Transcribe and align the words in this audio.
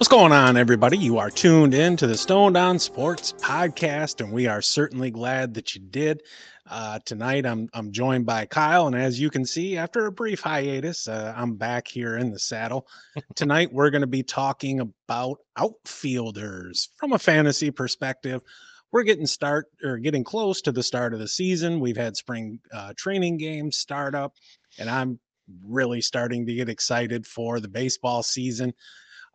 What's 0.00 0.08
going 0.08 0.32
on, 0.32 0.56
everybody? 0.56 0.96
You 0.96 1.18
are 1.18 1.28
tuned 1.28 1.74
in 1.74 1.94
to 1.98 2.06
the 2.06 2.16
Stoned 2.16 2.56
On 2.56 2.78
Sports 2.78 3.34
podcast, 3.34 4.24
and 4.24 4.32
we 4.32 4.46
are 4.46 4.62
certainly 4.62 5.10
glad 5.10 5.52
that 5.52 5.74
you 5.74 5.82
did. 5.82 6.22
Uh, 6.66 7.00
tonight, 7.04 7.44
I'm 7.44 7.68
I'm 7.74 7.92
joined 7.92 8.24
by 8.24 8.46
Kyle, 8.46 8.86
and 8.86 8.96
as 8.96 9.20
you 9.20 9.28
can 9.28 9.44
see, 9.44 9.76
after 9.76 10.06
a 10.06 10.10
brief 10.10 10.40
hiatus, 10.40 11.06
uh, 11.06 11.34
I'm 11.36 11.54
back 11.54 11.86
here 11.86 12.16
in 12.16 12.30
the 12.30 12.38
saddle. 12.38 12.88
tonight, 13.34 13.74
we're 13.74 13.90
going 13.90 14.00
to 14.00 14.06
be 14.06 14.22
talking 14.22 14.80
about 14.80 15.36
outfielders 15.58 16.88
from 16.96 17.12
a 17.12 17.18
fantasy 17.18 17.70
perspective. 17.70 18.40
We're 18.92 19.02
getting 19.02 19.26
start 19.26 19.66
or 19.84 19.98
getting 19.98 20.24
close 20.24 20.62
to 20.62 20.72
the 20.72 20.82
start 20.82 21.12
of 21.12 21.20
the 21.20 21.28
season. 21.28 21.78
We've 21.78 21.94
had 21.94 22.16
spring 22.16 22.58
uh, 22.72 22.94
training 22.96 23.36
games 23.36 23.76
start 23.76 24.14
up, 24.14 24.32
and 24.78 24.88
I'm 24.88 25.20
really 25.62 26.00
starting 26.00 26.46
to 26.46 26.54
get 26.54 26.70
excited 26.70 27.26
for 27.26 27.60
the 27.60 27.68
baseball 27.68 28.22
season. 28.22 28.72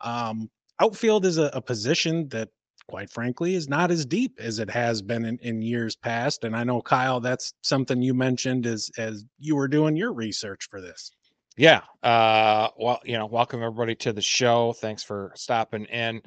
Um, 0.05 0.49
outfield 0.79 1.25
is 1.25 1.37
a, 1.37 1.49
a 1.53 1.61
position 1.61 2.29
that 2.29 2.49
quite 2.87 3.09
frankly 3.09 3.55
is 3.55 3.67
not 3.67 3.91
as 3.91 4.05
deep 4.05 4.39
as 4.39 4.59
it 4.59 4.69
has 4.69 5.01
been 5.01 5.25
in, 5.25 5.39
in 5.39 5.61
years 5.61 5.95
past 5.95 6.43
and 6.43 6.55
i 6.55 6.63
know 6.63 6.81
kyle 6.81 7.19
that's 7.19 7.53
something 7.63 8.01
you 8.01 8.13
mentioned 8.13 8.67
as 8.67 8.91
as 8.97 9.25
you 9.39 9.55
were 9.55 9.67
doing 9.67 9.95
your 9.95 10.13
research 10.13 10.67
for 10.69 10.81
this. 10.81 11.11
Yeah 11.57 11.81
uh 12.03 12.69
well 12.77 12.99
you 13.03 13.17
know 13.17 13.25
welcome 13.25 13.63
everybody 13.63 13.95
to 13.95 14.13
the 14.13 14.21
show. 14.21 14.73
Thanks 14.73 15.03
for 15.03 15.31
stopping 15.35 15.85
in. 15.85 16.21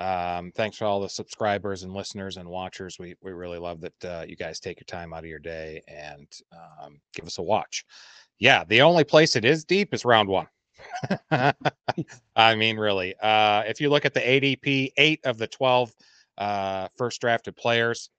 Um 0.00 0.52
thanks 0.56 0.78
for 0.78 0.86
all 0.86 1.00
the 1.00 1.08
subscribers 1.08 1.82
and 1.82 1.92
listeners 1.92 2.38
and 2.38 2.48
watchers. 2.48 2.98
We 2.98 3.14
we 3.22 3.32
really 3.32 3.58
love 3.58 3.80
that 3.82 4.04
uh, 4.04 4.24
you 4.26 4.36
guys 4.36 4.58
take 4.58 4.80
your 4.80 4.86
time 4.86 5.12
out 5.12 5.20
of 5.20 5.26
your 5.26 5.38
day 5.38 5.82
and 5.86 6.26
um, 6.52 6.98
give 7.14 7.26
us 7.26 7.38
a 7.38 7.42
watch. 7.42 7.84
Yeah 8.38 8.64
the 8.64 8.80
only 8.80 9.04
place 9.04 9.36
it 9.36 9.44
is 9.44 9.64
deep 9.64 9.92
is 9.92 10.04
round 10.04 10.28
one 10.28 10.46
I 12.36 12.54
mean, 12.54 12.76
really, 12.76 13.14
uh, 13.22 13.62
if 13.66 13.80
you 13.80 13.90
look 13.90 14.04
at 14.04 14.14
the 14.14 14.20
ADP, 14.20 14.92
eight 14.96 15.20
of 15.24 15.38
the 15.38 15.46
12 15.46 15.94
uh, 16.38 16.88
first 16.96 17.20
drafted 17.20 17.56
players 17.56 18.10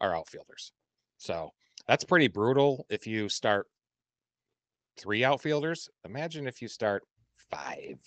are 0.00 0.16
outfielders. 0.16 0.72
So 1.18 1.52
that's 1.86 2.04
pretty 2.04 2.28
brutal 2.28 2.86
if 2.88 3.06
you 3.06 3.28
start 3.28 3.66
three 4.98 5.24
outfielders. 5.24 5.88
Imagine 6.04 6.46
if 6.46 6.62
you 6.62 6.68
start 6.68 7.02
five. 7.50 7.98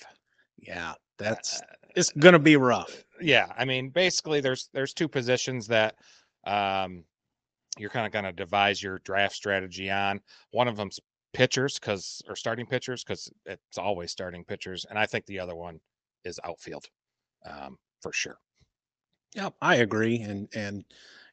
Yeah, 0.58 0.94
that's 1.18 1.62
uh, 1.62 1.66
it's 1.96 2.12
gonna 2.12 2.40
be 2.40 2.58
rough. 2.58 3.04
Yeah, 3.20 3.48
I 3.58 3.66
mean, 3.66 3.90
basically, 3.90 4.42
there's 4.42 4.70
there's 4.74 4.94
two 4.94 5.08
positions 5.08 5.68
that 5.68 5.96
um, 6.46 7.04
you're 7.78 7.90
kind 7.90 8.06
of 8.06 8.12
gonna 8.12 8.32
devise 8.32 8.82
your 8.82 9.00
draft 9.00 9.36
strategy 9.36 9.90
on. 9.90 10.22
One 10.52 10.68
of 10.68 10.76
them's 10.76 11.00
pitchers 11.34 11.80
because 11.80 12.22
or 12.28 12.36
starting 12.36 12.66
pitchers 12.66 13.04
because 13.04 13.32
it's 13.46 13.78
always 13.78 14.12
starting 14.12 14.44
pitchers, 14.44 14.86
and 14.90 14.98
I 14.98 15.06
think 15.06 15.26
the 15.26 15.40
other 15.40 15.56
one 15.56 15.80
is 16.24 16.40
outfield 16.44 16.86
um, 17.46 17.78
for 18.02 18.14
sure. 18.14 18.38
Yeah, 19.34 19.50
I 19.62 19.78
agree, 19.78 20.22
and 20.22 20.48
and 20.54 20.84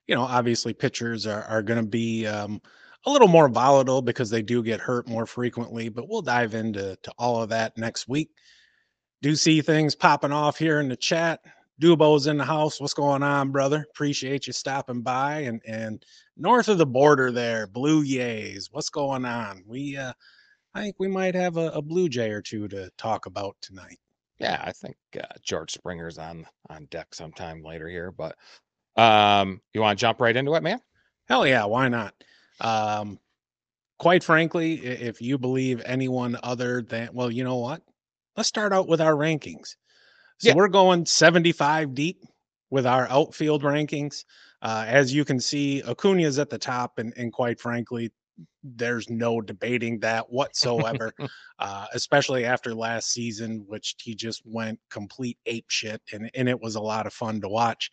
you 0.07 0.15
know 0.15 0.23
obviously 0.23 0.73
pitchers 0.73 1.27
are 1.27 1.43
are 1.45 1.63
going 1.63 1.83
to 1.83 1.89
be 1.89 2.27
um, 2.27 2.61
a 3.07 3.11
little 3.11 3.29
more 3.29 3.49
volatile 3.49 4.03
because 4.03 4.31
they 4.31 4.43
do 4.43 4.63
get 4.63 4.81
hurt 4.81 5.09
more 5.09 5.27
frequently. 5.27 5.89
But 5.89 6.09
we'll 6.09 6.23
dive 6.23 6.55
into 6.55 6.97
to 7.03 7.12
all 7.19 7.43
of 7.43 7.49
that 7.51 7.77
next 7.77 8.09
week. 8.09 8.31
Do 9.21 9.35
see 9.35 9.61
things 9.61 9.97
popping 9.97 10.33
off 10.33 10.59
here 10.59 10.81
in 10.81 10.89
the 10.89 10.97
chat. 10.97 11.41
Dubo's 11.81 12.27
in 12.27 12.39
the 12.39 12.45
house. 12.45 12.81
What's 12.81 12.95
going 12.95 13.23
on, 13.23 13.51
brother? 13.51 13.87
Appreciate 13.91 14.47
you 14.47 14.53
stopping 14.53 15.03
by. 15.03 15.41
And 15.41 15.62
and 15.67 16.05
north 16.37 16.69
of 16.69 16.79
the 16.79 16.87
border 16.87 17.31
there, 17.31 17.67
Blue 17.67 18.05
Jays. 18.05 18.69
What's 18.71 18.91
going 18.91 19.25
on? 19.25 19.62
We 19.67 19.97
uh 19.97 20.12
I 20.75 20.83
think 20.83 20.97
we 20.99 21.09
might 21.09 21.34
have 21.34 21.56
a, 21.56 21.71
a 21.71 21.83
Blue 21.83 22.09
Jay 22.09 22.31
or 22.31 22.43
two 22.43 22.69
to 22.69 22.91
talk 22.99 23.27
about 23.27 23.56
tonight. 23.61 23.99
Yeah, 24.39 24.62
I 24.65 24.73
think 24.73 24.97
uh, 25.19 25.27
George 25.43 25.73
Springer's 25.73 26.19
on 26.19 26.47
on 26.69 26.87
deck 26.87 27.15
sometime 27.15 27.62
later 27.62 27.89
here, 27.89 28.12
but 28.12 28.37
um 28.97 29.60
you 29.72 29.81
want 29.81 29.99
to 29.99 30.00
jump 30.00 30.21
right 30.21 30.37
into 30.37 30.55
it, 30.55 30.62
man? 30.62 30.81
Hell 31.28 31.47
yeah, 31.47 31.65
why 31.65 31.89
not? 31.89 32.15
Um 32.60 33.21
quite 33.99 34.25
frankly, 34.25 34.75
if 34.84 35.21
you 35.21 35.39
believe 35.39 35.83
anyone 35.84 36.37
other 36.43 36.83
than 36.83 37.10
well, 37.12 37.31
you 37.31 37.45
know 37.45 37.59
what? 37.59 37.83
Let's 38.37 38.49
start 38.49 38.72
out 38.72 38.89
with 38.89 39.00
our 39.00 39.15
rankings. 39.15 39.77
So 40.38 40.49
yeah. 40.49 40.54
we're 40.54 40.69
going 40.69 41.04
75 41.06 41.94
deep 41.94 42.25
with 42.71 42.87
our 42.87 43.09
outfield 43.09 43.62
rankings. 43.62 44.25
Uh, 44.62 44.84
as 44.87 45.12
you 45.12 45.25
can 45.25 45.41
see, 45.41 45.82
Acuna 45.82 46.22
is 46.22 46.38
at 46.38 46.50
the 46.50 46.59
top, 46.59 46.99
and, 46.99 47.12
and 47.16 47.32
quite 47.32 47.60
frankly, 47.60 48.12
there's 48.62 49.09
no 49.09 49.41
debating 49.41 50.00
that 50.00 50.31
whatsoever, 50.31 51.12
uh, 51.59 51.87
especially 51.93 52.44
after 52.44 52.75
last 52.75 53.12
season, 53.12 53.65
which 53.66 53.94
he 54.00 54.15
just 54.15 54.43
went 54.44 54.78
complete 54.91 55.38
ape 55.47 55.66
shit, 55.69 56.00
and, 56.12 56.31
and 56.34 56.48
it 56.48 56.60
was 56.60 56.75
a 56.75 56.81
lot 56.81 57.06
of 57.06 57.12
fun 57.12 57.41
to 57.41 57.48
watch. 57.48 57.91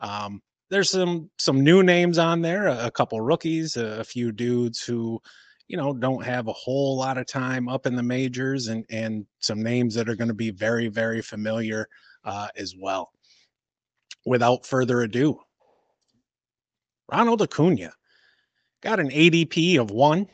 Um, 0.00 0.42
there's 0.68 0.90
some 0.90 1.30
some 1.38 1.62
new 1.62 1.82
names 1.82 2.18
on 2.18 2.42
there, 2.42 2.66
a, 2.66 2.86
a 2.86 2.90
couple 2.90 3.20
rookies, 3.20 3.76
a, 3.76 4.00
a, 4.00 4.04
few 4.04 4.32
dudes 4.32 4.82
who, 4.82 5.20
you 5.68 5.76
know, 5.76 5.92
don't 5.92 6.24
have 6.24 6.48
a 6.48 6.52
whole 6.52 6.96
lot 6.96 7.18
of 7.18 7.26
time 7.26 7.68
up 7.68 7.86
in 7.86 7.96
the 7.96 8.02
majors, 8.02 8.68
and 8.68 8.84
and 8.90 9.26
some 9.40 9.62
names 9.62 9.94
that 9.94 10.08
are 10.08 10.16
going 10.16 10.28
to 10.28 10.34
be 10.34 10.50
very 10.50 10.88
very 10.88 11.22
familiar 11.22 11.88
uh, 12.24 12.48
as 12.56 12.74
well. 12.78 13.10
Without 14.24 14.66
further 14.66 15.02
ado, 15.02 15.38
Ronald 17.10 17.42
Acuna 17.42 17.92
got 18.82 19.00
an 19.00 19.10
ADP 19.10 19.78
of 19.78 19.90
one. 19.90 20.26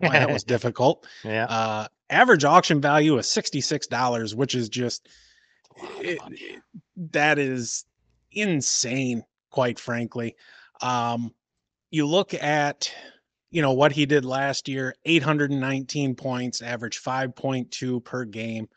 Well, 0.00 0.12
that 0.12 0.30
was 0.30 0.44
difficult. 0.44 1.06
Yeah. 1.24 1.44
Uh, 1.44 1.88
average 2.10 2.44
auction 2.44 2.80
value 2.80 3.14
of 3.14 3.24
$66, 3.24 4.34
which 4.34 4.54
is 4.54 4.68
just, 4.68 5.08
it, 5.98 6.18
it, 6.30 6.62
that 7.12 7.38
is 7.38 7.84
insane, 8.32 9.22
quite 9.50 9.78
frankly. 9.78 10.36
Um, 10.80 11.32
you 11.90 12.06
look 12.06 12.34
at, 12.34 12.90
you 13.50 13.62
know, 13.62 13.72
what 13.72 13.92
he 13.92 14.06
did 14.06 14.24
last 14.24 14.68
year 14.68 14.94
819 15.04 16.14
points, 16.14 16.62
average 16.62 17.02
5.2 17.02 18.04
per 18.04 18.24
game. 18.24 18.68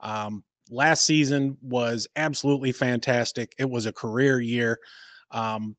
Um, 0.00 0.42
last 0.70 1.04
season 1.04 1.56
was 1.62 2.08
absolutely 2.16 2.72
fantastic. 2.72 3.54
It 3.58 3.68
was 3.68 3.86
a 3.86 3.92
career 3.92 4.40
year. 4.40 4.78
Um, 5.30 5.76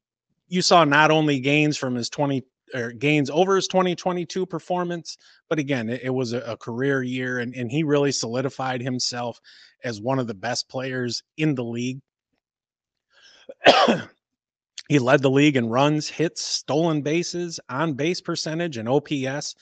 you 0.47 0.61
saw 0.61 0.83
not 0.83 1.11
only 1.11 1.39
gains 1.39 1.77
from 1.77 1.95
his 1.95 2.09
20 2.09 2.43
or 2.73 2.91
gains 2.91 3.29
over 3.29 3.55
his 3.55 3.67
2022 3.67 4.45
performance, 4.45 5.17
but 5.49 5.59
again, 5.59 5.89
it, 5.89 6.01
it 6.03 6.09
was 6.09 6.33
a, 6.33 6.39
a, 6.41 6.57
career 6.57 7.03
year 7.03 7.39
and, 7.39 7.53
and 7.55 7.71
he 7.71 7.83
really 7.83 8.11
solidified 8.11 8.81
himself 8.81 9.39
as 9.83 10.01
one 10.01 10.19
of 10.19 10.27
the 10.27 10.33
best 10.33 10.67
players 10.67 11.23
in 11.37 11.55
the 11.55 11.63
league. 11.63 11.99
He 14.87 14.99
led 14.99 15.21
the 15.21 15.31
league 15.31 15.57
in 15.57 15.69
runs, 15.69 16.09
hits, 16.09 16.43
stolen 16.43 17.01
bases, 17.01 17.59
on 17.69 17.93
base 17.93 18.21
percentage, 18.21 18.77
and 18.77 18.87
OPS 18.87 19.55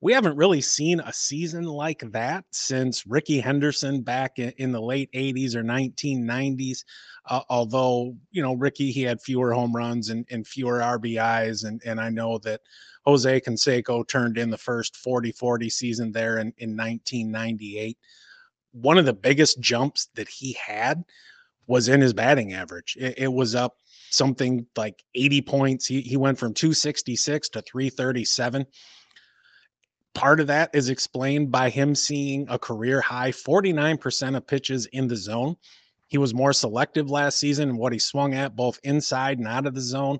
we 0.00 0.12
haven't 0.12 0.36
really 0.36 0.60
seen 0.60 1.00
a 1.00 1.12
season 1.12 1.64
like 1.64 2.00
that 2.12 2.44
since 2.52 3.06
Rickey 3.06 3.40
Henderson 3.40 4.02
back 4.02 4.38
in, 4.38 4.70
the 4.70 4.80
late 4.80 5.10
80s 5.12 5.56
or 5.56 5.64
1990s. 5.64 6.84
Uh, 7.26 7.40
although, 7.48 8.16
you 8.30 8.40
know, 8.40 8.54
Ricky, 8.54 8.92
he 8.92 9.02
had 9.02 9.20
fewer 9.20 9.52
home 9.52 9.74
runs 9.74 10.10
and, 10.10 10.24
and 10.30 10.46
fewer 10.46 10.78
RBIs. 10.78 11.64
And, 11.64 11.82
and 11.84 12.00
I 12.00 12.10
know 12.10 12.38
that 12.38 12.60
Jose 13.04 13.40
Canseco 13.40 14.06
turned 14.06 14.38
in 14.38 14.50
the 14.50 14.58
first 14.58 14.96
40 14.96 15.32
40 15.32 15.68
season 15.68 16.12
there 16.12 16.38
in, 16.38 16.52
in 16.58 16.76
1998. 16.76 17.98
One 18.72 18.98
of 18.98 19.06
the 19.06 19.12
biggest 19.12 19.58
jumps 19.58 20.10
that 20.14 20.28
he 20.28 20.56
had 20.64 21.02
was 21.66 21.88
in 21.88 22.00
his 22.00 22.12
batting 22.12 22.52
average. 22.54 22.96
It, 23.00 23.18
it 23.18 23.32
was 23.32 23.56
up 23.56 23.78
something 24.10 24.66
like 24.76 25.02
80 25.14 25.42
points. 25.42 25.86
He, 25.86 26.00
he 26.00 26.16
went 26.16 26.38
from 26.38 26.54
266 26.54 27.50
to 27.50 27.62
337 27.62 28.66
part 30.18 30.40
of 30.40 30.48
that 30.48 30.70
is 30.74 30.88
explained 30.88 31.52
by 31.52 31.70
him 31.70 31.94
seeing 31.94 32.44
a 32.48 32.58
career 32.58 33.00
high 33.00 33.30
49% 33.30 34.36
of 34.36 34.46
pitches 34.46 34.86
in 34.86 35.06
the 35.06 35.14
zone. 35.14 35.56
He 36.08 36.18
was 36.18 36.34
more 36.34 36.52
selective 36.52 37.08
last 37.08 37.38
season 37.38 37.68
in 37.68 37.76
what 37.76 37.92
he 37.92 38.00
swung 38.00 38.34
at, 38.34 38.56
both 38.56 38.80
inside 38.82 39.38
and 39.38 39.46
out 39.46 39.66
of 39.66 39.74
the 39.74 39.80
zone. 39.80 40.18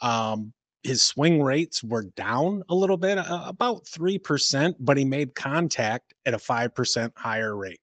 Um, 0.00 0.54
his 0.82 1.02
swing 1.02 1.42
rates 1.42 1.84
were 1.84 2.04
down 2.16 2.62
a 2.70 2.74
little 2.74 2.96
bit, 2.96 3.18
uh, 3.18 3.44
about 3.46 3.84
3%, 3.84 4.76
but 4.80 4.96
he 4.96 5.04
made 5.04 5.34
contact 5.34 6.14
at 6.24 6.32
a 6.32 6.38
5% 6.38 7.12
higher 7.14 7.54
rate. 7.54 7.80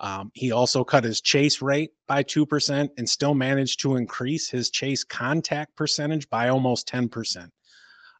Um, 0.00 0.30
he 0.34 0.52
also 0.52 0.82
cut 0.82 1.04
his 1.04 1.20
chase 1.20 1.62
rate 1.62 1.92
by 2.08 2.22
2% 2.22 2.88
and 2.98 3.08
still 3.08 3.34
managed 3.34 3.80
to 3.80 3.96
increase 3.96 4.50
his 4.50 4.70
chase 4.70 5.04
contact 5.04 5.76
percentage 5.76 6.28
by 6.28 6.48
almost 6.48 6.88
10%. 6.88 7.48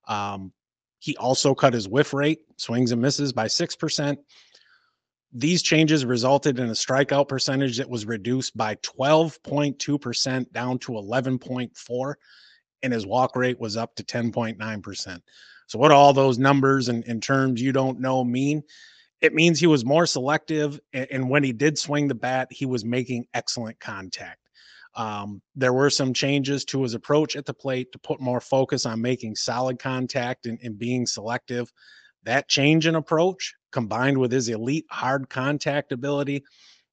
Um, 0.06 0.53
he 1.00 1.17
also 1.17 1.55
cut 1.55 1.75
his 1.75 1.88
whiff 1.88 2.15
rate, 2.15 2.41
swings 2.56 2.93
and 2.93 3.03
misses 3.03 3.32
by 3.32 3.47
6%. 3.47 4.17
These 5.32 5.62
changes 5.62 6.05
resulted 6.05 6.61
in 6.61 6.69
a 6.69 6.73
strikeout 6.73 7.29
percentage 7.29 7.77
that 7.79 7.91
was 7.91 8.06
reduced 8.06 8.56
by 8.56 8.77
12.2% 8.77 10.53
down 10.53 10.79
to 10.79 10.93
11.4 10.93 12.15
and 12.85 12.93
his 12.93 13.06
walk 13.06 13.35
rate 13.35 13.59
was 13.59 13.77
up 13.77 13.97
to 13.97 14.05
10.9%. 14.05 15.20
So 15.67 15.79
what 15.79 15.91
all 15.91 16.12
those 16.12 16.38
numbers 16.38 16.88
and 16.88 17.03
in 17.05 17.20
terms 17.20 17.61
you 17.61 17.73
don't 17.73 17.99
know 17.99 18.23
mean 18.23 18.62
it 19.25 19.35
means 19.35 19.59
he 19.59 19.67
was 19.67 19.87
more 19.87 20.05
selective. 20.05 20.79
And 20.93 21.31
when 21.31 21.43
he 21.43 21.53
did 21.53 21.79
swing 21.79 22.09
the 22.09 22.15
bat, 22.15 22.49
he 22.50 22.67
was 22.67 22.85
making 22.85 23.26
excellent 23.32 23.81
contact. 23.81 24.41
Um, 24.97 25.41
there 25.56 25.73
were 25.73 25.91
some 25.91 26.12
changes 26.12 26.65
to 26.67 26.82
his 26.82 26.93
approach 26.93 27.35
at 27.35 27.47
the 27.47 27.55
plate 27.55 27.91
to 27.93 27.99
put 27.99 28.21
more 28.21 28.41
focus 28.41 28.85
on 28.85 29.00
making 29.00 29.37
solid 29.37 29.79
contact 29.79 30.44
and, 30.47 30.59
and 30.62 30.79
being 30.79 31.06
selective. 31.06 31.73
That 32.25 32.49
change 32.49 32.87
in 32.87 32.94
approach, 32.94 33.55
combined 33.73 34.19
with 34.19 34.31
his 34.31 34.50
elite 34.50 34.87
hard 34.91 35.31
contact 35.31 35.91
ability, 35.91 36.44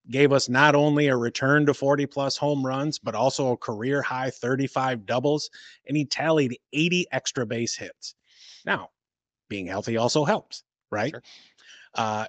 gave 0.10 0.32
us 0.32 0.48
not 0.48 0.74
only 0.74 1.08
a 1.08 1.18
return 1.18 1.66
to 1.66 1.74
40 1.74 2.06
plus 2.06 2.38
home 2.38 2.66
runs, 2.66 2.98
but 2.98 3.14
also 3.14 3.52
a 3.52 3.58
career 3.58 4.02
high 4.02 4.30
35 4.30 5.06
doubles, 5.06 5.50
and 5.86 5.98
he 5.98 6.06
tallied 6.06 6.58
80 6.72 7.08
extra 7.12 7.46
base 7.46 7.76
hits. 7.76 8.16
Now, 8.66 8.90
being 9.50 9.68
healthy 9.68 9.98
also 9.98 10.24
helps, 10.24 10.64
right? 10.90 11.12
Sure. 11.12 11.22
Uh, 11.96 12.26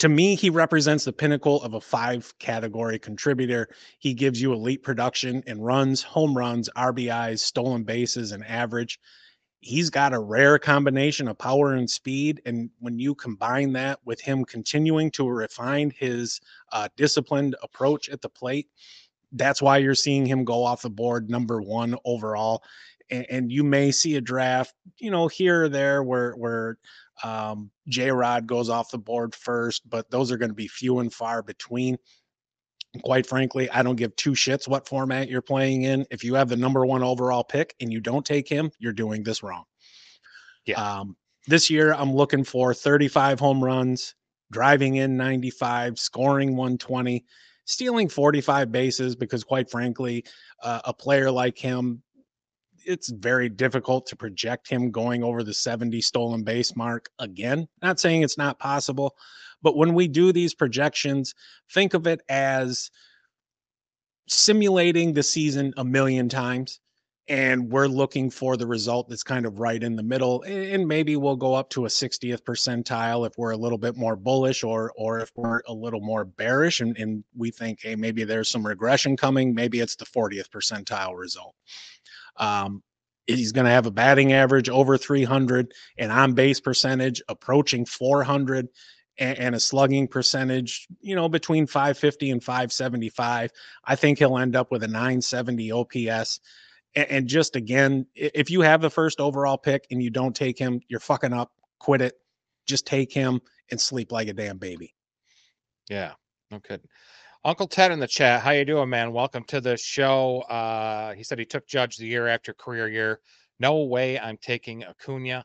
to 0.00 0.08
me, 0.08 0.34
he 0.34 0.50
represents 0.50 1.04
the 1.04 1.12
pinnacle 1.12 1.62
of 1.62 1.74
a 1.74 1.80
five 1.80 2.34
category 2.38 2.98
contributor. 2.98 3.68
He 3.98 4.12
gives 4.12 4.40
you 4.42 4.52
elite 4.52 4.82
production 4.82 5.42
in 5.46 5.60
runs, 5.60 6.02
home 6.02 6.36
runs, 6.36 6.68
RBIs, 6.76 7.38
stolen 7.38 7.84
bases, 7.84 8.32
and 8.32 8.44
average. 8.44 8.98
He's 9.60 9.88
got 9.88 10.12
a 10.12 10.18
rare 10.18 10.58
combination 10.58 11.26
of 11.26 11.38
power 11.38 11.72
and 11.72 11.88
speed. 11.88 12.42
And 12.44 12.68
when 12.80 12.98
you 12.98 13.14
combine 13.14 13.72
that 13.74 13.98
with 14.04 14.20
him 14.20 14.44
continuing 14.44 15.10
to 15.12 15.26
refine 15.26 15.90
his 15.96 16.40
uh, 16.72 16.88
disciplined 16.96 17.56
approach 17.62 18.10
at 18.10 18.20
the 18.20 18.28
plate, 18.28 18.68
that's 19.32 19.62
why 19.62 19.78
you're 19.78 19.94
seeing 19.94 20.26
him 20.26 20.44
go 20.44 20.64
off 20.64 20.82
the 20.82 20.90
board 20.90 21.30
number 21.30 21.62
one 21.62 21.96
overall. 22.04 22.62
And, 23.10 23.26
and 23.30 23.52
you 23.52 23.64
may 23.64 23.90
see 23.90 24.16
a 24.16 24.20
draft, 24.20 24.74
you 24.98 25.10
know, 25.10 25.28
here 25.28 25.64
or 25.64 25.68
there 25.68 26.02
where 26.02 26.32
where 26.32 26.76
um, 27.22 27.70
J 27.88 28.10
Rod 28.10 28.46
goes 28.46 28.68
off 28.68 28.90
the 28.90 28.98
board 28.98 29.34
first, 29.34 29.88
but 29.88 30.10
those 30.10 30.32
are 30.32 30.36
going 30.36 30.50
to 30.50 30.54
be 30.54 30.68
few 30.68 30.98
and 30.98 31.12
far 31.12 31.42
between. 31.42 31.98
Quite 33.02 33.26
frankly, 33.26 33.68
I 33.70 33.82
don't 33.82 33.96
give 33.96 34.14
two 34.14 34.32
shits 34.32 34.68
what 34.68 34.88
format 34.88 35.28
you're 35.28 35.42
playing 35.42 35.82
in. 35.82 36.06
If 36.10 36.22
you 36.22 36.34
have 36.34 36.48
the 36.48 36.56
number 36.56 36.86
one 36.86 37.02
overall 37.02 37.42
pick 37.42 37.74
and 37.80 37.92
you 37.92 38.00
don't 38.00 38.24
take 38.24 38.48
him, 38.48 38.70
you're 38.78 38.92
doing 38.92 39.24
this 39.24 39.42
wrong. 39.42 39.64
Yeah. 40.64 40.80
Um, 40.80 41.16
this 41.46 41.68
year, 41.70 41.92
I'm 41.92 42.14
looking 42.14 42.44
for 42.44 42.72
35 42.72 43.40
home 43.40 43.62
runs, 43.62 44.14
driving 44.52 44.96
in 44.96 45.16
95, 45.16 45.98
scoring 45.98 46.56
120, 46.56 47.24
stealing 47.64 48.08
45 48.08 48.70
bases 48.70 49.16
because, 49.16 49.42
quite 49.42 49.68
frankly, 49.68 50.24
uh, 50.62 50.80
a 50.84 50.94
player 50.94 51.30
like 51.30 51.58
him 51.58 52.02
it's 52.86 53.10
very 53.10 53.48
difficult 53.48 54.06
to 54.06 54.16
project 54.16 54.68
him 54.68 54.90
going 54.90 55.22
over 55.22 55.42
the 55.42 55.54
70 55.54 56.00
stolen 56.00 56.42
base 56.42 56.76
mark 56.76 57.08
again. 57.18 57.66
Not 57.82 58.00
saying 58.00 58.22
it's 58.22 58.38
not 58.38 58.58
possible, 58.58 59.14
but 59.62 59.76
when 59.76 59.94
we 59.94 60.08
do 60.08 60.32
these 60.32 60.54
projections, 60.54 61.34
think 61.72 61.94
of 61.94 62.06
it 62.06 62.20
as 62.28 62.90
simulating 64.28 65.12
the 65.12 65.22
season 65.22 65.72
a 65.76 65.84
million 65.84 66.28
times 66.28 66.80
and 67.28 67.70
we're 67.70 67.86
looking 67.86 68.30
for 68.30 68.56
the 68.56 68.66
result 68.66 69.08
that's 69.08 69.22
kind 69.22 69.46
of 69.46 69.58
right 69.58 69.82
in 69.82 69.96
the 69.96 70.02
middle 70.02 70.42
and 70.42 70.86
maybe 70.86 71.16
we'll 71.16 71.36
go 71.36 71.54
up 71.54 71.70
to 71.70 71.86
a 71.86 71.88
60th 71.88 72.42
percentile 72.42 73.26
if 73.26 73.32
we're 73.38 73.52
a 73.52 73.56
little 73.56 73.78
bit 73.78 73.96
more 73.96 74.14
bullish 74.14 74.62
or 74.62 74.92
or 74.96 75.20
if 75.20 75.30
we're 75.34 75.60
a 75.66 75.72
little 75.72 76.00
more 76.00 76.24
bearish 76.24 76.80
and, 76.80 76.96
and 76.98 77.24
we 77.34 77.50
think 77.50 77.80
hey 77.82 77.96
maybe 77.96 78.24
there's 78.24 78.50
some 78.50 78.66
regression 78.66 79.16
coming 79.16 79.54
maybe 79.54 79.80
it's 79.80 79.96
the 79.96 80.04
40th 80.04 80.50
percentile 80.50 81.16
result 81.16 81.54
um, 82.36 82.82
he's 83.26 83.52
going 83.52 83.64
to 83.64 83.70
have 83.70 83.86
a 83.86 83.90
batting 83.90 84.32
average 84.32 84.68
over 84.68 84.96
300 84.98 85.72
and 85.98 86.12
on 86.12 86.34
base 86.34 86.60
percentage 86.60 87.22
approaching 87.28 87.86
400 87.86 88.68
and, 89.18 89.38
and, 89.38 89.54
a 89.54 89.60
slugging 89.60 90.08
percentage, 90.08 90.88
you 91.00 91.14
know, 91.14 91.28
between 91.28 91.66
550 91.66 92.30
and 92.30 92.42
575. 92.42 93.50
I 93.84 93.96
think 93.96 94.18
he'll 94.18 94.38
end 94.38 94.56
up 94.56 94.72
with 94.72 94.82
a 94.82 94.88
970 94.88 95.70
OPS. 95.72 96.40
And, 96.96 97.10
and 97.10 97.28
just 97.28 97.56
again, 97.56 98.06
if 98.14 98.50
you 98.50 98.60
have 98.62 98.80
the 98.80 98.90
first 98.90 99.20
overall 99.20 99.56
pick 99.56 99.86
and 99.90 100.02
you 100.02 100.10
don't 100.10 100.34
take 100.34 100.58
him, 100.58 100.80
you're 100.88 101.00
fucking 101.00 101.32
up. 101.32 101.52
Quit 101.78 102.02
it. 102.02 102.14
Just 102.66 102.86
take 102.86 103.12
him 103.12 103.40
and 103.70 103.80
sleep 103.80 104.10
like 104.10 104.28
a 104.28 104.32
damn 104.32 104.58
baby. 104.58 104.94
Yeah. 105.88 106.12
Okay. 106.52 106.78
Uncle 107.46 107.68
Ted 107.68 107.92
in 107.92 107.98
the 107.98 108.06
chat. 108.06 108.40
How 108.40 108.52
you 108.52 108.64
doing, 108.64 108.88
man? 108.88 109.12
Welcome 109.12 109.44
to 109.48 109.60
the 109.60 109.76
show. 109.76 110.40
Uh, 110.48 111.12
he 111.12 111.22
said 111.22 111.38
he 111.38 111.44
took 111.44 111.66
Judge 111.66 111.98
the 111.98 112.06
year 112.06 112.26
after 112.26 112.54
career 112.54 112.88
year. 112.88 113.20
No 113.60 113.82
way 113.82 114.18
I'm 114.18 114.38
taking 114.38 114.82
Acuna. 114.82 115.44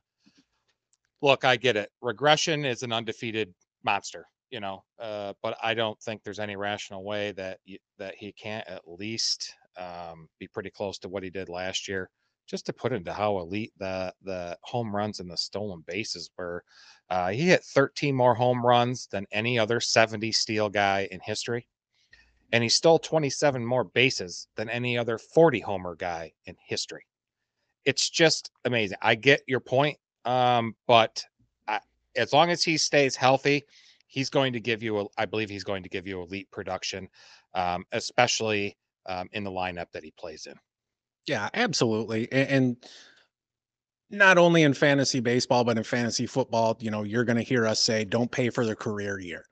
Look, 1.21 1.43
I 1.43 1.57
get 1.57 1.75
it. 1.75 1.91
Regression 2.01 2.63
is 2.63 2.83
an 2.83 2.93
undefeated 2.93 3.53
monster, 3.83 4.25
you 4.49 4.61
know, 4.61 4.85
uh, 4.97 5.33
but 5.43 5.57
I 5.61 5.73
don't 5.73 6.01
think 6.01 6.23
there's 6.23 6.39
any 6.39 6.55
rational 6.55 7.03
way 7.03 7.33
that 7.33 7.59
that 7.97 8.15
he 8.15 8.31
can't 8.31 8.65
at 8.69 8.87
least 8.87 9.53
um, 9.75 10.29
be 10.39 10.47
pretty 10.47 10.69
close 10.69 10.99
to 10.99 11.09
what 11.09 11.23
he 11.23 11.29
did 11.29 11.49
last 11.49 11.89
year. 11.89 12.09
Just 12.47 12.65
to 12.67 12.73
put 12.73 12.93
into 12.93 13.11
how 13.11 13.39
elite 13.39 13.73
the 13.77 14.13
the 14.23 14.57
home 14.61 14.95
runs 14.95 15.19
and 15.19 15.29
the 15.29 15.35
stolen 15.35 15.83
bases 15.85 16.31
were. 16.37 16.63
Uh, 17.09 17.27
he 17.31 17.41
hit 17.41 17.65
13 17.65 18.15
more 18.15 18.35
home 18.35 18.65
runs 18.65 19.07
than 19.11 19.25
any 19.33 19.59
other 19.59 19.81
70 19.81 20.31
steal 20.31 20.69
guy 20.69 21.05
in 21.11 21.19
history 21.25 21.67
and 22.51 22.63
he 22.63 22.69
stole 22.69 22.99
27 22.99 23.65
more 23.65 23.83
bases 23.83 24.47
than 24.55 24.69
any 24.69 24.97
other 24.97 25.17
40 25.17 25.59
homer 25.59 25.95
guy 25.95 26.33
in 26.45 26.55
history. 26.65 27.05
It's 27.85 28.09
just 28.09 28.51
amazing. 28.65 28.97
I 29.01 29.15
get 29.15 29.41
your 29.47 29.59
point, 29.59 29.97
um, 30.25 30.75
but 30.87 31.23
I, 31.67 31.79
as 32.15 32.33
long 32.33 32.49
as 32.49 32.63
he 32.63 32.77
stays 32.77 33.15
healthy, 33.15 33.63
he's 34.07 34.29
going 34.29 34.53
to 34.53 34.59
give 34.59 34.83
you, 34.83 34.99
a, 34.99 35.05
I 35.17 35.25
believe 35.25 35.49
he's 35.49 35.63
going 35.63 35.83
to 35.83 35.89
give 35.89 36.07
you 36.07 36.21
elite 36.21 36.49
production, 36.51 37.07
um, 37.53 37.85
especially 37.91 38.77
um, 39.05 39.29
in 39.31 39.43
the 39.43 39.51
lineup 39.51 39.91
that 39.93 40.03
he 40.03 40.11
plays 40.17 40.45
in. 40.45 40.55
Yeah, 41.25 41.49
absolutely. 41.53 42.31
And, 42.31 42.49
and 42.49 42.77
not 44.09 44.37
only 44.37 44.63
in 44.63 44.73
fantasy 44.73 45.19
baseball, 45.19 45.63
but 45.63 45.77
in 45.77 45.83
fantasy 45.83 46.25
football, 46.25 46.75
you 46.79 46.89
know, 46.89 47.03
you're 47.03 47.23
going 47.23 47.37
to 47.37 47.43
hear 47.43 47.67
us 47.67 47.79
say, 47.79 48.03
don't 48.03 48.31
pay 48.31 48.49
for 48.49 48.65
the 48.65 48.75
career 48.75 49.19
year. 49.19 49.45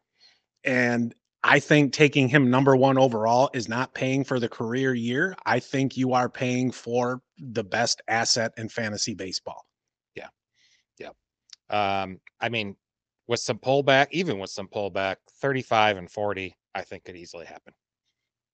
And 0.64 1.14
I 1.48 1.60
think 1.60 1.94
taking 1.94 2.28
him 2.28 2.50
number 2.50 2.76
one 2.76 2.98
overall 2.98 3.50
is 3.54 3.70
not 3.70 3.94
paying 3.94 4.24
for 4.24 4.40
the 4.40 4.50
career 4.50 4.94
year. 4.94 5.36
I 5.46 5.60
think 5.60 5.96
you 5.96 6.14
are 6.14 6.30
paying 6.30 6.72
for 6.72 7.22
the 7.38 7.64
best 7.64 8.02
asset 8.08 8.54
in 8.58 8.68
fantasy 8.70 9.14
baseball. 9.14 9.66
Yeah. 10.16 10.28
Yeah. 11.00 11.10
Um, 11.70 12.20
I 12.42 12.50
mean, 12.50 12.76
with 13.28 13.40
some 13.40 13.60
pullback, 13.60 14.08
even 14.12 14.40
with 14.40 14.50
some 14.50 14.68
pullback, 14.68 15.18
35 15.42 15.98
and 15.98 16.12
40, 16.12 16.56
I 16.76 16.82
think 16.82 17.06
could 17.06 17.16
easily 17.16 17.46
happen. 17.46 17.74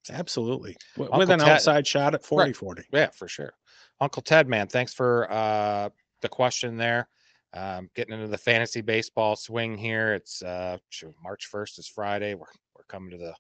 Absolutely. 0.10 0.76
Uncle 1.00 1.18
with 1.18 1.30
an 1.30 1.40
Ted, 1.40 1.50
outside 1.50 1.88
shot 1.88 2.14
at 2.14 2.24
40 2.24 2.50
right. 2.50 2.56
40. 2.56 2.84
Yeah, 2.92 3.10
for 3.10 3.28
sure. 3.28 3.54
Uncle 4.02 4.22
Ted, 4.22 4.48
man, 4.48 4.68
thanks 4.68 4.94
for 4.94 5.32
uh, 5.32 5.90
the 6.22 6.30
question 6.30 6.78
there. 6.78 7.08
Um, 7.56 7.90
getting 7.96 8.16
into 8.16 8.28
the 8.28 8.38
fantasy 8.38 8.82
baseball 8.82 9.36
swing 9.36 9.78
here. 9.78 10.14
It's 10.16 10.42
uh, 10.42 10.78
March 11.24 11.50
1st 11.52 11.80
is 11.80 11.88
Friday. 11.88 12.34
We're 12.34 12.48
we're 12.84 12.98
coming 12.98 13.12
to 13.12 13.18
the 13.18 13.36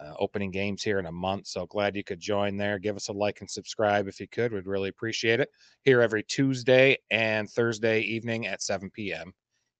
uh, 0.00 0.14
opening 0.18 0.50
games 0.50 0.82
here 0.82 0.98
in 0.98 1.06
a 1.06 1.12
month. 1.12 1.46
So 1.46 1.66
glad 1.66 1.96
you 1.96 2.04
could 2.04 2.20
join 2.20 2.56
there. 2.56 2.78
Give 2.78 2.96
us 2.96 3.08
a 3.08 3.12
like 3.12 3.40
and 3.40 3.50
subscribe 3.50 4.08
if 4.08 4.20
you 4.20 4.28
could. 4.28 4.52
We'd 4.52 4.66
really 4.66 4.88
appreciate 4.88 5.40
it. 5.40 5.50
Here 5.82 6.00
every 6.00 6.22
Tuesday 6.22 6.96
and 7.10 7.48
Thursday 7.48 8.00
evening 8.00 8.46
at 8.46 8.62
7 8.62 8.90
p.m. 8.90 9.32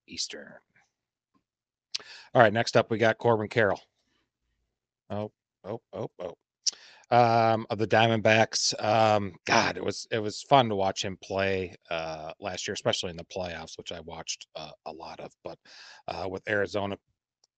Eastern. 0.07 0.53
All 2.35 2.43
right, 2.43 2.53
next 2.53 2.77
up 2.77 2.91
we 2.91 2.99
got 2.99 3.19
Corbin 3.19 3.49
Carroll. 3.49 3.81
Oh, 5.09 5.33
oh, 5.65 5.81
oh, 5.93 6.11
oh. 6.21 6.35
Um, 7.13 7.67
of 7.71 7.79
the 7.79 7.89
Diamondbacks. 7.89 8.73
Um, 8.83 9.33
God, 9.45 9.77
it 9.77 9.85
was 9.85 10.07
it 10.13 10.21
was 10.21 10.43
fun 10.43 10.69
to 10.69 10.77
watch 10.77 11.05
him 11.05 11.19
play 11.21 11.75
uh, 11.91 12.31
last 12.39 12.69
year, 12.69 12.75
especially 12.75 13.11
in 13.11 13.17
the 13.17 13.25
playoffs, 13.25 13.77
which 13.77 13.91
I 13.91 13.99
watched 13.99 14.47
uh, 14.55 14.71
a 14.87 14.93
lot 14.93 15.19
of. 15.19 15.33
But 15.43 15.59
uh, 16.07 16.29
with 16.29 16.49
Arizona 16.49 16.97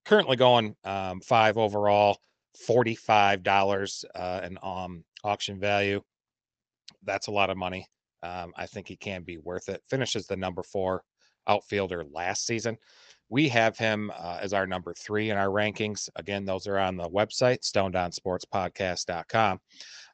currently 0.04 0.36
going 0.36 0.74
um, 0.84 1.20
five 1.20 1.58
overall, 1.58 2.18
forty-five 2.66 3.42
dollars 3.42 4.04
uh, 4.14 4.40
in 4.44 4.58
um, 4.62 5.04
auction 5.24 5.58
value. 5.58 6.02
That's 7.04 7.26
a 7.26 7.32
lot 7.32 7.50
of 7.50 7.56
money. 7.56 7.86
Um, 8.22 8.52
I 8.56 8.66
think 8.66 8.86
he 8.88 8.96
can 8.96 9.22
be 9.22 9.38
worth 9.38 9.68
it. 9.68 9.82
Finishes 9.88 10.26
the 10.26 10.36
number 10.36 10.62
four 10.62 11.02
outfielder 11.48 12.04
last 12.12 12.46
season. 12.46 12.78
We 13.28 13.48
have 13.48 13.78
him 13.78 14.12
uh, 14.14 14.38
as 14.42 14.52
our 14.52 14.66
number 14.66 14.92
three 14.94 15.30
in 15.30 15.38
our 15.38 15.48
rankings. 15.48 16.08
Again, 16.16 16.44
those 16.44 16.66
are 16.66 16.78
on 16.78 16.96
the 16.96 17.08
website, 17.08 17.60
stonedownsportspodcast.com. 17.62 19.58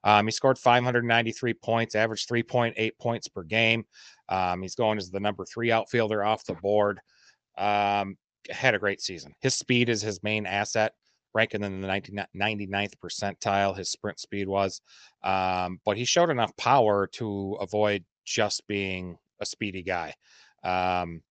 Um, 0.04 0.26
he 0.26 0.30
scored 0.30 0.56
593 0.56 1.54
points, 1.54 1.96
averaged 1.96 2.28
3.8 2.28 2.90
points 3.00 3.26
per 3.26 3.42
game. 3.42 3.84
Um, 4.28 4.62
he's 4.62 4.76
going 4.76 4.98
as 4.98 5.10
the 5.10 5.18
number 5.18 5.44
three 5.44 5.72
outfielder 5.72 6.22
off 6.22 6.44
the 6.44 6.54
board. 6.54 7.00
Um, 7.56 8.16
had 8.50 8.74
a 8.74 8.78
great 8.78 9.00
season. 9.00 9.34
His 9.40 9.54
speed 9.54 9.88
is 9.88 10.02
his 10.02 10.22
main 10.22 10.46
asset, 10.46 10.94
ranking 11.34 11.62
in 11.62 11.80
the 11.80 11.88
99th 11.88 12.94
percentile. 13.02 13.76
His 13.76 13.90
sprint 13.90 14.18
speed 14.18 14.48
was, 14.48 14.80
um, 15.22 15.80
but 15.84 15.96
he 15.96 16.04
showed 16.04 16.30
enough 16.30 16.56
power 16.56 17.06
to 17.14 17.56
avoid 17.60 18.04
just 18.24 18.66
being 18.66 19.16
a 19.40 19.46
speedy 19.46 19.82
guy. 19.82 20.14
Um, 20.64 21.22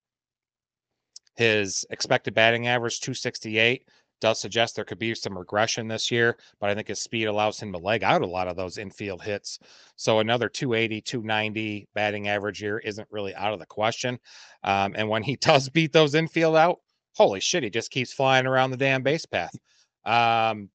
His 1.36 1.86
expected 1.90 2.34
batting 2.34 2.68
average 2.68 3.00
268 3.00 3.88
does 4.20 4.40
suggest 4.42 4.76
there 4.76 4.86
could 4.86 4.98
be 4.98 5.14
some 5.14 5.38
regression 5.38 5.88
this 5.88 6.10
year, 6.10 6.38
but 6.60 6.70
I 6.70 6.76
think 6.76 6.88
his 6.88 7.02
speed 7.02 7.26
allows 7.26 7.60
him 7.60 7.72
to 7.74 7.78
leg 7.78 8.04
out 8.04 8.24
a 8.24 8.28
lot 8.28 8.48
of 8.48 8.56
those 8.56 8.80
infield 8.80 9.22
hits. 9.22 9.60
So 9.96 10.20
another 10.20 10.50
280, 10.50 11.02
290 11.02 11.88
batting 11.94 12.28
average 12.28 12.62
year 12.62 12.80
isn't 12.80 13.08
really 13.12 13.36
out 13.36 13.54
of 13.54 13.60
the 13.60 13.66
question. 13.68 14.20
Um, 14.64 14.96
and 14.98 15.08
when 15.08 15.22
he 15.22 15.36
does 15.42 15.70
beat 15.70 15.94
those 15.94 16.16
infield 16.16 16.56
out, 16.56 16.80
holy 17.18 17.40
shit, 17.40 17.64
he 17.64 17.70
just 17.70 17.92
keeps 17.92 18.14
flying 18.14 18.46
around 18.46 18.72
the 18.72 18.78
damn 18.78 19.02
base 19.02 19.26
path. 19.26 19.56
Um, 20.06 20.70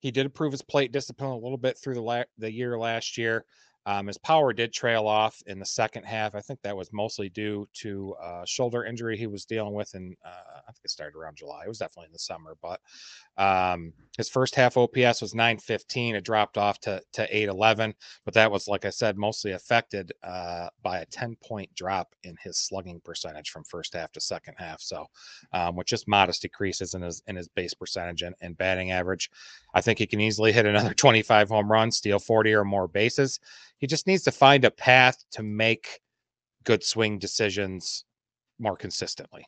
he 0.00 0.10
did 0.10 0.26
improve 0.26 0.52
his 0.52 0.62
plate 0.62 0.92
discipline 0.92 1.30
a 1.30 1.36
little 1.36 1.58
bit 1.58 1.78
through 1.78 1.94
the 1.94 2.02
la- 2.02 2.24
the 2.38 2.50
year 2.50 2.78
last 2.78 3.16
year. 3.18 3.44
Um, 3.86 4.06
his 4.06 4.16
power 4.16 4.54
did 4.54 4.72
trail 4.72 5.06
off 5.06 5.42
in 5.46 5.58
the 5.58 5.66
second 5.66 6.04
half. 6.04 6.34
I 6.34 6.40
think 6.40 6.58
that 6.62 6.74
was 6.76 6.90
mostly 6.90 7.28
due 7.28 7.68
to 7.74 8.14
a 8.22 8.42
shoulder 8.46 8.86
injury 8.86 9.16
he 9.16 9.26
was 9.26 9.44
dealing 9.44 9.74
with, 9.74 9.92
and 9.92 10.16
uh, 10.24 10.60
I 10.66 10.72
think 10.72 10.84
it 10.84 10.90
started 10.90 11.18
around 11.18 11.36
July. 11.36 11.64
It 11.66 11.68
was 11.68 11.78
definitely 11.78 12.06
in 12.06 12.12
the 12.12 12.18
summer, 12.18 12.56
but 12.62 12.80
um, 13.36 13.92
his 14.16 14.28
first 14.28 14.54
half 14.54 14.76
OPS 14.76 15.20
was 15.20 15.34
915. 15.34 16.14
It 16.14 16.24
dropped 16.24 16.56
off 16.56 16.78
to 16.80 17.02
to 17.14 17.22
811, 17.22 17.94
but 18.24 18.34
that 18.34 18.50
was, 18.50 18.68
like 18.68 18.84
I 18.84 18.90
said, 18.90 19.16
mostly 19.16 19.52
affected 19.52 20.12
uh, 20.22 20.68
by 20.82 21.00
a 21.00 21.06
10 21.06 21.36
point 21.44 21.74
drop 21.74 22.14
in 22.22 22.36
his 22.40 22.58
slugging 22.58 23.00
percentage 23.04 23.50
from 23.50 23.64
first 23.64 23.94
half 23.94 24.12
to 24.12 24.20
second 24.20 24.54
half. 24.56 24.80
So, 24.80 25.06
um, 25.52 25.74
with 25.74 25.88
just 25.88 26.06
modest 26.06 26.42
decreases 26.42 26.94
in 26.94 27.02
his 27.02 27.22
in 27.26 27.34
his 27.34 27.48
base 27.48 27.74
percentage 27.74 28.22
and, 28.22 28.36
and 28.40 28.56
batting 28.56 28.92
average, 28.92 29.30
I 29.74 29.80
think 29.80 29.98
he 29.98 30.06
can 30.06 30.20
easily 30.20 30.52
hit 30.52 30.66
another 30.66 30.94
25 30.94 31.48
home 31.48 31.70
runs, 31.70 31.96
steal 31.96 32.20
40 32.20 32.54
or 32.54 32.64
more 32.64 32.86
bases 32.86 33.40
he 33.78 33.86
just 33.86 34.06
needs 34.06 34.22
to 34.22 34.32
find 34.32 34.64
a 34.64 34.70
path 34.70 35.22
to 35.32 35.42
make 35.42 36.00
good 36.64 36.82
swing 36.82 37.18
decisions 37.18 38.04
more 38.58 38.76
consistently. 38.76 39.44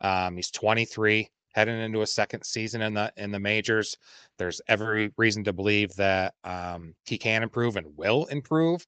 Um, 0.00 0.36
he's 0.36 0.50
23, 0.50 1.28
heading 1.52 1.78
into 1.80 2.02
a 2.02 2.06
second 2.06 2.44
season 2.44 2.82
in 2.82 2.94
the 2.94 3.12
in 3.16 3.30
the 3.30 3.40
majors. 3.40 3.96
There's 4.38 4.60
every 4.68 5.12
reason 5.16 5.44
to 5.44 5.52
believe 5.52 5.94
that 5.96 6.34
um, 6.44 6.94
he 7.04 7.18
can 7.18 7.42
improve 7.42 7.76
and 7.76 7.96
will 7.96 8.26
improve. 8.26 8.86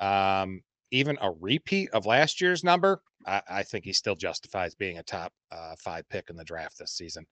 Um, 0.00 0.62
even 0.90 1.16
a 1.20 1.30
repeat 1.30 1.90
of 1.90 2.06
last 2.06 2.40
year's 2.40 2.62
number, 2.62 3.00
I, 3.26 3.42
I 3.48 3.62
think 3.62 3.84
he 3.84 3.92
still 3.92 4.14
justifies 4.14 4.74
being 4.74 4.98
a 4.98 5.02
top 5.02 5.32
uh, 5.50 5.74
five 5.78 6.08
pick 6.08 6.28
in 6.28 6.36
the 6.36 6.44
draft 6.44 6.78
this 6.78 6.92
season. 6.92 7.24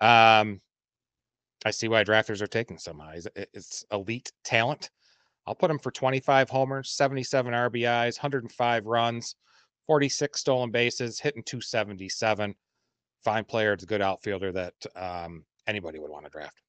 Um, 0.00 0.60
I 1.64 1.70
see 1.70 1.88
why 1.88 2.04
drafters 2.04 2.42
are 2.42 2.46
taking 2.46 2.78
some 2.78 2.98
highs. 2.98 3.26
It's 3.36 3.84
elite 3.92 4.32
talent. 4.44 4.90
I'll 5.46 5.54
put 5.54 5.70
him 5.70 5.78
for 5.78 5.90
25 5.90 6.50
homers, 6.50 6.90
77 6.92 7.52
RBIs, 7.52 8.16
105 8.16 8.86
runs, 8.86 9.34
46 9.86 10.40
stolen 10.40 10.70
bases, 10.70 11.20
hitting 11.20 11.42
277. 11.42 12.54
Fine 13.24 13.44
player. 13.44 13.72
It's 13.72 13.84
a 13.84 13.86
good 13.86 14.02
outfielder 14.02 14.52
that 14.52 14.74
um, 14.96 15.44
anybody 15.66 15.98
would 15.98 16.10
want 16.10 16.24
to 16.24 16.30
draft. 16.30 16.60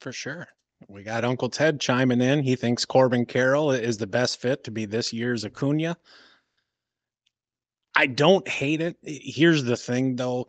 For 0.00 0.12
sure. 0.12 0.48
We 0.88 1.02
got 1.02 1.24
Uncle 1.24 1.48
Ted 1.48 1.80
chiming 1.80 2.20
in. 2.20 2.42
He 2.42 2.56
thinks 2.56 2.84
Corbin 2.84 3.24
Carroll 3.24 3.70
is 3.70 3.98
the 3.98 4.06
best 4.06 4.40
fit 4.40 4.64
to 4.64 4.70
be 4.70 4.84
this 4.84 5.12
year's 5.12 5.44
Acuna. 5.44 5.96
I 7.94 8.06
don't 8.06 8.46
hate 8.48 8.80
it. 8.80 8.96
Here's 9.02 9.64
the 9.64 9.76
thing, 9.76 10.16
though 10.16 10.48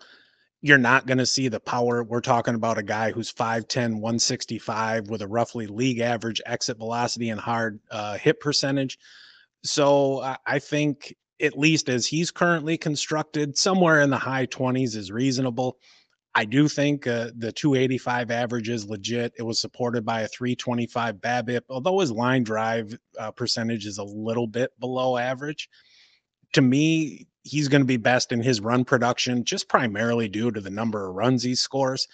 you're 0.63 0.77
not 0.77 1.05
going 1.05 1.17
to 1.17 1.25
see 1.25 1.49
the 1.49 1.59
power. 1.59 2.03
We're 2.03 2.21
talking 2.21 2.55
about 2.55 2.77
a 2.77 2.83
guy 2.83 3.11
who's 3.11 3.31
5'10, 3.31 3.99
165 3.99 5.09
with 5.09 5.21
a 5.21 5.27
roughly 5.27 5.67
league 5.67 5.99
average 5.99 6.41
exit 6.45 6.77
velocity 6.77 7.29
and 7.29 7.39
hard 7.39 7.81
uh, 7.91 8.17
hit 8.17 8.39
percentage. 8.39 8.97
So 9.65 10.35
I 10.45 10.59
think, 10.59 11.13
at 11.43 11.57
least 11.57 11.89
as 11.89 12.07
he's 12.07 12.31
currently 12.31 12.77
constructed, 12.77 13.57
somewhere 13.57 14.01
in 14.01 14.09
the 14.09 14.17
high 14.17 14.47
20s 14.47 14.95
is 14.95 15.11
reasonable. 15.11 15.77
I 16.35 16.45
do 16.45 16.67
think 16.67 17.05
uh, 17.05 17.29
the 17.37 17.51
285 17.51 18.31
average 18.31 18.69
is 18.69 18.89
legit. 18.89 19.33
It 19.37 19.43
was 19.43 19.59
supported 19.59 20.03
by 20.03 20.21
a 20.21 20.27
325 20.27 21.17
BABIP, 21.17 21.61
although 21.69 21.99
his 21.99 22.11
line 22.11 22.43
drive 22.43 22.97
uh, 23.19 23.31
percentage 23.31 23.85
is 23.85 23.99
a 23.99 24.03
little 24.03 24.47
bit 24.47 24.71
below 24.79 25.17
average. 25.17 25.69
To 26.53 26.61
me, 26.61 27.27
he's 27.43 27.67
going 27.67 27.81
to 27.81 27.85
be 27.85 27.97
best 27.97 28.31
in 28.31 28.41
his 28.41 28.61
run 28.61 28.83
production, 28.85 29.43
just 29.43 29.69
primarily 29.69 30.27
due 30.27 30.49
to 30.49 30.61
the 30.61 30.69
number 30.69 31.07
of 31.07 31.15
runs 31.15 31.43
he 31.43 31.55
scores. 31.55 32.07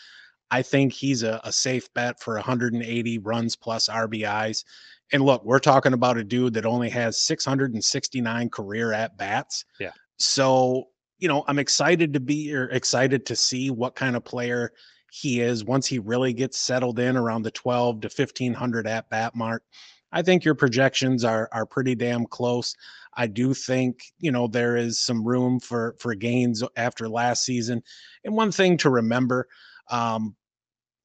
I 0.51 0.63
think 0.63 0.91
he's 0.91 1.23
a, 1.23 1.39
a, 1.43 1.51
safe 1.51 1.93
bet 1.93 2.19
for 2.19 2.33
180 2.33 3.19
runs 3.19 3.55
plus 3.55 3.87
RBIs. 3.87 4.63
And 5.11 5.23
look, 5.23 5.43
we're 5.43 5.59
talking 5.59 5.93
about 5.93 6.17
a 6.17 6.23
dude 6.23 6.53
that 6.53 6.65
only 6.65 6.89
has 6.89 7.21
669 7.21 8.49
career 8.49 8.93
at 8.93 9.17
bats. 9.17 9.65
Yeah. 9.79 9.91
So, 10.17 10.85
you 11.17 11.27
know, 11.27 11.43
I'm 11.47 11.59
excited 11.59 12.13
to 12.13 12.19
be 12.19 12.53
or 12.53 12.69
excited 12.69 13.25
to 13.25 13.35
see 13.35 13.71
what 13.71 13.95
kind 13.95 14.15
of 14.15 14.23
player 14.23 14.71
he 15.11 15.41
is 15.41 15.65
once 15.65 15.87
he 15.87 15.99
really 15.99 16.33
gets 16.33 16.59
settled 16.59 16.99
in 16.99 17.17
around 17.17 17.41
the 17.41 17.51
12 17.51 18.01
to 18.01 18.07
1500 18.07 18.87
at 18.87 19.09
bat 19.09 19.35
mark. 19.35 19.63
I 20.11 20.21
think 20.21 20.43
your 20.43 20.55
projections 20.55 21.23
are 21.23 21.49
are 21.51 21.65
pretty 21.65 21.95
damn 21.95 22.25
close. 22.25 22.75
I 23.15 23.27
do 23.27 23.53
think 23.53 24.01
you 24.19 24.31
know 24.31 24.47
there 24.47 24.75
is 24.75 24.99
some 24.99 25.23
room 25.23 25.59
for 25.59 25.95
for 25.99 26.15
gains 26.15 26.63
after 26.75 27.07
last 27.07 27.43
season. 27.43 27.83
And 28.23 28.35
one 28.35 28.51
thing 28.51 28.77
to 28.77 28.89
remember, 28.89 29.47
um, 29.89 30.35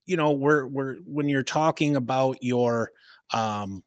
you 0.07 0.17
know, 0.17 0.33
we're 0.33 0.67
we're 0.67 0.97
when 1.05 1.29
you're 1.29 1.43
talking 1.43 1.97
about 1.97 2.43
your 2.43 2.93
um, 3.33 3.83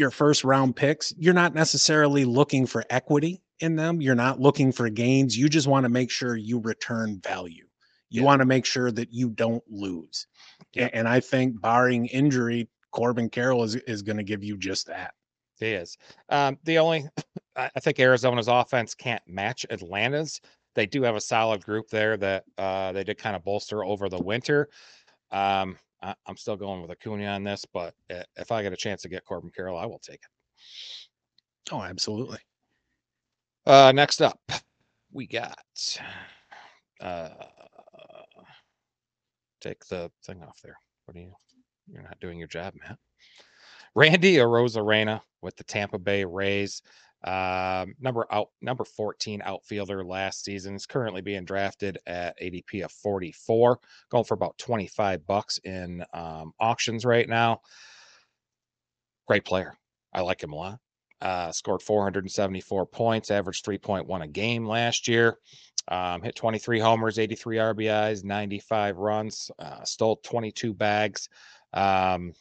your 0.00 0.10
first 0.10 0.42
round 0.42 0.74
picks, 0.74 1.14
you're 1.16 1.34
not 1.34 1.54
necessarily 1.54 2.24
looking 2.24 2.66
for 2.66 2.84
equity 2.90 3.40
in 3.60 3.76
them. 3.76 4.00
You're 4.00 4.16
not 4.16 4.40
looking 4.40 4.72
for 4.72 4.88
gains. 4.88 5.38
You 5.38 5.48
just 5.48 5.68
want 5.68 5.84
to 5.84 5.90
make 5.90 6.10
sure 6.10 6.34
you 6.34 6.58
return 6.58 7.20
value. 7.22 7.66
You 8.08 8.22
yeah. 8.22 8.26
want 8.26 8.40
to 8.40 8.46
make 8.46 8.64
sure 8.64 8.90
that 8.90 9.12
you 9.12 9.30
don't 9.30 9.62
lose. 9.68 10.26
Yeah. 10.72 10.88
And 10.92 11.06
I 11.06 11.20
think, 11.20 11.60
barring 11.60 12.06
injury, 12.06 12.68
Corbin 12.90 13.28
Carroll 13.28 13.62
is 13.62 13.76
is 13.76 14.02
going 14.02 14.16
to 14.16 14.24
give 14.24 14.42
you 14.42 14.56
just 14.56 14.88
that. 14.88 15.12
He 15.60 15.68
is. 15.68 15.96
Um, 16.30 16.58
the 16.64 16.78
only, 16.78 17.06
I 17.56 17.68
think 17.80 18.00
Arizona's 18.00 18.48
offense 18.48 18.94
can't 18.94 19.22
match 19.28 19.64
Atlanta's. 19.70 20.40
They 20.74 20.86
do 20.86 21.02
have 21.02 21.16
a 21.16 21.20
solid 21.20 21.64
group 21.64 21.88
there 21.90 22.16
that 22.16 22.44
uh, 22.56 22.92
they 22.92 23.04
did 23.04 23.18
kind 23.18 23.36
of 23.36 23.44
bolster 23.44 23.84
over 23.84 24.08
the 24.08 24.22
winter. 24.22 24.70
Um, 25.30 25.76
I, 26.02 26.14
am 26.28 26.36
still 26.36 26.56
going 26.56 26.82
with 26.82 26.90
Acuna 26.90 27.26
on 27.26 27.44
this, 27.44 27.64
but 27.64 27.94
if 28.08 28.52
I 28.52 28.62
get 28.62 28.72
a 28.72 28.76
chance 28.76 29.02
to 29.02 29.08
get 29.08 29.24
Corbin 29.24 29.50
Carroll, 29.54 29.78
I 29.78 29.86
will 29.86 29.98
take 29.98 30.20
it. 30.22 31.72
Oh, 31.72 31.82
absolutely. 31.82 32.38
Uh, 33.66 33.92
next 33.94 34.22
up, 34.22 34.40
we 35.12 35.26
got. 35.26 35.56
Uh, 37.00 37.30
take 39.60 39.84
the 39.86 40.10
thing 40.24 40.42
off 40.42 40.60
there. 40.62 40.76
What 41.04 41.14
do 41.14 41.20
you? 41.20 41.32
You're 41.92 42.02
not 42.02 42.20
doing 42.20 42.38
your 42.38 42.48
job, 42.48 42.74
Matt. 42.80 42.98
Randy 43.94 44.36
Arozarena 44.36 45.20
with 45.42 45.56
the 45.56 45.64
Tampa 45.64 45.98
Bay 45.98 46.24
Rays. 46.24 46.82
Um, 47.22 47.94
number 48.00 48.26
out 48.30 48.48
number 48.62 48.84
14 48.84 49.42
outfielder 49.44 50.02
last 50.04 50.42
season 50.44 50.74
is 50.74 50.86
currently 50.86 51.20
being 51.20 51.44
drafted 51.44 51.98
at 52.06 52.40
ADP 52.40 52.84
of 52.84 52.92
44, 52.92 53.78
going 54.10 54.24
for 54.24 54.34
about 54.34 54.56
25 54.58 55.26
bucks 55.26 55.58
in 55.58 56.04
um, 56.14 56.52
auctions 56.58 57.04
right 57.04 57.28
now. 57.28 57.60
Great 59.28 59.44
player. 59.44 59.76
I 60.14 60.22
like 60.22 60.42
him 60.42 60.52
a 60.52 60.56
lot. 60.56 60.78
Uh, 61.20 61.52
scored 61.52 61.82
474 61.82 62.86
points, 62.86 63.30
averaged 63.30 63.66
3.1 63.66 64.22
a 64.22 64.26
game 64.26 64.64
last 64.64 65.06
year. 65.06 65.36
Um, 65.88 66.22
hit 66.22 66.34
23 66.34 66.80
homers, 66.80 67.18
83 67.18 67.56
RBIs, 67.58 68.24
95 68.24 68.96
runs, 68.96 69.50
uh, 69.58 69.84
stole 69.84 70.16
22 70.16 70.72
bags. 70.72 71.28
Um, 71.74 72.32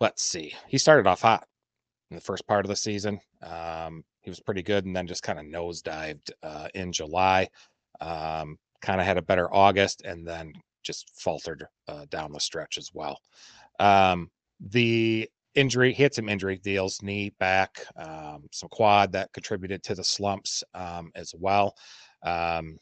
let's 0.00 0.24
see. 0.24 0.54
He 0.66 0.78
started 0.78 1.06
off 1.06 1.22
hot 1.22 1.46
in 2.10 2.16
the 2.16 2.22
first 2.22 2.46
part 2.46 2.64
of 2.64 2.68
the 2.68 2.76
season. 2.76 3.20
Um, 3.42 4.04
he 4.22 4.30
was 4.30 4.40
pretty 4.40 4.62
good 4.62 4.84
and 4.84 4.94
then 4.94 5.06
just 5.06 5.22
kind 5.22 5.38
of 5.38 5.44
nosedived 5.46 6.30
uh, 6.42 6.68
in 6.74 6.92
July. 6.92 7.48
Um, 8.00 8.58
kind 8.80 9.00
of 9.00 9.06
had 9.06 9.18
a 9.18 9.22
better 9.22 9.52
August 9.52 10.02
and 10.04 10.26
then 10.26 10.52
just 10.82 11.10
faltered 11.20 11.66
uh, 11.88 12.06
down 12.10 12.32
the 12.32 12.40
stretch 12.40 12.78
as 12.78 12.90
well. 12.94 13.20
Um, 13.80 14.30
the 14.60 15.28
injury, 15.54 15.92
he 15.92 16.02
had 16.02 16.14
some 16.14 16.28
injury 16.28 16.58
deals, 16.58 17.02
knee, 17.02 17.30
back, 17.38 17.84
um, 17.96 18.44
some 18.52 18.68
quad 18.68 19.12
that 19.12 19.32
contributed 19.32 19.82
to 19.84 19.94
the 19.94 20.04
slumps 20.04 20.62
um, 20.74 21.10
as 21.14 21.34
well. 21.36 21.74
Um, 22.22 22.78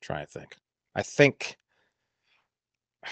trying 0.00 0.26
to 0.26 0.32
think. 0.32 0.56
I 0.94 1.02
think 1.02 1.56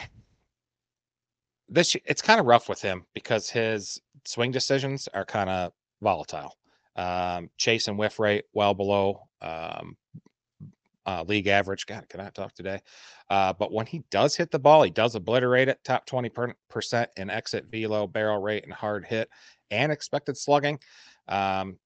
this 1.69 1.95
it's 2.07 2.23
kind 2.23 2.41
of 2.41 2.47
rough 2.47 2.69
with 2.69 2.81
him 2.81 3.05
because 3.15 3.51
his 3.51 4.01
swing 4.29 4.51
decisions 4.51 5.09
are 5.15 5.25
kind 5.25 5.49
of 5.49 5.73
volatile. 6.03 6.55
Um, 6.97 7.49
chase 7.57 7.89
and 7.89 7.99
whiff 7.99 8.19
rate 8.19 8.45
well 8.53 8.75
below 8.75 9.23
um, 9.41 9.97
uh, 11.07 11.25
league 11.27 11.47
average. 11.47 11.87
God, 11.87 12.05
I 12.21 12.29
talk 12.31 12.55
today? 12.55 12.81
Uh, 13.31 13.53
but 13.53 13.73
when 13.73 13.87
he 13.87 14.03
does 14.11 14.37
hit 14.37 14.51
the 14.51 14.59
ball, 14.59 14.83
he 14.83 14.91
does 14.91 15.15
obliterate 15.15 15.69
it. 15.69 15.79
Top 15.85 16.05
twenty 16.05 16.31
percent 16.69 17.11
in 17.17 17.31
exit 17.31 17.67
velo, 17.71 18.07
barrel 18.07 18.43
rate, 18.43 18.65
and 18.65 18.73
hard 18.73 19.07
hit, 19.07 19.31
and 19.71 19.91
expected 19.91 20.37
slugging. 20.37 20.79
Um, 21.29 21.79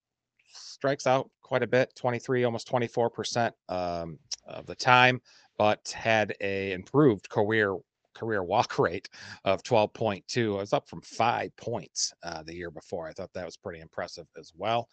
strikes 0.52 1.06
out 1.06 1.30
quite 1.42 1.62
a 1.62 1.66
bit, 1.66 1.94
23, 1.96 2.44
almost 2.44 2.70
24% 2.70 3.52
um, 3.68 4.18
of 4.46 4.66
the 4.66 4.74
time, 4.74 5.20
but 5.58 5.94
had 5.94 6.34
a 6.40 6.72
improved 6.72 7.28
career 7.28 7.76
career 8.14 8.42
walk 8.42 8.78
rate 8.78 9.08
of 9.44 9.62
12.2. 9.62 10.36
It 10.36 10.48
was 10.50 10.72
up 10.72 10.88
from 10.88 11.00
five 11.02 11.54
points 11.56 12.12
uh, 12.22 12.42
the 12.42 12.54
year 12.54 12.70
before. 12.70 13.08
I 13.08 13.12
thought 13.12 13.32
that 13.34 13.46
was 13.46 13.56
pretty 13.56 13.80
impressive 13.80 14.26
as 14.38 14.52
well. 14.56 14.88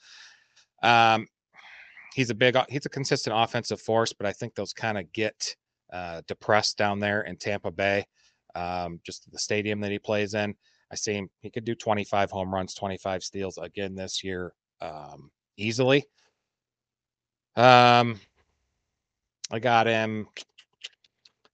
Um, 0.83 1.27
he's 2.15 2.29
a 2.29 2.35
big, 2.35 2.57
he's 2.69 2.85
a 2.85 2.89
consistent 2.89 3.35
offensive 3.37 3.81
force, 3.81 4.13
but 4.13 4.25
I 4.25 4.31
think 4.31 4.55
those 4.55 4.73
kind 4.73 4.97
of 4.97 5.11
get 5.13 5.55
uh, 5.91 6.21
depressed 6.27 6.77
down 6.77 6.99
there 6.99 7.21
in 7.21 7.37
Tampa 7.37 7.71
Bay, 7.71 8.05
um, 8.55 8.99
just 9.05 9.29
the 9.31 9.39
stadium 9.39 9.79
that 9.81 9.91
he 9.91 9.99
plays 9.99 10.33
in. 10.33 10.55
I 10.91 10.95
see 10.95 11.13
him, 11.13 11.29
he 11.41 11.49
could 11.49 11.65
do 11.65 11.75
25 11.75 12.31
home 12.31 12.53
runs, 12.53 12.73
25 12.73 13.23
steals 13.23 13.57
again 13.57 13.95
this 13.95 14.23
year 14.23 14.53
um, 14.81 15.29
easily. 15.57 16.03
Um, 17.55 18.19
I 19.51 19.59
got 19.59 19.87
him 19.87 20.27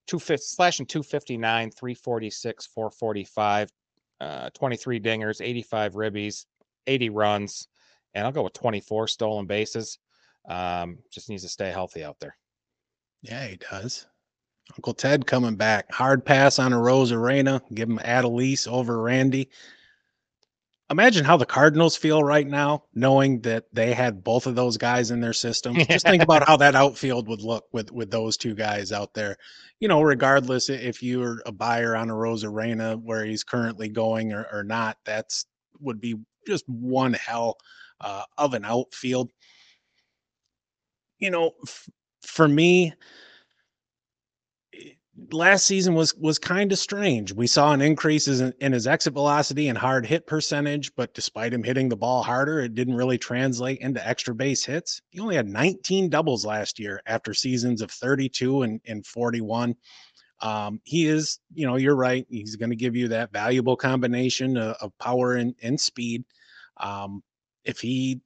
two 0.07 0.19
fifty 0.19 0.43
slashing 0.43 0.85
259, 0.85 1.71
346, 1.71 2.67
445, 2.67 3.69
uh, 4.21 4.49
23 4.53 4.99
dingers, 4.99 5.41
85 5.41 5.93
ribbies, 5.93 6.45
80 6.87 7.09
runs, 7.09 7.67
and 8.13 8.25
I'll 8.25 8.31
go 8.31 8.43
with 8.43 8.53
24 8.53 9.07
stolen 9.07 9.45
bases. 9.45 9.99
Um, 10.47 10.99
just 11.11 11.29
needs 11.29 11.43
to 11.43 11.49
stay 11.49 11.71
healthy 11.71 12.03
out 12.03 12.17
there. 12.19 12.37
Yeah, 13.21 13.47
he 13.47 13.57
does. 13.57 14.05
Uncle 14.77 14.93
Ted 14.93 15.25
coming 15.25 15.55
back. 15.55 15.91
Hard 15.91 16.25
pass 16.25 16.59
on 16.59 16.71
Arozarena. 16.71 17.61
Give 17.73 17.89
him 17.89 17.99
Adolis 17.99 18.67
over 18.67 19.01
Randy. 19.01 19.49
Imagine 20.91 21.25
how 21.25 21.37
the 21.37 21.47
Cardinals 21.47 21.97
feel 21.97 22.23
right 22.23 22.45
now, 22.45 22.83
knowing 22.93 23.41
that 23.41 23.65
they 23.73 23.91
had 23.93 24.23
both 24.23 24.45
of 24.45 24.53
those 24.53 24.77
guys 24.77 25.09
in 25.09 25.19
their 25.19 25.33
system. 25.33 25.73
Just 25.89 26.05
think 26.05 26.21
about 26.21 26.47
how 26.47 26.57
that 26.57 26.75
outfield 26.75 27.27
would 27.27 27.41
look 27.41 27.65
with 27.71 27.91
with 27.91 28.11
those 28.11 28.37
two 28.37 28.53
guys 28.53 28.91
out 28.91 29.13
there. 29.15 29.37
You 29.79 29.87
know, 29.87 30.03
regardless 30.03 30.69
if 30.69 31.01
you're 31.01 31.41
a 31.45 31.51
buyer 31.51 31.95
on 31.95 32.09
Arozarena 32.09 33.01
where 33.01 33.25
he's 33.25 33.43
currently 33.43 33.89
going 33.89 34.31
or, 34.31 34.45
or 34.51 34.63
not, 34.63 34.97
that's 35.05 35.45
would 35.79 35.99
be 35.99 36.15
just 36.45 36.69
one 36.69 37.13
hell 37.13 37.57
uh, 38.01 38.23
of 38.37 38.53
an 38.53 38.63
outfield. 38.63 39.31
You 41.17 41.31
know, 41.31 41.51
f- 41.65 41.89
for 42.21 42.47
me, 42.47 42.93
last 45.31 45.65
season 45.65 45.93
was 45.93 46.13
was 46.15 46.39
kind 46.39 46.71
of 46.71 46.77
strange. 46.77 47.33
We 47.33 47.47
saw 47.47 47.71
an 47.71 47.81
increase 47.81 48.27
in, 48.27 48.53
in 48.59 48.73
his 48.73 48.87
exit 48.87 49.13
velocity 49.13 49.69
and 49.69 49.77
hard 49.77 50.05
hit 50.05 50.27
percentage, 50.27 50.93
but 50.95 51.13
despite 51.13 51.53
him 51.53 51.63
hitting 51.63 51.89
the 51.89 51.95
ball 51.95 52.23
harder, 52.23 52.59
it 52.59 52.75
didn't 52.75 52.95
really 52.95 53.17
translate 53.17 53.79
into 53.79 54.05
extra 54.05 54.35
base 54.35 54.65
hits. 54.65 55.01
He 55.09 55.19
only 55.19 55.35
had 55.35 55.47
19 55.47 56.09
doubles 56.09 56.45
last 56.45 56.79
year 56.79 57.01
after 57.05 57.33
seasons 57.33 57.81
of 57.81 57.91
32 57.91 58.63
and, 58.63 58.81
and 58.85 59.05
41. 59.05 59.75
Um, 60.41 60.81
he 60.83 61.05
is, 61.07 61.39
you 61.53 61.65
know, 61.65 61.77
you're 61.77 61.95
right. 61.95 62.25
He's 62.29 62.57
going 62.57 62.69
to 62.69 62.75
give 62.75 62.95
you 62.95 63.07
that 63.09 63.31
valuable 63.31 63.77
combination 63.77 64.57
of, 64.57 64.75
of 64.81 64.97
power 64.99 65.35
and, 65.35 65.55
and 65.63 65.79
speed. 65.79 66.25
Um, 66.77 67.23
if 67.63 67.79
he 67.79 68.19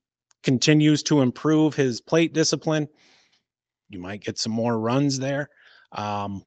continues 0.43 1.03
to 1.03 1.21
improve 1.21 1.75
his 1.75 2.01
plate 2.01 2.33
discipline, 2.33 2.87
you 3.89 3.99
might 3.99 4.23
get 4.23 4.39
some 4.39 4.51
more 4.51 4.79
runs 4.79 5.19
there. 5.19 5.49
Um, 5.91 6.43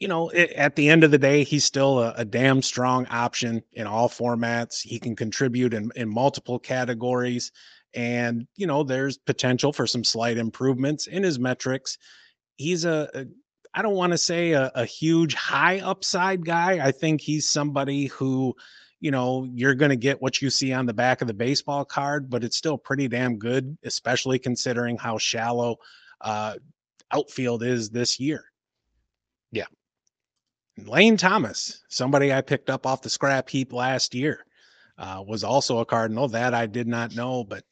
you 0.00 0.08
know, 0.08 0.28
it, 0.28 0.52
at 0.52 0.76
the 0.76 0.88
end 0.88 1.04
of 1.04 1.10
the 1.10 1.18
day, 1.18 1.44
he's 1.44 1.64
still 1.64 1.98
a, 1.98 2.14
a, 2.16 2.24
damn 2.24 2.62
strong 2.62 3.06
option 3.08 3.62
in 3.72 3.86
all 3.86 4.08
formats. 4.08 4.80
He 4.80 4.98
can 4.98 5.16
contribute 5.16 5.74
in, 5.74 5.90
in 5.96 6.08
multiple 6.08 6.58
categories. 6.58 7.50
And, 7.94 8.46
you 8.56 8.66
know, 8.66 8.84
there's 8.84 9.18
potential 9.18 9.72
for 9.72 9.86
some 9.86 10.04
slight 10.04 10.36
improvements 10.36 11.06
in 11.06 11.22
his 11.22 11.38
metrics. 11.38 11.98
He's 12.56 12.84
a, 12.84 13.08
a 13.14 13.26
I 13.74 13.82
don't 13.82 13.94
want 13.94 14.12
to 14.12 14.18
say 14.18 14.52
a, 14.52 14.70
a 14.74 14.84
huge 14.84 15.34
high 15.34 15.80
upside 15.80 16.44
guy. 16.44 16.84
I 16.84 16.90
think 16.90 17.20
he's 17.20 17.48
somebody 17.48 18.06
who, 18.06 18.54
you 19.00 19.10
know, 19.10 19.48
you're 19.52 19.74
going 19.74 19.90
to 19.90 19.96
get 19.96 20.20
what 20.20 20.40
you 20.40 20.50
see 20.50 20.72
on 20.72 20.86
the 20.86 20.94
back 20.94 21.20
of 21.20 21.28
the 21.28 21.34
baseball 21.34 21.84
card, 21.84 22.30
but 22.30 22.44
it's 22.44 22.56
still 22.56 22.78
pretty 22.78 23.08
damn 23.08 23.38
good, 23.38 23.76
especially 23.84 24.38
considering 24.38 24.96
how 24.96 25.18
shallow 25.18 25.76
uh, 26.20 26.54
outfield 27.12 27.62
is 27.62 27.90
this 27.90 28.18
year. 28.18 28.44
Yeah. 29.52 29.66
Lane 30.86 31.16
Thomas, 31.16 31.82
somebody 31.88 32.32
I 32.32 32.40
picked 32.40 32.70
up 32.70 32.86
off 32.86 33.02
the 33.02 33.10
scrap 33.10 33.48
heap 33.48 33.72
last 33.72 34.14
year, 34.14 34.44
uh, 34.98 35.22
was 35.26 35.44
also 35.44 35.78
a 35.78 35.86
Cardinal. 35.86 36.28
That 36.28 36.54
I 36.54 36.66
did 36.66 36.86
not 36.86 37.14
know, 37.14 37.44
but 37.44 37.64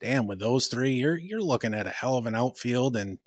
damn, 0.00 0.26
with 0.26 0.38
those 0.38 0.68
three, 0.68 0.92
you're 0.92 1.16
you're 1.16 1.42
looking 1.42 1.74
at 1.74 1.86
a 1.86 1.90
hell 1.90 2.16
of 2.16 2.26
an 2.26 2.34
outfield. 2.34 2.96
And 2.96 3.18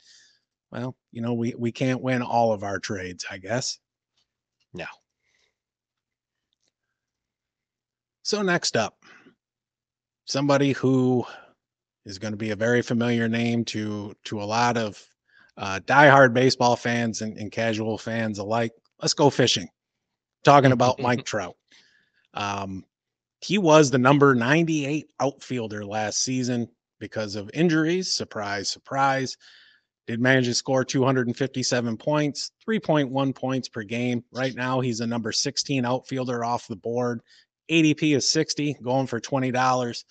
well, 0.72 0.96
you 1.12 1.22
know, 1.22 1.34
we 1.34 1.54
we 1.58 1.72
can't 1.72 2.02
win 2.02 2.22
all 2.22 2.52
of 2.54 2.63
our 2.63 2.80
trades, 2.80 3.26
I 3.30 3.38
guess. 3.38 3.80
No. 4.74 4.86
So 8.24 8.42
next 8.42 8.78
up, 8.78 9.04
somebody 10.26 10.72
who 10.74 11.26
is 12.06 12.20
going 12.20 12.34
to 12.34 12.38
be 12.38 12.52
a 12.52 12.56
very 12.56 12.82
familiar 12.82 13.28
name 13.28 13.65
to 13.65 14.15
to 14.26 14.42
a 14.42 14.46
lot 14.46 14.78
of 14.78 15.04
uh, 15.58 15.80
diehard 15.86 16.34
baseball 16.34 16.76
fans 16.76 17.22
and, 17.22 17.38
and 17.38 17.52
casual 17.52 17.98
fans 17.98 18.39
alike 18.39 18.72
let's 19.01 19.13
go 19.13 19.29
fishing. 19.29 19.69
Talking 20.43 20.71
about 20.71 20.99
Mike 21.01 21.25
Trout. 21.25 21.55
Um, 22.33 22.85
he 23.41 23.57
was 23.57 23.89
the 23.89 23.97
number 23.97 24.35
98 24.35 25.12
outfielder 25.19 25.85
last 25.85 26.21
season 26.21 26.67
because 26.99 27.35
of 27.35 27.49
injuries. 27.53 28.12
Surprise, 28.12 28.69
surprise. 28.69 29.38
Did 30.07 30.19
manage 30.19 30.45
to 30.45 30.55
score 30.55 30.83
257 30.83 31.97
points, 31.97 32.51
3.1 32.67 33.35
points 33.35 33.69
per 33.69 33.83
game. 33.83 34.23
Right 34.31 34.55
now, 34.55 34.79
he's 34.79 35.01
a 35.01 35.07
number 35.07 35.31
16 35.31 35.85
outfielder 35.85 36.43
off 36.43 36.67
the 36.67 36.75
board. 36.75 37.21
ADP 37.69 38.15
is 38.15 38.27
60, 38.27 38.77
going 38.81 39.05
for 39.05 39.21
$20. 39.21 40.03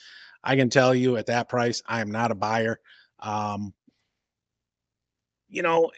I 0.44 0.56
can 0.56 0.70
tell 0.70 0.94
you 0.94 1.16
at 1.16 1.26
that 1.26 1.48
price, 1.48 1.82
I 1.86 2.00
am 2.00 2.12
not 2.12 2.30
a 2.30 2.36
buyer. 2.36 2.78
Um, 3.18 3.74
you 5.48 5.62
know, 5.62 5.90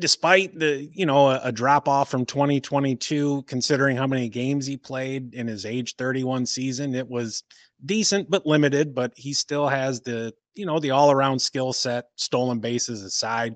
despite 0.00 0.58
the 0.58 0.88
you 0.92 1.06
know 1.06 1.28
a, 1.28 1.40
a 1.44 1.52
drop 1.52 1.86
off 1.86 2.10
from 2.10 2.24
2022 2.24 3.44
considering 3.46 3.96
how 3.96 4.06
many 4.06 4.28
games 4.28 4.66
he 4.66 4.76
played 4.76 5.34
in 5.34 5.46
his 5.46 5.66
age 5.66 5.94
31 5.96 6.46
season 6.46 6.94
it 6.94 7.08
was 7.08 7.44
decent 7.86 8.28
but 8.30 8.46
limited 8.46 8.94
but 8.94 9.12
he 9.16 9.32
still 9.32 9.68
has 9.68 10.00
the 10.00 10.32
you 10.54 10.66
know 10.66 10.80
the 10.80 10.90
all-around 10.90 11.38
skill 11.38 11.72
set 11.72 12.06
stolen 12.16 12.58
bases 12.58 13.02
aside. 13.02 13.54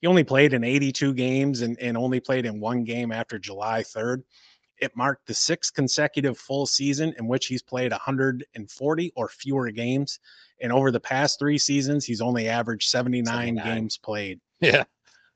He 0.00 0.08
only 0.08 0.24
played 0.24 0.52
in 0.52 0.64
82 0.64 1.14
games 1.14 1.62
and, 1.62 1.78
and 1.78 1.96
only 1.96 2.18
played 2.18 2.44
in 2.44 2.58
one 2.58 2.82
game 2.82 3.12
after 3.12 3.38
july 3.38 3.82
3rd 3.82 4.22
it 4.78 4.96
marked 4.96 5.26
the 5.28 5.34
sixth 5.34 5.74
consecutive 5.74 6.36
full 6.36 6.66
season 6.66 7.14
in 7.18 7.28
which 7.28 7.46
he's 7.46 7.62
played 7.62 7.92
140 7.92 9.12
or 9.14 9.28
fewer 9.28 9.70
games 9.70 10.18
and 10.60 10.72
over 10.72 10.90
the 10.90 10.98
past 10.98 11.38
three 11.38 11.58
seasons 11.58 12.04
he's 12.04 12.20
only 12.20 12.48
averaged 12.48 12.88
79, 12.88 13.26
79. 13.26 13.64
games 13.64 13.98
played. 13.98 14.40
Yeah 14.60 14.84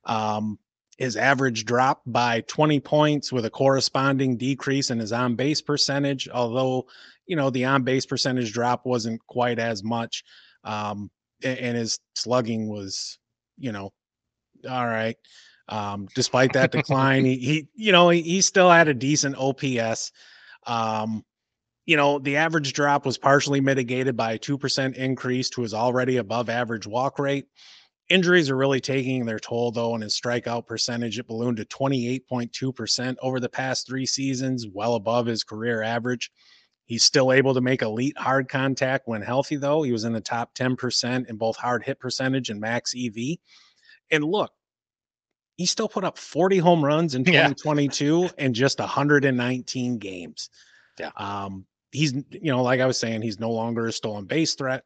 um, 0.07 0.59
his 0.97 1.17
average 1.17 1.65
dropped 1.65 2.11
by 2.11 2.41
20 2.43 2.81
points 2.81 3.31
with 3.31 3.45
a 3.45 3.51
corresponding 3.51 4.37
decrease 4.37 4.91
in 4.91 4.99
his 4.99 5.13
on 5.13 5.35
base 5.35 5.61
percentage, 5.61 6.29
although, 6.29 6.87
you 7.27 7.37
know, 7.37 7.51
the 7.51 7.67
on 7.67 7.83
base 7.83 8.07
percentage 8.07 8.53
drop 8.53 8.87
wasn't 8.87 9.21
quite 9.27 9.59
as 9.59 9.85
much. 9.85 10.25
Um, 10.65 11.11
and 11.43 11.77
his 11.77 11.99
slugging 12.15 12.69
was, 12.69 13.19
you 13.59 13.73
know, 13.73 13.93
all 14.69 14.87
right. 14.87 15.17
Um, 15.69 16.09
despite 16.15 16.53
that 16.55 16.73
decline, 16.73 17.25
he, 17.25 17.37
he, 17.39 17.69
you 17.75 17.93
know, 17.93 18.09
he, 18.09 18.23
he 18.23 18.41
still 18.41 18.71
had 18.71 18.89
a 18.89 18.95
decent 18.95 19.37
OPS. 19.37 20.13
Um, 20.67 21.25
you 21.85 21.97
know, 21.97 22.19
the 22.19 22.37
average 22.37 22.73
drop 22.73 23.05
was 23.05 23.19
partially 23.19 23.61
mitigated 23.61 24.17
by 24.17 24.33
a 24.33 24.39
2% 24.39 24.95
increase 24.95 25.51
to 25.51 25.63
his 25.63 25.75
already 25.75 26.17
above 26.17 26.49
average 26.49 26.87
walk 26.87 27.19
rate. 27.19 27.47
Injuries 28.09 28.51
are 28.51 28.57
really 28.57 28.81
taking 28.81 29.25
their 29.25 29.41
toll, 29.41 29.73
though, 29.73 29.95
and 29.95 30.03
his 30.03 30.19
strikeout 30.19 30.67
percentage 30.67 31.19
it 31.19 31.27
ballooned 31.27 31.57
to 31.57 31.65
28.2% 31.65 33.17
over 33.21 33.41
the 33.41 33.49
past 33.49 33.87
three 33.87 34.07
seasons, 34.07 34.67
well 34.67 34.95
above 34.95 35.27
his 35.27 35.43
career 35.43 35.83
average. 35.83 36.31
He's 36.85 37.03
still 37.03 37.33
able 37.33 37.53
to 37.55 37.61
make 37.61 37.83
elite 37.83 38.17
hard 38.17 38.49
contact 38.49 39.09
when 39.09 39.23
healthy, 39.23 39.57
though. 39.57 39.83
He 39.83 39.91
was 39.91 40.05
in 40.05 40.13
the 40.13 40.21
top 40.21 40.55
10% 40.55 41.29
in 41.29 41.37
both 41.37 41.57
hard 41.57 41.83
hit 41.83 41.99
percentage 41.99 42.49
and 42.49 42.61
max 42.61 42.95
EV. 42.97 43.39
And 44.13 44.23
look, 44.23 44.53
he 45.57 45.67
still 45.67 45.89
put 45.89 46.05
up 46.05 46.17
40 46.17 46.59
home 46.59 46.85
runs 46.85 47.17
in 47.17 47.25
2022 47.25 48.21
yeah. 48.21 48.29
in 48.39 48.55
just 48.55 48.79
119 48.79 49.99
games. 49.99 50.51
Yeah. 51.01 51.11
Um, 51.17 51.67
he's, 51.91 52.13
you 52.13 52.53
know, 52.53 52.63
like 52.63 52.81
I 52.81 52.87
was 52.87 52.99
saying, 52.99 53.23
he's 53.23 53.41
no 53.41 53.51
longer 53.51 53.87
a 53.87 53.93
stolen 53.93 54.27
base 54.27 54.55
threat 54.55 54.85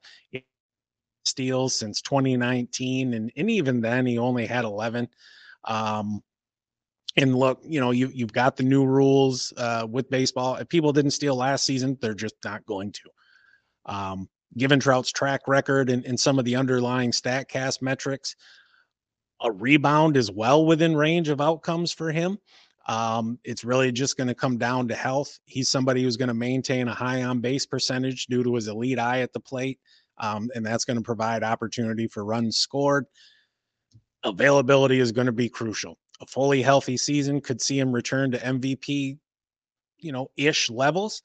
steals 1.25 1.75
since 1.75 2.01
2019, 2.03 3.15
and 3.15 3.33
and 3.37 3.51
even 3.51 3.81
then 3.81 4.07
he 4.07 4.19
only 4.19 4.47
had 4.47 4.65
11. 4.65 5.09
Um, 5.65 6.23
and 7.17 7.35
look, 7.35 7.61
you 7.65 7.81
know, 7.81 7.91
you 7.91 8.11
you've 8.15 8.33
got 8.33 8.57
the 8.57 8.63
new 8.63 8.85
rules 8.85 9.53
uh, 9.57 9.87
with 9.89 10.11
baseball. 10.11 10.57
If 10.57 10.69
people 10.69 10.93
didn't 10.93 11.11
steal 11.13 11.37
last 11.37 11.65
season, 11.65 11.99
they're 12.01 12.15
just 12.15 12.37
not 12.45 12.65
going 12.67 12.93
to. 12.93 13.93
Um, 13.93 14.29
given 14.57 14.81
Trout's 14.81 15.11
track 15.11 15.43
record 15.47 15.91
and, 15.91 16.05
and 16.05 16.19
some 16.19 16.39
of 16.39 16.45
the 16.45 16.57
underlying 16.57 17.11
StatCast 17.11 17.83
metrics, 17.83 18.37
a 19.43 19.51
rebound 19.51 20.17
is 20.17 20.31
well 20.31 20.67
within 20.67 20.97
range 20.97 21.29
of 21.29 21.41
outcomes 21.41 21.93
for 21.93 22.13
him. 22.13 22.39
Um, 22.87 23.39
it's 23.45 23.65
really 23.65 23.93
just 23.93 24.17
going 24.17 24.29
to 24.29 24.35
come 24.35 24.59
down 24.59 24.89
to 24.89 24.95
health. 24.95 25.39
He's 25.45 25.69
somebody 25.69 26.03
who's 26.03 26.17
going 26.17 26.29
to 26.29 26.35
maintain 26.35 26.89
a 26.89 26.95
high 26.95 27.23
on 27.23 27.41
base 27.41 27.67
percentage 27.67 28.27
due 28.27 28.43
to 28.43 28.55
his 28.55 28.69
elite 28.69 28.99
eye 28.99 29.21
at 29.21 29.33
the 29.33 29.41
plate. 29.41 29.79
Um, 30.21 30.51
and 30.55 30.65
that's 30.65 30.85
going 30.85 30.99
to 30.99 31.03
provide 31.03 31.43
opportunity 31.43 32.07
for 32.07 32.25
runs 32.25 32.59
scored. 32.59 33.07
Availability 34.23 35.01
is 35.01 35.13
going 35.13 35.27
to 35.27 35.33
be 35.33 35.49
crucial. 35.49 35.99
A 36.21 36.27
fully 36.27 36.61
healthy 36.61 36.99
season 36.99 37.41
could 37.41 37.61
see 37.61 37.79
him 37.79 37.91
return 37.91 38.31
to 38.33 38.39
MVP, 38.39 39.19
you 39.99 40.13
know, 40.13 40.31
ish 40.37 40.69
levels. 40.69 41.23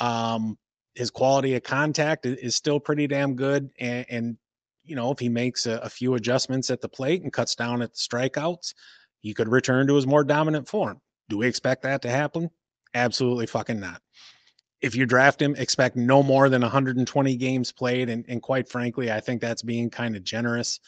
Um, 0.00 0.58
his 0.94 1.10
quality 1.10 1.54
of 1.54 1.62
contact 1.62 2.26
is 2.26 2.56
still 2.56 2.80
pretty 2.80 3.06
damn 3.06 3.34
good. 3.34 3.70
And, 3.78 4.04
and 4.10 4.36
you 4.84 4.96
know, 4.96 5.12
if 5.12 5.18
he 5.18 5.28
makes 5.28 5.66
a, 5.66 5.78
a, 5.78 5.88
few 5.88 6.14
adjustments 6.14 6.68
at 6.70 6.80
the 6.80 6.88
plate 6.88 7.22
and 7.22 7.32
cuts 7.32 7.54
down 7.54 7.82
at 7.82 7.92
the 7.92 7.98
strikeouts, 7.98 8.74
he 9.20 9.32
could 9.32 9.48
return 9.48 9.86
to 9.86 9.94
his 9.94 10.06
more 10.06 10.24
dominant 10.24 10.68
form. 10.68 11.00
Do 11.28 11.38
we 11.38 11.46
expect 11.46 11.82
that 11.84 12.02
to 12.02 12.10
happen? 12.10 12.50
Absolutely 12.94 13.46
fucking 13.46 13.80
not. 13.80 14.02
If 14.82 14.94
you 14.96 15.06
draft 15.06 15.40
him, 15.40 15.54
expect 15.56 15.96
no 15.96 16.22
more 16.22 16.48
than 16.48 16.62
120 16.62 17.36
games 17.36 17.72
played. 17.72 18.08
And, 18.08 18.24
and 18.28 18.42
quite 18.42 18.68
frankly, 18.68 19.10
I 19.12 19.20
think 19.20 19.40
that's 19.40 19.62
being 19.62 19.90
kind 19.90 20.16
of 20.16 20.24
generous. 20.24 20.80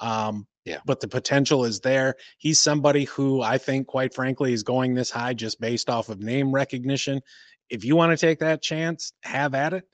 Um, 0.00 0.46
yeah. 0.64 0.78
But 0.84 1.00
the 1.00 1.08
potential 1.08 1.64
is 1.64 1.80
there. 1.80 2.14
He's 2.38 2.60
somebody 2.60 3.04
who 3.04 3.42
I 3.42 3.58
think, 3.58 3.88
quite 3.88 4.14
frankly, 4.14 4.52
is 4.52 4.62
going 4.62 4.94
this 4.94 5.10
high 5.10 5.34
just 5.34 5.60
based 5.60 5.90
off 5.90 6.08
of 6.08 6.20
name 6.20 6.52
recognition. 6.52 7.20
If 7.68 7.84
you 7.84 7.96
want 7.96 8.16
to 8.16 8.26
take 8.26 8.38
that 8.40 8.62
chance, 8.62 9.12
have 9.22 9.54
at 9.54 9.72
it. 9.72 9.84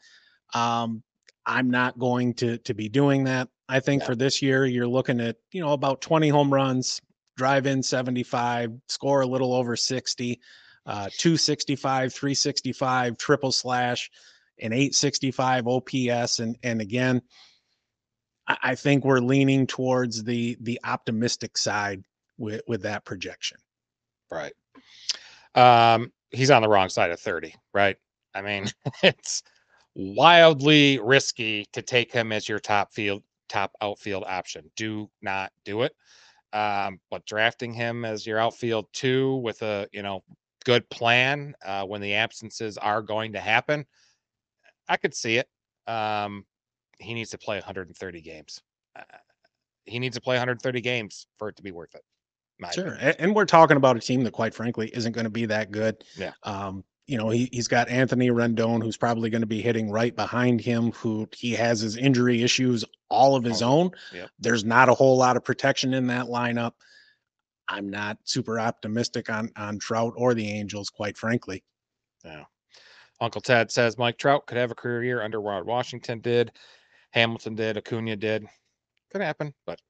Um, 0.55 1.03
I'm 1.47 1.71
not 1.71 1.99
going 1.99 2.35
to 2.35 2.59
to 2.59 2.75
be 2.75 2.89
doing 2.89 3.25
that. 3.25 3.49
I 3.69 3.81
think 3.81 4.03
yeah. 4.03 4.07
for 4.07 4.15
this 4.15 4.43
year, 4.43 4.67
you're 4.67 4.87
looking 4.87 5.21
at 5.21 5.37
you 5.53 5.63
know 5.63 5.73
about 5.73 6.03
20 6.03 6.29
home 6.29 6.53
runs, 6.53 7.01
drive 7.37 7.67
in 7.67 7.83
75, 7.83 8.73
score 8.89 9.23
a 9.23 9.27
little 9.27 9.55
over 9.55 9.75
60, 9.75 10.41
uh, 10.89 11.11
265, 11.19 12.15
365, 12.15 13.19
triple 13.19 13.53
slash, 13.53 14.11
and 14.59 14.73
865 14.73 15.69
OPS, 15.69 16.39
and 16.39 16.57
and 16.63 16.81
again, 16.81 17.21
I, 18.49 18.57
I 18.63 18.75
think 18.75 19.05
we're 19.05 19.21
leaning 19.21 19.67
towards 19.67 20.25
the 20.25 20.57
the 20.61 20.81
optimistic 20.85 21.59
side 21.59 22.03
with 22.39 22.63
with 22.67 22.83
that 22.83 23.05
projection. 23.05 23.59
Right. 24.31 24.55
Um, 25.55 26.11
he's 26.31 26.51
on 26.51 26.63
the 26.63 26.69
wrong 26.69 26.89
side 26.89 27.11
of 27.11 27.21
30, 27.21 27.55
right? 27.75 27.97
I 28.35 28.43
mean, 28.43 28.67
it's 29.03 29.43
wildly 29.95 30.99
risky 31.01 31.67
to 31.73 31.83
take 31.83 32.13
him 32.13 32.33
as 32.33 32.49
your 32.49 32.61
top 32.61 32.95
field 32.95 33.23
top 33.51 33.73
outfield 33.83 34.25
option. 34.27 34.71
Do 34.75 35.11
not 35.21 35.53
do 35.67 35.83
it. 35.83 35.95
Um, 36.55 36.99
but 37.11 37.27
drafting 37.27 37.75
him 37.75 38.07
as 38.07 38.27
your 38.27 38.39
outfield 38.39 38.87
two 38.95 39.37
with 39.37 39.61
a 39.61 39.87
you 39.93 40.03
know 40.03 40.23
good 40.69 40.89
plan 40.91 41.55
uh, 41.65 41.83
when 41.83 42.03
the 42.03 42.13
absences 42.13 42.77
are 42.77 43.01
going 43.01 43.33
to 43.33 43.41
happen, 43.41 43.87
I 44.87 44.99
could 44.99 45.15
see 45.15 45.39
it. 45.39 45.49
Um, 45.87 46.45
he 46.99 47.15
needs 47.15 47.31
to 47.31 47.39
play 47.39 47.57
130 47.57 48.21
games. 48.21 48.61
Uh, 48.95 49.01
he 49.87 49.99
needs 49.99 50.15
to 50.17 50.21
play 50.21 50.35
130 50.35 50.83
games 50.83 51.27
for 51.39 51.49
it 51.49 51.57
to 51.57 51.63
be 51.63 51.73
worth 51.73 51.95
it. 51.95 52.03
Sure, 52.75 52.89
opinion. 52.89 53.17
and 53.19 53.35
we're 53.35 53.47
talking 53.47 53.79
about 53.79 53.97
a 53.97 54.01
team 54.01 54.23
that, 54.25 54.33
quite 54.33 54.53
frankly, 54.53 54.91
isn't 54.93 55.13
going 55.13 55.25
to 55.25 55.31
be 55.31 55.47
that 55.47 55.71
good. 55.71 56.05
Yeah. 56.19 56.33
Um, 56.43 56.85
you 57.07 57.17
know, 57.17 57.31
he, 57.31 57.49
he's 57.51 57.69
got 57.69 57.89
Anthony 57.89 58.29
Rendon, 58.29 58.83
who's 58.83 58.99
probably 58.99 59.31
going 59.31 59.41
to 59.41 59.47
be 59.47 59.63
hitting 59.63 59.91
right 59.91 60.15
behind 60.15 60.61
him, 60.61 60.93
who 60.93 61.27
he 61.35 61.53
has 61.53 61.81
his 61.81 61.97
injury 61.97 62.43
issues 62.43 62.85
all 63.09 63.37
of 63.37 63.45
his 63.45 63.63
oh, 63.63 63.71
own. 63.71 63.91
Yep. 64.13 64.29
There's 64.39 64.65
not 64.67 64.91
a 64.91 64.95
whole 64.95 65.17
lot 65.17 65.39
of 65.39 65.45
protection 65.45 65.95
in 65.95 66.09
that 66.09 66.27
lineup. 66.27 66.73
I'm 67.69 67.91
not 67.91 68.19
super 68.25 68.59
optimistic 68.59 69.31
on 69.31 69.51
on 69.57 69.79
Trout 69.79 70.15
or 70.17 70.35
the 70.35 70.49
Angels, 70.51 70.91
quite 70.91 71.17
frankly. 71.19 71.63
Yeah. 72.25 72.45
Uncle 73.21 73.41
Ted 73.41 73.71
says 73.71 73.99
Mike 73.99 74.19
Trout 74.19 74.47
could 74.47 74.57
have 74.57 74.71
a 74.71 74.77
career 74.77 75.03
year 75.03 75.23
under 75.23 75.41
Ron 75.41 75.67
Washington 75.67 76.21
did, 76.21 76.53
Hamilton 77.11 77.55
did, 77.57 77.77
Acuna 77.77 78.17
did. 78.17 78.47
Could 79.11 79.23
happen, 79.23 79.55
but 79.67 79.81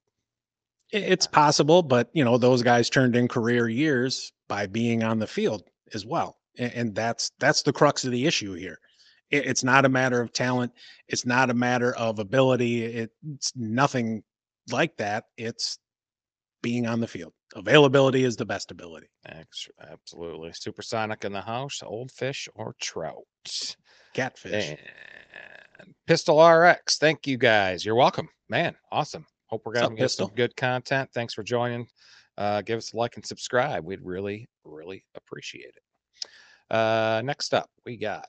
it's 0.90 1.26
uh, 1.26 1.30
possible. 1.30 1.82
But 1.82 2.08
you 2.12 2.24
know, 2.24 2.38
those 2.38 2.62
guys 2.62 2.88
turned 2.88 3.16
in 3.16 3.28
career 3.28 3.68
years 3.68 4.32
by 4.48 4.66
being 4.66 5.02
on 5.02 5.18
the 5.18 5.26
field 5.26 5.64
as 5.92 6.06
well 6.06 6.38
and 6.58 6.94
that's 6.94 7.30
that's 7.38 7.62
the 7.62 7.72
crux 7.72 8.04
of 8.04 8.12
the 8.12 8.26
issue 8.26 8.54
here 8.54 8.78
it's 9.30 9.62
not 9.62 9.84
a 9.84 9.88
matter 9.88 10.20
of 10.20 10.32
talent 10.32 10.72
it's 11.08 11.26
not 11.26 11.50
a 11.50 11.54
matter 11.54 11.94
of 11.96 12.18
ability 12.18 12.84
it's 12.84 13.52
nothing 13.54 14.22
like 14.70 14.96
that 14.96 15.24
it's 15.36 15.78
being 16.62 16.86
on 16.86 17.00
the 17.00 17.06
field. 17.06 17.32
Availability 17.54 18.24
is 18.24 18.36
the 18.36 18.44
best 18.44 18.70
ability. 18.70 19.08
Absolutely. 19.90 20.52
Supersonic 20.52 21.24
in 21.24 21.32
the 21.32 21.40
house 21.40 21.82
old 21.84 22.10
fish 22.10 22.48
or 22.54 22.74
trout. 22.80 23.24
Catfish. 24.14 24.76
And 25.78 25.94
pistol 26.06 26.44
rx 26.44 26.98
thank 26.98 27.26
you 27.26 27.36
guys. 27.36 27.84
You're 27.84 27.94
welcome. 27.94 28.28
Man 28.48 28.74
awesome. 28.90 29.26
Hope 29.46 29.62
we're 29.64 29.74
gonna 29.74 29.94
get 29.94 30.10
some 30.10 30.30
good 30.34 30.54
content. 30.56 31.10
Thanks 31.14 31.34
for 31.34 31.42
joining. 31.42 31.86
Uh, 32.36 32.62
give 32.62 32.78
us 32.78 32.92
a 32.92 32.96
like 32.96 33.16
and 33.16 33.24
subscribe. 33.24 33.84
We'd 33.84 34.02
really 34.02 34.48
really 34.64 35.04
appreciate 35.14 35.74
it. 35.76 36.74
Uh, 36.74 37.22
next 37.24 37.54
up, 37.54 37.70
we 37.86 37.96
got 37.96 38.26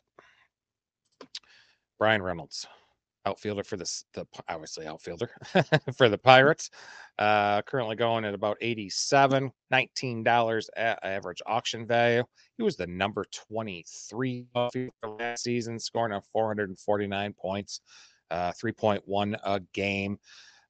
Bryan 1.97 2.21
Reynolds, 2.21 2.65
outfielder 3.25 3.63
for 3.63 3.77
this, 3.77 4.05
the 4.13 4.25
obviously 4.47 4.87
outfielder 4.87 5.29
for 5.97 6.09
the 6.09 6.17
Pirates. 6.17 6.69
Uh, 7.17 7.61
currently 7.63 7.95
going 7.95 8.23
at 8.23 8.33
about 8.33 8.57
87, 8.61 9.51
$19 9.73 10.67
average 11.03 11.41
auction 11.45 11.85
value. 11.85 12.23
He 12.57 12.63
was 12.63 12.77
the 12.77 12.87
number 12.87 13.25
23 13.49 14.47
last 15.03 15.43
season, 15.43 15.79
scoring 15.79 16.13
on 16.13 16.21
449 16.31 17.33
points, 17.33 17.81
uh, 18.31 18.51
3.1 18.51 19.37
a 19.43 19.59
game. 19.73 20.17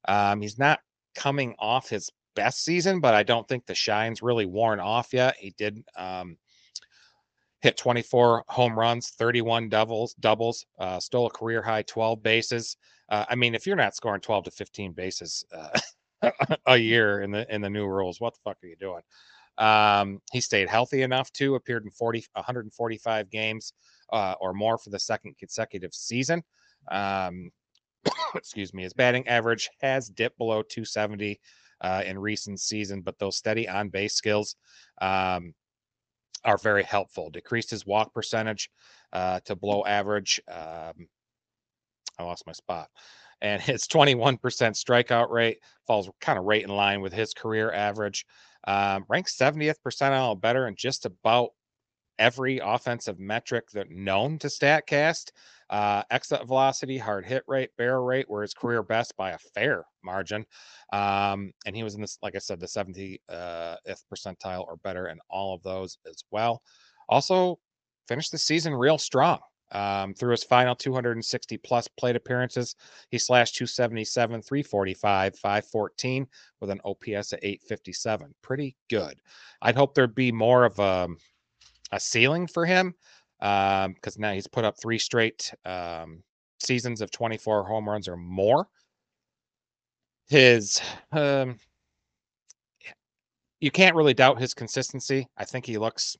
Um, 0.08 0.40
he's 0.40 0.58
not 0.58 0.80
coming 1.14 1.54
off 1.58 1.88
his 1.88 2.10
best 2.34 2.64
season, 2.64 3.00
but 3.00 3.14
I 3.14 3.22
don't 3.22 3.46
think 3.48 3.66
the 3.66 3.74
shine's 3.74 4.22
really 4.22 4.46
worn 4.46 4.80
off 4.80 5.12
yet. 5.12 5.36
He 5.38 5.54
did 5.56 5.84
um, 5.96 6.36
hit 7.60 7.76
24 7.76 8.44
home 8.48 8.78
runs, 8.78 9.10
31 9.10 9.68
doubles, 9.68 10.14
doubles, 10.14 10.64
uh, 10.78 10.98
stole 10.98 11.26
a 11.26 11.30
career 11.30 11.62
high 11.62 11.82
12 11.82 12.22
bases. 12.22 12.76
Uh, 13.08 13.24
I 13.28 13.34
mean, 13.34 13.54
if 13.54 13.66
you're 13.66 13.76
not 13.76 13.94
scoring 13.94 14.20
12 14.20 14.44
to 14.44 14.50
15 14.50 14.92
bases 14.92 15.44
uh, 15.54 16.30
a 16.66 16.76
year 16.76 17.20
in 17.22 17.30
the 17.30 17.52
in 17.54 17.60
the 17.60 17.70
new 17.70 17.86
rules, 17.86 18.20
what 18.20 18.34
the 18.34 18.40
fuck 18.44 18.56
are 18.62 18.66
you 18.66 18.76
doing? 18.76 19.02
Um, 19.58 20.20
he 20.32 20.40
stayed 20.40 20.68
healthy 20.68 21.02
enough 21.02 21.30
to 21.34 21.54
appeared 21.54 21.84
in 21.84 21.90
40 21.90 22.24
145 22.32 23.30
games 23.30 23.72
uh, 24.12 24.34
or 24.40 24.54
more 24.54 24.78
for 24.78 24.90
the 24.90 24.98
second 24.98 25.36
consecutive 25.38 25.92
season. 25.92 26.42
Um, 26.90 27.50
excuse 28.34 28.72
me, 28.72 28.84
his 28.84 28.94
batting 28.94 29.26
average 29.28 29.68
has 29.82 30.08
dipped 30.08 30.38
below 30.38 30.62
270 30.62 31.38
uh, 31.82 32.02
in 32.06 32.18
recent 32.18 32.60
season, 32.60 33.02
but 33.02 33.18
those 33.18 33.36
steady 33.36 33.68
on 33.68 33.88
base 33.88 34.14
skills 34.14 34.56
um, 35.00 35.54
are 36.44 36.58
very 36.58 36.82
helpful. 36.82 37.30
Decreased 37.30 37.70
his 37.70 37.86
walk 37.86 38.14
percentage 38.14 38.70
uh, 39.12 39.40
to 39.40 39.56
below 39.56 39.84
average. 39.84 40.40
Um, 40.48 41.08
I 42.18 42.22
lost 42.22 42.46
my 42.46 42.52
spot. 42.52 42.88
And 43.40 43.60
his 43.62 43.86
21% 43.86 44.38
strikeout 44.40 45.30
rate 45.30 45.58
falls 45.86 46.10
kind 46.20 46.38
of 46.38 46.44
right 46.44 46.62
in 46.62 46.70
line 46.70 47.00
with 47.00 47.12
his 47.12 47.34
career 47.34 47.72
average. 47.72 48.26
Um, 48.66 49.04
ranks 49.08 49.36
70th 49.36 49.76
percentile 49.84 50.38
better 50.38 50.66
in 50.68 50.76
just 50.76 51.06
about 51.06 51.50
every 52.20 52.58
offensive 52.58 53.18
metric 53.18 53.70
that 53.72 53.90
known 53.90 54.38
to 54.38 54.46
StatCast. 54.46 55.32
Uh, 55.70 56.02
exit 56.10 56.46
velocity, 56.46 56.98
hard 56.98 57.24
hit 57.24 57.42
rate, 57.48 57.70
barrel 57.78 58.04
rate 58.04 58.28
were 58.28 58.42
his 58.42 58.54
career 58.54 58.82
best 58.82 59.16
by 59.16 59.30
a 59.30 59.38
fair 59.38 59.84
margin. 60.04 60.44
Um, 60.92 61.52
and 61.64 61.74
he 61.74 61.82
was 61.82 61.94
in 61.94 62.00
this, 62.00 62.18
like 62.22 62.36
I 62.36 62.38
said, 62.38 62.60
the 62.60 62.66
70th 62.66 63.18
uh, 63.28 63.76
percentile 64.12 64.66
or 64.66 64.76
better 64.76 65.08
in 65.08 65.18
all 65.30 65.54
of 65.54 65.62
those 65.62 65.98
as 66.08 66.22
well. 66.30 66.62
Also, 67.08 67.58
finished 68.06 68.32
the 68.32 68.38
season 68.38 68.74
real 68.74 68.98
strong. 68.98 69.38
Um, 69.72 70.14
through 70.14 70.32
his 70.32 70.42
final 70.42 70.74
260 70.74 71.56
plus 71.58 71.86
plate 71.86 72.16
appearances, 72.16 72.74
he 73.10 73.18
slashed 73.18 73.54
277, 73.54 74.42
345, 74.42 75.36
514 75.36 76.26
with 76.60 76.70
an 76.70 76.80
OPS 76.84 77.32
at 77.32 77.38
857. 77.44 78.34
Pretty 78.42 78.76
good. 78.88 79.20
I'd 79.62 79.76
hope 79.76 79.94
there'd 79.94 80.14
be 80.14 80.32
more 80.32 80.64
of 80.64 80.76
a, 80.80 81.06
a 81.92 82.00
ceiling 82.00 82.46
for 82.46 82.64
him 82.64 82.94
because 83.38 84.16
um, 84.16 84.20
now 84.20 84.32
he's 84.32 84.46
put 84.46 84.64
up 84.64 84.80
three 84.80 84.98
straight 84.98 85.52
um, 85.64 86.22
seasons 86.58 87.00
of 87.00 87.10
24 87.10 87.64
home 87.64 87.88
runs 87.88 88.08
or 88.08 88.16
more. 88.16 88.68
His, 90.28 90.80
um, 91.12 91.56
you 93.60 93.70
can't 93.70 93.96
really 93.96 94.14
doubt 94.14 94.40
his 94.40 94.54
consistency. 94.54 95.26
I 95.36 95.44
think 95.44 95.66
he 95.66 95.78
looks 95.78 96.16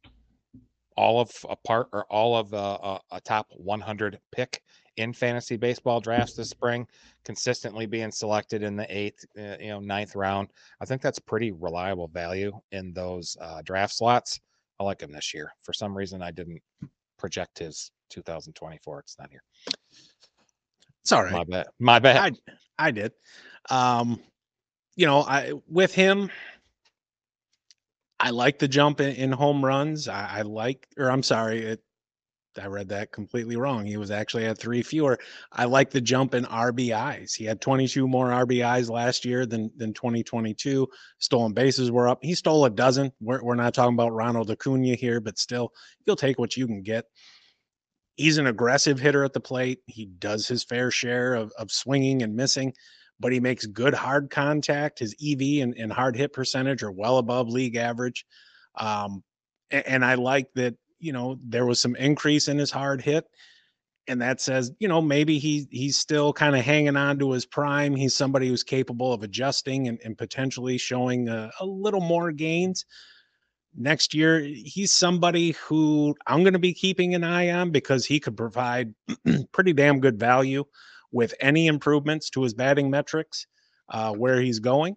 all 0.97 1.21
of 1.21 1.31
a 1.49 1.57
part 1.57 1.89
or 1.93 2.05
all 2.07 2.37
of 2.37 2.53
a, 2.53 2.99
a, 3.13 3.21
top 3.21 3.47
100 3.53 4.19
pick 4.33 4.61
in 4.97 5.13
fantasy 5.13 5.57
baseball 5.57 6.01
drafts 6.01 6.35
this 6.35 6.51
spring, 6.51 6.87
consistently 7.25 7.87
being 7.87 8.11
selected 8.11 8.63
in 8.63 8.77
the 8.77 8.87
eighth, 8.95 9.25
uh, 9.39 9.57
you 9.61 9.69
know, 9.69 9.81
ninth 9.81 10.17
round. 10.17 10.49
I 10.81 10.85
think 10.85 11.01
that's 11.01 11.19
pretty 11.19 11.53
reliable 11.53 12.09
value 12.09 12.53
in 12.73 12.93
those 12.93 13.37
uh, 13.41 13.63
draft 13.63 13.95
slots. 13.95 14.41
I 14.81 14.83
like 14.83 15.03
him 15.03 15.13
this 15.13 15.35
year. 15.35 15.53
For 15.63 15.75
some 15.75 15.95
reason, 15.95 16.23
I 16.23 16.31
didn't 16.31 16.63
project 17.19 17.59
his 17.59 17.93
2024. 18.09 19.01
It's 19.01 19.19
not 19.19 19.31
here. 19.31 19.43
It's 21.03 21.13
all 21.13 21.23
right. 21.23 21.33
My 21.33 21.45
bad. 21.45 21.67
My 21.79 21.99
bad. 21.99 22.37
I, 22.79 22.87
I 22.87 22.91
did. 22.91 23.13
Um, 23.69 24.19
you 24.97 25.07
know, 25.07 25.21
I 25.21 25.53
with 25.69 25.95
him, 25.95 26.31
I 28.19 28.31
like 28.31 28.59
the 28.59 28.69
jump 28.69 29.03
in, 29.03 29.15
in 29.17 29.33
home 29.33 29.63
runs. 29.63 30.09
I, 30.09 30.39
I, 30.39 30.43
like, 30.43 30.89
or 30.97 31.11
I'm 31.11 31.23
sorry, 31.23 31.63
it, 31.63 31.83
I 32.59 32.67
read 32.67 32.89
that 32.89 33.13
completely 33.13 33.57
wrong. 33.57 33.87
He 33.87 33.97
was 33.97 34.11
actually 34.11 34.47
at 34.47 34.59
three 34.59 34.83
fewer. 34.83 35.19
I 35.53 35.67
like 35.67 35.91
the 35.91 36.01
jump 36.01 36.35
in 36.35 36.45
RBIs. 36.45 37.35
He 37.35 37.45
had 37.45 37.61
22 37.61 38.09
more 38.09 38.29
RBIs 38.29 38.91
last 38.91 39.25
year 39.25 39.47
than 39.47 39.71
than 39.77 39.93
2022. 39.93 40.89
Stolen 41.19 41.53
bases 41.53 41.91
were 41.91 42.09
up. 42.09 42.19
He 42.23 42.35
stole 42.35 42.65
a 42.65 42.71
dozen. 42.71 43.13
We're, 43.21 43.43
we're 43.43 43.55
not 43.55 43.75
talking 43.75 43.95
about 43.95 44.13
Ronald 44.13 44.51
Acuna 44.51 44.95
here, 44.95 45.21
but 45.21 45.39
still, 45.39 45.73
you'll 46.07 46.17
take 46.17 46.39
what 46.39 46.57
you 46.57 46.67
can 46.67 46.83
get. 46.83 47.05
He's 48.17 48.39
an 48.39 48.47
aggressive 48.47 48.99
hitter 48.99 49.25
at 49.25 49.33
the 49.33 49.41
plate. 49.41 49.81
He 49.87 50.07
does 50.07 50.47
his 50.47 50.65
fair 50.65 50.91
share 50.91 51.35
of, 51.35 51.53
of 51.59 51.71
swinging 51.71 52.23
and 52.23 52.35
missing 52.35 52.75
but 53.21 53.33
he 53.33 53.39
makes 53.39 53.67
good 53.67 53.95
hard 53.95 54.31
contact. 54.31 54.99
His 54.99 55.15
EV 55.23 55.63
and, 55.63 55.75
and 55.77 55.93
hard 55.93 56.17
hit 56.17 56.33
percentage 56.33 56.83
are 56.83 56.91
well 56.91 57.19
above 57.19 57.49
league 57.49 57.77
average. 57.77 58.25
Um, 58.77 59.23
and, 59.71 59.87
and 59.87 60.05
I 60.05 60.15
like 60.15 60.49
that, 60.55 60.75
you 61.01 61.13
know, 61.13 61.39
there 61.43 61.67
was 61.67 61.81
some 61.81 61.97
increase 61.97 62.49
in 62.49 62.59
his 62.59 62.71
hard 62.71 63.03
hit. 63.03 63.27
And 64.09 64.21
that 64.23 64.41
says, 64.41 64.73
you 64.81 64.89
know, 64.89 65.01
maybe 65.01 65.39
he 65.39 65.69
he's 65.71 65.97
still 65.97 66.33
kind 66.33 66.57
of 66.57 66.65
hanging 66.65 66.97
on 66.97 67.19
to 67.19 67.33
his 67.33 67.47
prime. 67.47 67.95
He's 67.95 68.15
somebody 68.15 68.49
who's 68.49 68.65
capable 68.65 69.13
of 69.13 69.23
adjusting 69.23 69.89
and, 69.89 70.01
and 70.05 70.19
potentially 70.19 70.79
showing 70.79 71.29
a, 71.29 71.51
a 71.61 71.67
little 71.67 72.01
more 72.01 72.33
gains 72.33 72.87
next 73.77 74.15
year. 74.15 74.41
He's 74.41 74.93
somebody 74.93 75.53
who 75.53 76.17
I'm 76.27 76.43
going 76.43 76.55
to 76.55 76.59
be 76.59 76.75
keeping 76.75 77.15
an 77.15 77.25
eye 77.25 77.51
on 77.51 77.71
because 77.71 78.05
he 78.05 78.19
could 78.21 78.37
provide 78.37 78.95
pretty 79.53 79.73
damn 79.73 80.01
good 80.01 80.19
value 80.19 80.65
with 81.13 81.35
any 81.41 81.67
improvements 81.67 82.31
to 82.31 82.43
his 82.43 82.55
batting 82.55 82.91
metrics 82.91 83.47
uh, 83.89 84.13
where 84.13 84.41
he's 84.41 84.59
going, 84.59 84.97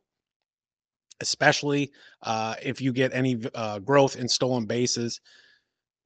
especially 1.21 1.91
uh, 2.21 2.55
if 2.61 2.81
you 2.81 2.93
get 2.93 3.13
any 3.13 3.41
uh, 3.55 3.79
growth 3.79 4.15
in 4.15 4.27
stolen 4.27 4.65
bases. 4.65 5.19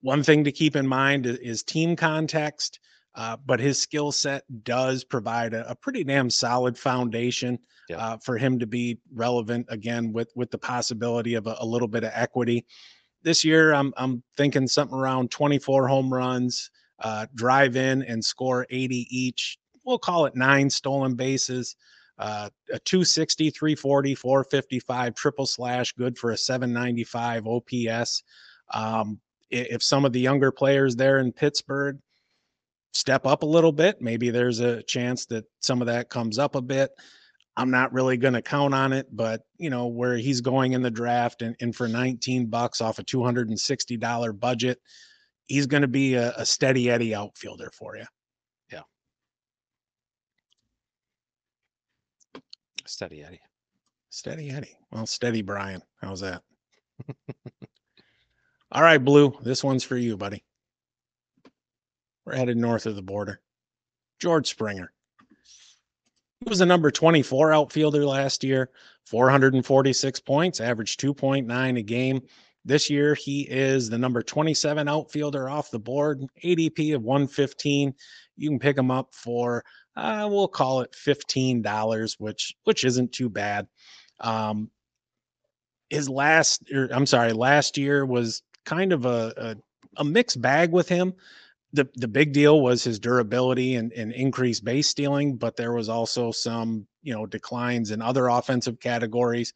One 0.02 0.24
thing 0.24 0.44
to 0.44 0.52
keep 0.52 0.76
in 0.76 0.88
mind 0.88 1.26
is, 1.26 1.64
team 1.64 1.96
context, 1.96 2.80
uh, 3.16 3.38
but 3.46 3.60
his 3.60 3.82
skill 3.82 4.12
set 4.12 4.44
does 4.64 5.04
provide 5.04 5.54
a, 5.54 5.70
a, 5.72 5.76
pretty 5.76 6.04
damn 6.04 6.30
solid 6.30 6.78
foundation 6.78 7.58
yeah. 7.90 7.98
Uh, 7.98 8.18
for 8.18 8.38
him 8.38 8.60
to 8.60 8.68
be 8.68 9.00
relevant 9.14 9.66
again 9.70 10.12
with 10.12 10.30
with 10.36 10.52
the 10.52 10.58
possibility 10.58 11.36
of 11.36 11.48
a, 11.48 11.56
a 11.60 11.66
little 11.66 11.88
bit 11.88 12.04
of 12.04 12.12
equity. 12.14 12.66
This 13.24 13.46
year, 13.46 13.74
I'm 13.74 13.94
I'm 13.96 14.22
thinking 14.36 14.68
something 14.68 14.98
around 14.98 15.32
24 15.32 15.88
home 15.88 16.14
runs, 16.14 16.70
uh, 17.00 17.28
drive 17.34 17.78
in 17.78 18.04
and 18.04 18.24
score 18.24 18.68
80 18.70 19.08
each 19.10 19.58
we'll 19.88 19.98
call 19.98 20.26
it 20.26 20.36
nine 20.36 20.70
stolen 20.70 21.16
bases, 21.16 21.76
uh, 22.20 22.50
a 22.72 22.80
260, 22.80 23.50
340, 23.50 24.14
455 24.14 25.16
triple 25.16 25.46
slash, 25.46 25.94
good 25.94 26.18
for 26.18 26.32
a 26.32 26.38
795 26.38 27.48
OPS. 27.48 28.24
Um, 28.74 29.20
if 29.50 29.84
some 29.84 30.06
of 30.06 30.14
the 30.14 30.20
younger 30.20 30.52
players 30.52 30.96
there 30.96 31.20
in 31.20 31.32
Pittsburgh 31.32 32.00
step 32.94 33.26
up 33.26 33.44
a 33.44 33.48
little 33.48 33.72
bit, 33.72 34.02
maybe 34.02 34.30
there's 34.30 34.60
a 34.60 34.84
chance 34.84 35.26
that 35.28 35.46
some 35.62 35.82
of 35.82 35.88
that 35.88 36.10
comes 36.10 36.40
up 36.40 36.56
a 36.56 36.62
bit. 36.62 36.92
I'm 37.56 37.72
not 37.72 37.92
really 37.92 38.18
going 38.18 38.36
to 38.36 38.42
count 38.42 38.74
on 38.74 38.94
it, 38.94 39.08
but 39.12 39.42
you 39.58 39.70
know 39.70 39.88
where 39.88 40.16
he's 40.16 40.42
going 40.42 40.74
in 40.74 40.82
the 40.84 40.92
draft, 40.92 41.42
and, 41.42 41.56
and 41.60 41.76
for 41.76 41.88
19 41.88 42.48
bucks 42.48 42.82
off 42.82 43.00
a 43.00 43.04
$260 43.04 44.40
budget, 44.40 44.80
he's 45.48 45.66
going 45.66 45.82
to 45.82 45.88
be 45.88 46.14
a, 46.14 46.34
a 46.38 46.46
steady 46.46 46.90
Eddie 46.90 47.16
outfielder 47.16 47.72
for 47.74 47.98
you. 47.98 48.06
Yeah, 48.72 48.84
steady 52.86 53.24
Eddie. 53.24 53.42
Steady 54.10 54.50
Eddie. 54.52 54.78
Well, 54.92 55.06
steady 55.06 55.42
Bryan. 55.42 55.82
How's 56.02 56.22
that? 56.22 56.42
All 58.72 58.82
right, 58.82 59.04
Blue. 59.04 59.38
This 59.42 59.64
one's 59.64 59.84
for 59.84 59.98
you, 59.98 60.18
buddy. 60.18 60.44
We're 62.26 62.36
headed 62.36 62.58
north 62.58 62.86
of 62.86 62.96
the 62.96 63.02
border. 63.02 63.40
George 64.20 64.48
Springer. 64.48 64.92
He 66.42 66.50
was 66.50 66.62
a 66.62 66.66
number 66.66 66.92
24 66.92 67.54
outfielder 67.54 68.06
last 68.06 68.44
year, 68.44 68.70
446 69.06 70.20
points, 70.20 70.60
averaged 70.60 71.00
2.9 71.00 71.80
a 71.80 71.82
game. 71.82 72.22
This 72.66 72.90
year, 72.90 73.16
he 73.16 73.42
is 73.44 73.90
the 73.90 73.98
number 73.98 74.22
27 74.22 74.88
outfielder 74.88 75.50
off 75.50 75.72
the 75.72 75.80
board, 75.80 76.22
ADP 76.44 76.94
of 76.94 77.04
115. 77.04 77.94
You 78.36 78.50
can 78.50 78.60
pick 78.60 78.78
him 78.78 78.92
up 78.92 79.16
for 79.16 79.64
uh, 79.98 80.28
we'll 80.30 80.48
call 80.48 80.82
it 80.82 80.94
fifteen 80.94 81.64
dollars, 81.64 82.18
which 82.20 82.54
which 82.66 82.86
isn't 82.86 83.12
too 83.12 83.30
bad. 83.30 83.68
Um, 84.20 84.70
his 85.90 86.08
last, 86.08 86.70
or 86.72 86.84
er, 86.84 86.90
I'm 86.92 87.08
sorry, 87.08 87.34
last 87.34 87.80
year 87.80 88.06
was 88.06 88.44
kind 88.68 88.92
of 88.92 89.06
a, 89.06 89.34
a, 89.38 89.56
a 90.02 90.04
mixed 90.04 90.42
bag 90.42 90.72
with 90.72 90.90
him. 90.90 91.14
The 91.74 91.88
the 91.96 92.08
big 92.08 92.34
deal 92.34 92.62
was 92.62 92.84
his 92.84 93.00
durability 93.00 93.76
and, 93.76 93.92
and 93.94 94.12
increased 94.12 94.64
base 94.64 94.88
stealing, 94.88 95.38
but 95.38 95.56
there 95.56 95.74
was 95.74 95.90
also 95.90 96.32
some 96.32 96.86
you 97.02 97.14
know 97.14 97.26
declines 97.26 97.92
in 97.92 98.02
other 98.02 98.28
offensive 98.28 98.80
categories. 98.80 99.54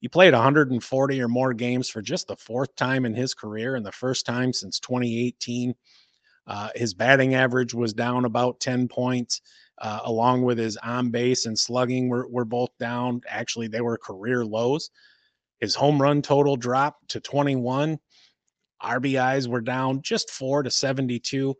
He 0.00 0.08
played 0.08 0.32
140 0.32 1.20
or 1.20 1.28
more 1.28 1.52
games 1.52 1.88
for 1.88 2.00
just 2.00 2.28
the 2.28 2.36
fourth 2.36 2.74
time 2.76 3.04
in 3.04 3.14
his 3.14 3.34
career 3.34 3.76
and 3.76 3.84
the 3.84 3.92
first 3.92 4.24
time 4.24 4.52
since 4.52 4.80
2018. 4.80 5.74
Uh, 6.46 6.70
his 6.74 6.94
batting 6.94 7.34
average 7.34 7.74
was 7.74 7.92
down 7.92 8.24
about 8.24 8.60
10 8.60 8.88
points 8.88 9.42
uh, 9.80 10.00
along 10.04 10.42
with 10.42 10.58
his 10.58 10.76
on 10.78 11.10
base 11.10 11.46
and 11.46 11.58
slugging 11.58 12.08
were, 12.08 12.26
were 12.28 12.46
both 12.46 12.70
down. 12.78 13.20
Actually, 13.28 13.68
they 13.68 13.82
were 13.82 13.98
career 13.98 14.44
lows. 14.44 14.90
His 15.60 15.74
home 15.74 16.00
run 16.00 16.22
total 16.22 16.56
dropped 16.56 17.08
to 17.10 17.20
21. 17.20 17.98
RBIs 18.82 19.46
were 19.46 19.60
down 19.60 20.02
just 20.02 20.30
four 20.30 20.62
to 20.62 20.70
72. 20.70 21.54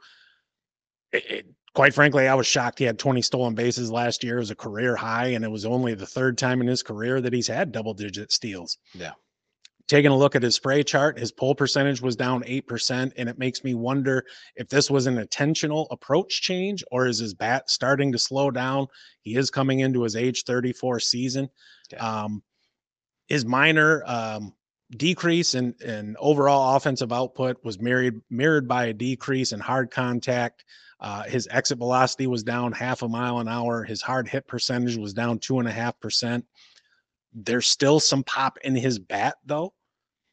It, 1.12 1.30
it, 1.30 1.46
quite 1.74 1.94
frankly, 1.94 2.28
I 2.28 2.34
was 2.34 2.46
shocked 2.46 2.78
he 2.78 2.84
had 2.84 2.98
20 2.98 3.22
stolen 3.22 3.54
bases 3.54 3.90
last 3.90 4.24
year 4.24 4.38
as 4.38 4.50
a 4.50 4.56
career 4.56 4.96
high, 4.96 5.28
and 5.28 5.44
it 5.44 5.50
was 5.50 5.66
only 5.66 5.94
the 5.94 6.06
third 6.06 6.38
time 6.38 6.60
in 6.60 6.66
his 6.66 6.82
career 6.82 7.20
that 7.20 7.32
he's 7.32 7.48
had 7.48 7.72
double 7.72 7.94
digit 7.94 8.32
steals. 8.32 8.78
Yeah 8.94 9.12
taking 9.90 10.12
a 10.12 10.16
look 10.16 10.36
at 10.36 10.42
his 10.44 10.54
spray 10.54 10.84
chart, 10.84 11.18
his 11.18 11.32
pull 11.32 11.52
percentage 11.52 12.00
was 12.00 12.14
down 12.14 12.44
8%. 12.44 13.12
And 13.16 13.28
it 13.28 13.38
makes 13.40 13.64
me 13.64 13.74
wonder 13.74 14.24
if 14.54 14.68
this 14.68 14.88
was 14.88 15.08
an 15.08 15.18
intentional 15.18 15.88
approach 15.90 16.42
change 16.42 16.84
or 16.92 17.08
is 17.08 17.18
his 17.18 17.34
bat 17.34 17.68
starting 17.68 18.12
to 18.12 18.18
slow 18.18 18.52
down? 18.52 18.86
He 19.22 19.34
is 19.34 19.50
coming 19.50 19.80
into 19.80 20.04
his 20.04 20.14
age 20.14 20.44
34 20.44 21.00
season. 21.00 21.50
Um, 21.98 22.40
his 23.26 23.44
minor 23.44 24.04
um, 24.06 24.54
decrease 24.90 25.54
in, 25.54 25.74
in 25.80 26.16
overall 26.18 26.76
offensive 26.76 27.12
output 27.12 27.58
was 27.64 27.80
mirrored, 27.80 28.20
mirrored 28.28 28.68
by 28.68 28.86
a 28.86 28.92
decrease 28.92 29.52
in 29.52 29.60
hard 29.60 29.90
contact. 29.90 30.64
Uh, 30.98 31.22
his 31.24 31.48
exit 31.50 31.78
velocity 31.78 32.26
was 32.26 32.42
down 32.42 32.72
half 32.72 33.02
a 33.02 33.08
mile 33.08 33.38
an 33.38 33.48
hour. 33.48 33.84
His 33.84 34.02
hard 34.02 34.28
hit 34.28 34.46
percentage 34.46 34.96
was 34.96 35.14
down 35.14 35.38
two 35.38 35.58
and 35.58 35.68
a 35.68 35.72
half 35.72 35.98
percent. 36.00 36.44
There's 37.32 37.68
still 37.68 38.00
some 38.00 38.24
pop 38.24 38.58
in 38.62 38.74
his 38.74 38.98
bat, 38.98 39.36
though 39.46 39.72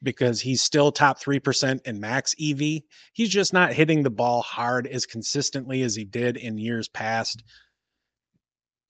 because 0.04 0.40
he's 0.40 0.62
still 0.62 0.92
top 0.92 1.20
3% 1.20 1.86
in 1.86 2.00
max 2.00 2.36
EV. 2.40 2.82
He's 3.14 3.30
just 3.30 3.54
not 3.54 3.74
hitting 3.74 4.04
the 4.04 4.10
ball 4.10 4.42
hard 4.42 4.88
as 4.88 5.06
consistently 5.06 5.82
as 5.82 5.96
he 5.96 6.06
did 6.06 6.38
in 6.38 6.58
years 6.58 6.88
past. 6.88 7.44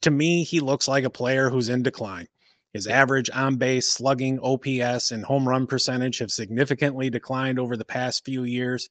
To 0.02 0.12
me, 0.12 0.44
he 0.44 0.60
looks 0.60 0.88
like 0.88 1.06
a 1.06 1.10
player 1.10 1.50
who's 1.50 1.70
in 1.70 1.84
decline. 1.84 2.28
His 2.74 2.88
average 2.88 3.30
on 3.34 3.56
base, 3.56 3.90
slugging, 3.90 4.40
OPS, 4.40 5.12
and 5.12 5.24
home 5.24 5.48
run 5.48 5.68
percentage 5.68 6.20
have 6.20 6.32
significantly 6.32 7.10
declined 7.10 7.60
over 7.60 7.76
the 7.76 7.86
past 7.86 8.26
few 8.26 8.44
years. 8.44 8.90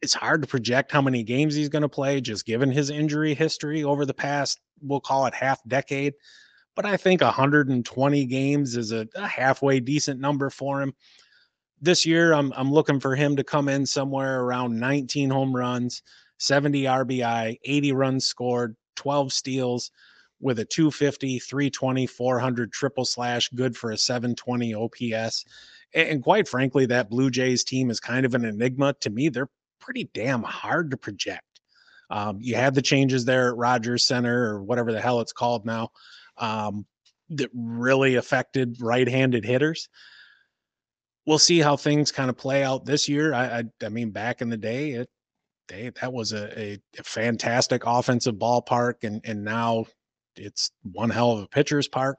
It's 0.00 0.14
hard 0.14 0.42
to 0.42 0.48
project 0.48 0.92
how 0.92 1.02
many 1.02 1.22
games 1.22 1.54
he's 1.54 1.68
going 1.68 1.82
to 1.82 1.88
play, 1.88 2.20
just 2.20 2.46
given 2.46 2.70
his 2.70 2.90
injury 2.90 3.34
history 3.34 3.84
over 3.84 4.06
the 4.06 4.14
past, 4.14 4.60
we'll 4.80 5.00
call 5.00 5.26
it 5.26 5.34
half 5.34 5.60
decade. 5.66 6.14
But 6.74 6.86
I 6.86 6.96
think 6.96 7.20
120 7.20 8.24
games 8.26 8.76
is 8.76 8.92
a, 8.92 9.06
a 9.16 9.26
halfway 9.26 9.80
decent 9.80 10.20
number 10.20 10.50
for 10.50 10.80
him 10.80 10.94
this 11.80 12.04
year 12.04 12.32
I'm 12.32 12.52
I'm 12.56 12.72
looking 12.72 13.00
for 13.00 13.14
him 13.14 13.36
to 13.36 13.44
come 13.44 13.68
in 13.68 13.86
somewhere 13.86 14.40
around 14.40 14.78
19 14.78 15.30
home 15.30 15.54
runs, 15.54 16.02
70 16.38 16.84
RBI, 16.84 17.58
80 17.62 17.92
runs 17.92 18.26
scored, 18.26 18.76
12 18.96 19.32
steals 19.32 19.90
with 20.40 20.58
a 20.58 20.64
250, 20.64 21.38
320, 21.38 22.06
400 22.06 22.72
triple 22.72 23.04
slash, 23.04 23.48
good 23.50 23.76
for 23.76 23.90
a 23.90 23.98
720 23.98 24.74
OPS. 24.74 25.44
And 25.94 26.22
quite 26.22 26.46
frankly, 26.46 26.86
that 26.86 27.10
Blue 27.10 27.30
Jays 27.30 27.64
team 27.64 27.90
is 27.90 27.98
kind 27.98 28.26
of 28.26 28.34
an 28.34 28.44
enigma 28.44 28.94
to 29.00 29.10
me. 29.10 29.28
They're 29.28 29.48
pretty 29.80 30.10
damn 30.14 30.42
hard 30.42 30.90
to 30.90 30.96
project. 30.96 31.42
Um, 32.10 32.38
you 32.40 32.54
had 32.56 32.74
the 32.74 32.82
changes 32.82 33.24
there 33.24 33.48
at 33.50 33.56
Rogers 33.56 34.04
Center 34.04 34.54
or 34.54 34.62
whatever 34.62 34.92
the 34.92 35.00
hell 35.00 35.20
it's 35.20 35.32
called 35.32 35.66
now 35.66 35.90
um, 36.38 36.86
that 37.30 37.50
really 37.54 38.14
affected 38.14 38.80
right-handed 38.80 39.44
hitters. 39.44 39.88
We'll 41.26 41.38
see 41.38 41.58
how 41.58 41.76
things 41.76 42.10
kind 42.10 42.30
of 42.30 42.38
play 42.38 42.64
out 42.64 42.86
this 42.86 43.08
year. 43.08 43.34
I, 43.34 43.58
I, 43.58 43.64
I 43.84 43.88
mean, 43.90 44.10
back 44.10 44.40
in 44.40 44.48
the 44.48 44.56
day, 44.56 44.92
it 44.92 45.10
they, 45.68 45.90
that 46.00 46.12
was 46.12 46.32
a, 46.32 46.72
a 46.72 46.78
fantastic 47.02 47.82
offensive 47.84 48.36
ballpark, 48.36 49.04
and 49.04 49.20
and 49.24 49.44
now 49.44 49.84
it's 50.38 50.70
one 50.92 51.10
hell 51.10 51.32
of 51.32 51.42
a 51.42 51.48
pitcher's 51.48 51.88
park. 51.88 52.18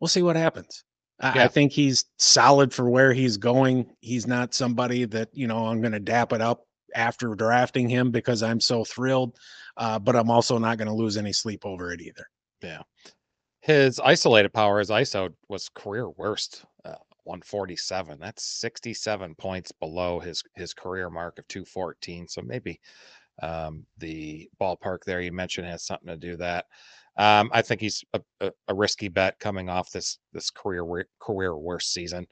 We'll 0.00 0.08
see 0.08 0.22
what 0.22 0.36
happens. 0.36 0.84
I, 1.20 1.32
Yeah. 1.34 1.44
I 1.44 1.48
think 1.48 1.72
he's 1.72 2.04
solid 2.18 2.72
for 2.72 2.88
where 2.88 3.12
he's 3.12 3.36
going. 3.36 3.90
He's 4.00 4.26
not 4.26 4.54
somebody 4.54 5.04
that 5.06 5.28
you 5.32 5.46
know 5.46 5.66
I'm 5.66 5.80
going 5.80 5.92
to 5.92 6.00
dap 6.00 6.32
it 6.32 6.40
up 6.40 6.64
after 6.94 7.34
drafting 7.34 7.88
him 7.88 8.10
because 8.10 8.42
I'm 8.42 8.60
so 8.60 8.84
thrilled. 8.84 9.36
Uh, 9.76 9.98
but 9.98 10.16
I'm 10.16 10.30
also 10.30 10.58
not 10.58 10.78
going 10.78 10.88
to 10.88 10.94
lose 10.94 11.16
any 11.16 11.32
sleep 11.32 11.64
over 11.64 11.92
it 11.92 12.00
either. 12.00 12.26
Yeah. 12.62 12.82
His 13.60 14.00
isolated 14.00 14.52
power, 14.52 14.78
his 14.78 14.90
ISO 14.90 15.32
was 15.48 15.68
career 15.68 16.08
worst, 16.10 16.64
uh, 16.84 16.94
147. 17.24 18.18
That's 18.18 18.42
67 18.42 19.34
points 19.34 19.72
below 19.72 20.18
his 20.18 20.42
his 20.56 20.72
career 20.72 21.10
mark 21.10 21.38
of 21.38 21.46
214. 21.48 22.28
So 22.28 22.42
maybe 22.42 22.80
um, 23.42 23.84
the 23.98 24.48
ballpark 24.60 25.04
there 25.04 25.20
you 25.20 25.32
mentioned 25.32 25.66
has 25.66 25.84
something 25.84 26.08
to 26.08 26.16
do 26.16 26.36
that. 26.36 26.66
Um, 27.16 27.50
I 27.52 27.62
think 27.62 27.80
he's 27.80 28.04
a, 28.14 28.20
a, 28.40 28.52
a 28.68 28.74
risky 28.74 29.08
bet 29.08 29.38
coming 29.40 29.68
off 29.68 29.90
this 29.90 30.18
this 30.32 30.50
career 30.50 31.06
career 31.20 31.56
worst 31.56 31.92
season. 31.92 32.26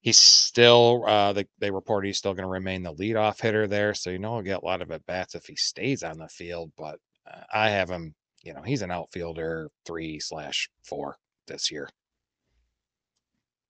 He's 0.00 0.18
still 0.18 1.04
uh, 1.06 1.32
they 1.34 1.44
they 1.58 1.70
report 1.70 2.06
he's 2.06 2.18
still 2.18 2.34
going 2.34 2.44
to 2.44 2.48
remain 2.48 2.82
the 2.82 2.94
leadoff 2.94 3.40
hitter 3.40 3.66
there, 3.66 3.94
so 3.94 4.10
you 4.10 4.18
know 4.18 4.34
he'll 4.34 4.42
get 4.42 4.62
a 4.62 4.64
lot 4.64 4.82
of 4.82 4.90
at 4.90 5.04
bats 5.06 5.34
if 5.34 5.46
he 5.46 5.56
stays 5.56 6.02
on 6.02 6.18
the 6.18 6.28
field. 6.28 6.72
But 6.76 6.98
uh, 7.30 7.40
I 7.52 7.70
have 7.70 7.90
him, 7.90 8.14
you 8.42 8.54
know, 8.54 8.62
he's 8.62 8.82
an 8.82 8.90
outfielder 8.90 9.70
three 9.84 10.18
slash 10.18 10.68
four 10.82 11.16
this 11.46 11.70
year. 11.70 11.88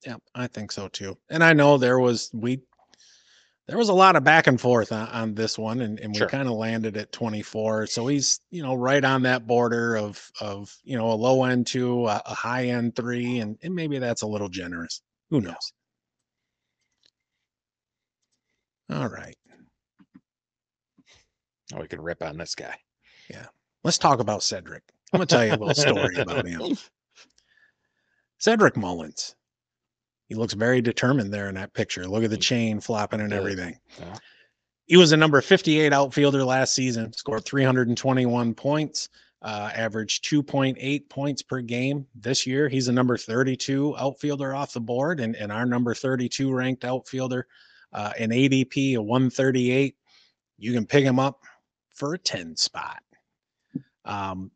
Yeah, 0.07 0.17
I 0.35 0.47
think 0.47 0.71
so 0.71 0.89
too. 0.89 1.17
And 1.31 1.43
I 1.43 1.53
know 1.53 1.79
there 1.79 1.99
was 1.99 2.31
we 2.33 2.61
there 3.67 3.79
was 3.79 3.89
a 3.89 3.95
lot 3.95 4.15
of 4.17 4.25
back 4.25 4.47
and 4.47 4.61
forth 4.61 4.93
on, 4.93 5.09
on 5.09 5.35
this 5.35 5.59
one, 5.59 5.81
and, 5.81 5.99
and 6.01 6.13
we 6.13 6.19
Sure. 6.19 6.29
kind 6.29 6.49
of 6.49 6.55
landed 6.55 6.97
at 6.97 7.13
24. 7.13 7.87
So 7.87 8.07
he's 8.07 8.41
you 8.51 8.63
know 8.63 8.75
right 8.75 9.05
on 9.05 9.23
that 9.23 9.47
border 9.47 9.97
of 9.97 10.31
of 10.41 10.75
you 10.85 10.97
know 10.99 11.11
a 11.11 11.15
low 11.15 11.45
end 11.45 11.67
two, 11.67 12.07
a, 12.07 12.21
a 12.27 12.35
high 12.35 12.67
end 12.67 12.95
three, 12.97 13.39
and, 13.39 13.59
and 13.63 13.75
maybe 13.75 13.99
that's 13.99 14.23
a 14.23 14.27
little 14.27 14.49
generous. 14.51 15.01
Who 15.31 15.41
knows? 15.41 15.73
All 18.91 19.09
right, 19.09 19.37
Oh, 21.75 21.81
we 21.81 21.89
can 21.89 22.03
rip 22.03 22.23
on 22.23 22.37
this 22.37 22.55
guy. 22.55 22.77
Yeah. 23.31 23.47
Let's 23.83 23.97
talk 23.99 24.21
about 24.21 24.43
Cedric. 24.43 24.83
I'm 25.13 25.19
gonna 25.19 25.27
tell 25.27 25.45
you 25.45 25.53
a 25.55 25.57
little 25.57 25.75
story 25.75 26.17
about 26.19 26.47
him. 26.47 26.77
Cedric 28.39 28.77
Mullins. 28.77 29.35
He 30.29 30.35
looks 30.35 30.55
very 30.55 30.81
determined 30.81 31.33
there 31.33 31.49
in 31.49 31.55
that 31.57 31.75
picture. 31.75 32.07
Look 32.07 32.25
at 32.25 32.31
the 32.31 32.37
chain 32.37 32.81
flopping 32.81 33.21
and 33.21 33.33
everything. 33.33 33.79
yeah. 33.99 34.17
He 34.87 34.97
was 34.97 35.13
a 35.13 35.17
number 35.17 35.41
58 35.41 35.93
outfielder 35.93 36.45
last 36.45 36.75
season, 36.75 37.13
scored 37.15 37.45
321 37.45 38.55
points, 38.55 39.09
uh, 39.41 39.71
averaged 39.75 40.25
2.8 40.25 41.09
points 41.09 41.43
per 41.43 41.61
game. 41.61 42.07
This 42.15 42.47
year, 42.47 42.69
he's 42.69 42.89
a 42.89 42.93
number 42.93 43.17
32 43.17 43.97
outfielder 43.97 44.55
off 44.55 44.75
the 44.75 44.81
board, 44.81 45.21
and, 45.21 45.37
and 45.37 45.51
our 45.51 45.65
number 45.65 45.95
32 45.95 46.53
ranked 46.53 46.85
outfielder, 46.85 47.47
uh, 47.93 48.13
an 48.19 48.31
ADP 48.31 48.99
of 48.99 49.05
138. 49.05 49.97
You 50.59 50.73
can 50.73 50.87
pick 50.87 51.05
him 51.05 51.19
up 51.19 51.41
for 51.95 52.15
a 52.15 52.19
10 52.19 52.57
spot. 52.57 53.03
Um, 54.05 54.51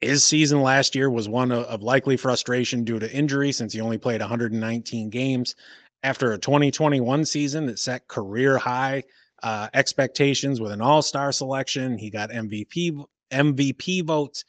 his 0.00 0.24
season 0.24 0.62
last 0.62 0.94
year 0.94 1.10
was 1.10 1.28
one 1.28 1.52
of, 1.52 1.82
likely 1.82 2.16
frustration 2.16 2.84
due 2.84 2.98
to 2.98 3.12
injury 3.12 3.52
since 3.52 3.72
he 3.72 3.80
only 3.80 3.98
played 3.98 4.20
119 4.20 5.10
games. 5.10 5.54
After 6.02 6.32
a 6.32 6.38
2021 6.38 7.26
season 7.26 7.66
that 7.66 7.78
set 7.78 8.08
career 8.08 8.56
high 8.56 9.02
uh, 9.42 9.68
expectations 9.74 10.60
with 10.60 10.72
an 10.72 10.80
all-star 10.80 11.32
selection, 11.32 11.98
he 11.98 12.08
got 12.08 12.30
MVP 12.30 13.04
MVP 13.30 14.04
votes. 14.04 14.44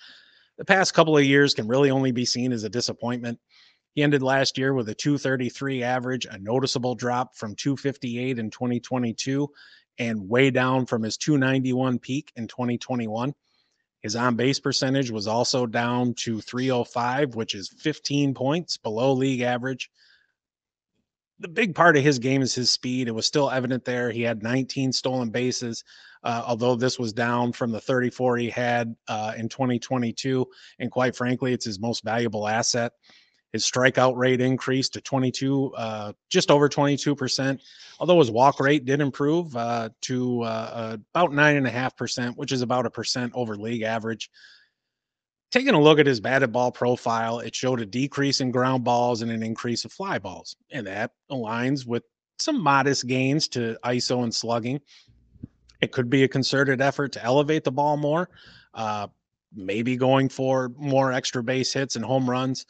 The 0.58 0.66
past 0.66 0.94
couple 0.94 1.18
of 1.18 1.26
years 1.26 1.54
can 1.54 1.68
really 1.68 1.92
only 1.92 2.12
be 2.12 2.26
seen 2.26 2.52
as 2.54 2.64
a 2.64 2.70
disappointment. 2.70 3.40
He 3.94 4.04
ended 4.04 4.24
last 4.24 4.58
year 4.58 4.74
with 4.74 4.88
a 4.90 4.96
233 4.96 5.84
average, 5.84 6.26
a 6.26 6.38
noticeable 6.38 6.96
drop 6.96 7.36
from 7.36 7.56
258 7.56 8.40
in 8.40 8.50
2022 8.50 9.50
and 10.00 10.30
way 10.30 10.50
down 10.50 10.86
from 10.86 11.04
his 11.04 11.18
291 11.18 12.00
peak 12.00 12.32
in 12.38 12.48
2021. 12.48 13.34
His 14.02 14.16
on 14.16 14.36
base 14.36 14.60
percentage 14.60 15.12
was 15.12 15.28
also 15.28 15.66
down 15.66 16.16
to 16.20 16.42
305, 16.42 17.36
which 17.36 17.54
is 17.54 17.70
15 17.80 18.34
points 18.34 18.78
below 18.78 19.14
league 19.14 19.42
average. 19.42 19.90
The 21.40 21.48
big 21.48 21.76
part 21.76 21.98
of 21.98 22.04
his 22.04 22.20
game 22.20 22.42
is 22.42 22.54
his 22.54 22.72
speed. 22.72 23.08
It 23.08 23.16
was 23.16 23.26
still 23.26 23.50
evident 23.50 23.86
there. 23.86 24.12
He 24.12 24.22
had 24.22 24.44
19 24.44 24.92
stolen 24.92 25.30
bases, 25.30 25.84
uh, 26.24 26.44
although 26.46 26.76
this 26.76 27.00
was 27.00 27.14
down 27.14 27.52
from 27.52 27.72
the 27.72 27.80
34 27.80 28.38
he 28.38 28.50
had 28.50 28.96
uh, 29.08 29.34
in 29.38 29.50
2022. 29.50 30.46
And 30.80 30.92
quite 30.92 31.16
frankly, 31.16 31.54
it's 31.54 31.66
his 31.66 31.80
most 31.80 32.04
valuable 32.04 32.48
asset. 32.48 32.94
His 33.54 33.70
strikeout 33.70 34.16
rate 34.16 34.40
increased 34.40 34.94
to 34.94 35.02
22, 35.02 35.74
uh, 35.76 36.14
just 36.30 36.50
over 36.50 36.70
22%, 36.70 37.60
although 38.00 38.20
his 38.20 38.32
walk 38.32 38.60
rate 38.60 38.86
did 38.86 39.02
improve 39.02 39.56
uh, 39.56 39.90
to 40.02 40.42
uh, 40.44 40.98
about 41.14 41.32
9.5%, 41.32 42.38
which 42.38 42.54
is 42.54 42.62
about 42.62 42.86
a 42.86 42.90
percent 42.90 43.34
over 43.36 43.58
league 43.58 43.82
average. 43.82 44.30
Taking 45.52 45.74
a 45.74 45.82
look 45.82 46.00
at 46.00 46.08
his 46.08 46.22
batted 46.22 46.54
ball 46.54 46.72
profile, 46.72 47.40
it 47.40 47.54
showed 47.54 47.82
a 47.82 47.86
decrease 47.86 48.40
in 48.40 48.52
ground 48.52 48.86
balls 48.86 49.22
and 49.22 49.30
an 49.30 49.44
increase 49.44 49.84
of 49.84 49.92
fly 49.92 50.18
balls. 50.18 50.56
And 50.72 50.88
that 50.88 51.12
aligns 51.30 51.86
with 51.86 52.04
some 52.40 52.62
modest 52.62 53.06
gains 53.06 53.50
to 53.50 53.78
ISO 53.84 54.24
and 54.24 54.34
slugging. 54.34 54.80
It 55.82 55.92
could 55.92 56.10
be 56.10 56.24
a 56.24 56.28
concerted 56.28 56.80
effort 56.80 57.12
to 57.14 57.24
elevate 57.24 57.66
the 57.66 57.72
ball 57.72 57.98
more, 57.98 58.30
uh, 58.74 59.08
maybe 59.54 59.98
going 59.98 60.30
for 60.30 60.72
more 60.78 61.12
extra 61.12 61.44
base 61.44 61.74
hits 61.74 61.98
and 61.98 62.06
home 62.06 62.30
runs. 62.30 62.66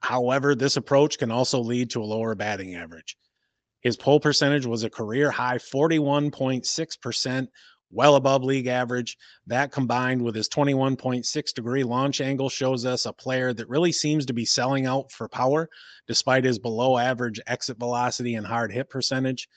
However, 0.00 0.54
this 0.54 0.76
approach 0.76 1.18
can 1.18 1.30
also 1.30 1.60
lead 1.60 1.90
to 1.90 2.02
a 2.02 2.04
lower 2.04 2.34
batting 2.34 2.74
average. 2.74 3.16
His 3.80 3.96
pull 3.96 4.20
percentage 4.20 4.66
was 4.66 4.82
a 4.82 4.90
career 4.90 5.30
high 5.30 5.58
41.6%, 5.58 7.48
well 7.90 8.16
above 8.16 8.42
league 8.42 8.66
average. 8.66 9.16
That 9.46 9.72
combined 9.72 10.22
with 10.22 10.34
his 10.34 10.48
21.6 10.48 11.54
degree 11.54 11.84
launch 11.84 12.20
angle 12.20 12.48
shows 12.48 12.84
us 12.84 13.06
a 13.06 13.12
player 13.12 13.52
that 13.54 13.68
really 13.68 13.92
seems 13.92 14.26
to 14.26 14.32
be 14.32 14.44
selling 14.44 14.86
out 14.86 15.10
for 15.12 15.28
power 15.28 15.68
despite 16.06 16.44
his 16.44 16.58
below 16.58 16.98
average 16.98 17.40
exit 17.46 17.78
velocity 17.78 18.34
and 18.34 18.46
hard 18.46 18.72
hit 18.72 18.90
percentage. 18.90 19.48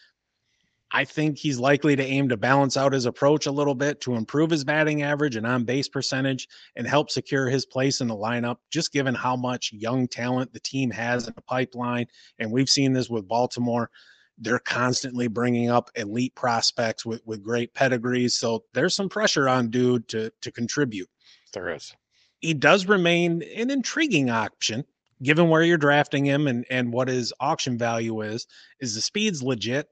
I 0.94 1.06
think 1.06 1.38
he's 1.38 1.58
likely 1.58 1.96
to 1.96 2.04
aim 2.04 2.28
to 2.30 2.38
balance 2.38 2.76
out 2.76 2.92
his 2.92 3.06
approach 3.06 3.46
a 3.46 3.52
little 3.52 3.76
bit 3.76 4.02
to 4.02 4.16
improve 4.16 4.50
his 4.50 4.66
batting 4.66 5.04
average 5.04 5.38
and 5.38 5.48
on 5.48 5.64
base 5.64 5.88
percentage 5.88 6.48
and 6.76 6.86
help 6.86 7.10
secure 7.10 7.48
his 7.48 7.66
place 7.66 8.02
in 8.02 8.08
the 8.08 8.16
lineup, 8.16 8.58
just 8.70 8.92
given 8.92 9.16
how 9.16 9.36
much 9.36 9.72
young 9.72 10.08
talent 10.08 10.52
the 10.52 10.60
team 10.60 10.92
has 10.92 11.28
in 11.28 11.34
the 11.36 11.42
pipeline. 11.44 12.08
And 12.40 12.52
we've 12.52 12.70
seen 12.70 12.92
this 12.92 13.10
with 13.10 13.28
Baltimore. 13.28 13.90
They're 14.38 14.60
constantly 14.60 15.28
bringing 15.28 15.70
up 15.70 15.90
elite 15.96 16.36
prospects 16.36 17.06
with, 17.06 17.22
with 17.26 17.44
great 17.44 17.74
pedigrees. 17.74 18.36
So 18.36 18.66
there's 18.74 18.96
some 18.96 19.08
pressure 19.08 19.48
on 19.48 19.70
dude 19.70 20.08
to, 20.10 20.32
to 20.42 20.52
contribute. 20.52 21.10
There 21.54 21.70
is. 21.70 21.94
He 22.40 22.54
does 22.54 22.88
remain 22.88 23.44
an 23.56 23.70
intriguing 23.70 24.30
option 24.30 24.84
given 25.24 25.50
where 25.50 25.64
you're 25.64 25.78
drafting 25.78 26.26
him 26.26 26.48
and, 26.48 26.66
and 26.70 26.92
what 26.92 27.08
his 27.08 27.32
auction 27.40 27.78
value 27.78 28.22
is. 28.22 28.48
Is 28.80 28.96
the 28.96 29.02
speed's 29.02 29.44
legit? 29.44 29.88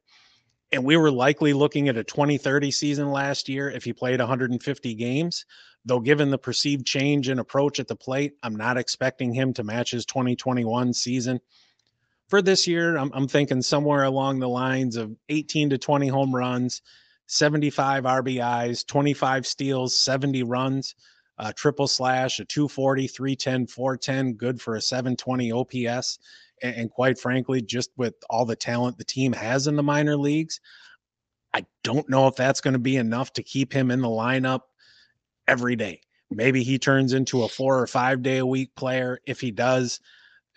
And 0.71 0.83
we 0.83 0.97
were 0.97 1.11
likely 1.11 1.53
looking 1.53 1.89
at 1.89 1.97
a 1.97 2.03
2030 2.03 2.71
season 2.71 3.11
last 3.11 3.49
year 3.49 3.69
if 3.69 3.83
he 3.83 3.93
played 3.93 4.19
150 4.19 4.93
games. 4.95 5.45
Though, 5.85 5.99
given 5.99 6.29
the 6.29 6.37
perceived 6.37 6.85
change 6.85 7.29
in 7.29 7.39
approach 7.39 7.79
at 7.79 7.87
the 7.87 7.95
plate, 7.95 8.33
I'm 8.43 8.55
not 8.55 8.77
expecting 8.77 9.33
him 9.33 9.53
to 9.53 9.63
match 9.63 9.91
his 9.91 10.05
2021 10.05 10.93
season. 10.93 11.39
For 12.27 12.41
this 12.41 12.67
year, 12.67 12.97
I'm, 12.97 13.11
I'm 13.13 13.27
thinking 13.27 13.61
somewhere 13.61 14.03
along 14.03 14.39
the 14.39 14.49
lines 14.49 14.97
of 14.97 15.15
18 15.29 15.71
to 15.71 15.77
20 15.77 16.07
home 16.09 16.35
runs, 16.35 16.81
75 17.27 18.03
RBIs, 18.03 18.85
25 18.85 19.47
steals, 19.47 19.97
70 19.97 20.43
runs, 20.43 20.95
uh, 21.39 21.53
triple 21.55 21.87
slash, 21.87 22.39
a 22.39 22.45
240, 22.45 23.07
310, 23.07 23.67
410, 23.67 24.33
good 24.33 24.61
for 24.61 24.75
a 24.75 24.81
720 24.81 25.51
OPS 25.51 26.19
and, 26.61 26.75
and 26.75 26.91
quite 26.91 27.19
frankly, 27.19 27.61
just 27.61 27.91
with 27.97 28.15
all 28.29 28.45
the 28.45 28.55
talent 28.55 28.97
the 28.97 29.03
team 29.03 29.33
has 29.33 29.67
in 29.67 29.75
the 29.75 29.83
minor 29.83 30.17
leagues, 30.17 30.59
I 31.53 31.65
don't 31.83 32.09
know 32.09 32.27
if 32.27 32.35
that's 32.35 32.61
going 32.61 32.73
to 32.73 32.79
be 32.79 32.97
enough 32.97 33.33
to 33.33 33.43
keep 33.43 33.73
him 33.73 33.91
in 33.91 34.01
the 34.01 34.07
lineup 34.07 34.61
every 35.47 35.75
day. 35.75 36.01
Maybe 36.31 36.63
he 36.63 36.77
turns 36.77 37.13
into 37.13 37.43
a 37.43 37.49
four 37.49 37.79
or 37.79 37.87
five 37.87 38.21
day 38.21 38.37
a 38.37 38.45
week 38.45 38.75
player. 38.75 39.19
If 39.25 39.41
he 39.41 39.51
does, 39.51 39.99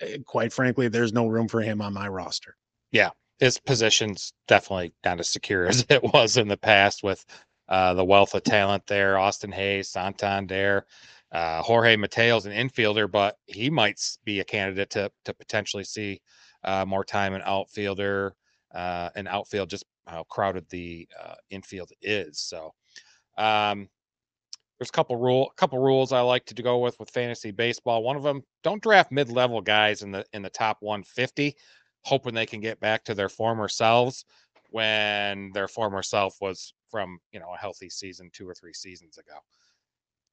eh, 0.01 0.19
quite 0.27 0.53
frankly, 0.53 0.89
there's 0.89 1.15
no 1.15 1.27
room 1.27 1.49
for 1.49 1.63
him 1.63 1.81
on 1.81 1.95
my 1.95 2.09
roster. 2.09 2.57
Yeah, 2.91 3.11
his 3.39 3.59
position's 3.59 4.35
definitely 4.49 4.93
not 5.05 5.21
as 5.21 5.29
secure 5.31 5.67
as 5.69 5.87
it 5.89 6.03
was 6.03 6.37
in 6.37 6.49
the 6.49 6.59
past 6.59 7.03
with 7.03 7.25
uh, 7.69 7.95
the 7.95 8.05
wealth 8.05 8.35
of 8.35 8.43
talent 8.43 8.87
there. 8.87 9.17
Austin 9.17 9.53
Hays, 9.53 9.89
Santander, 9.89 10.85
uh, 11.33 11.63
Jorge 11.63 11.97
Mateo's 11.97 12.47
an 12.47 12.53
infielder, 12.53 13.11
but 13.11 13.39
he 13.47 13.71
might 13.71 14.01
be 14.25 14.41
a 14.41 14.45
candidate 14.45 14.91
to 14.91 15.11
to 15.25 15.35
potentially 15.35 15.85
see 15.85 16.21
uh, 16.65 16.85
more 16.85 17.05
time 17.05 17.35
in 17.35 17.43
outfielder 17.43 18.35
uh, 18.75 19.09
and 19.17 19.27
outfield, 19.27 19.71
just 19.71 19.85
how 20.07 20.25
crowded 20.25 20.69
the 20.69 21.09
uh, 21.23 21.35
infield 21.51 21.91
is. 22.03 22.39
So, 22.39 22.75
um, 23.39 23.89
there's 24.79 24.91
a 24.91 24.93
couple 24.93 25.17
rule, 25.17 25.53
couple 25.57 25.79
rules 25.79 26.13
I 26.13 26.21
like 26.21 26.45
to 26.47 26.63
go 26.63 26.79
with 26.79 26.99
with 27.01 27.11
fantasy 27.11 27.51
baseball. 27.51 28.03
One 28.03 28.17
of 28.17 28.23
them: 28.23 28.43
don't 28.63 28.83
draft 28.83 29.11
mid-level 29.11 29.63
guys 29.63 30.03
in 30.03 30.11
the 30.13 30.27
in 30.35 30.43
the 30.43 30.51
top 30.51 30.79
150, 30.81 31.57
hoping 32.03 32.35
they 32.35 32.47
can 32.47 32.61
get 32.61 32.79
back 32.79 33.05
to 33.05 33.15
their 33.15 33.31
former 33.31 33.69
selves 33.69 34.27
when 34.71 35.51
their 35.53 35.69
former 35.69 36.03
self 36.03 36.37
was 36.43 36.75
from 36.91 37.19
you 37.33 37.41
know 37.41 37.55
a 37.55 37.59
healthy 37.59 37.89
season 37.89 38.29
two 38.35 38.47
or 38.47 38.55
three 38.55 38.73
seasons 38.75 39.17
ago 39.17 39.39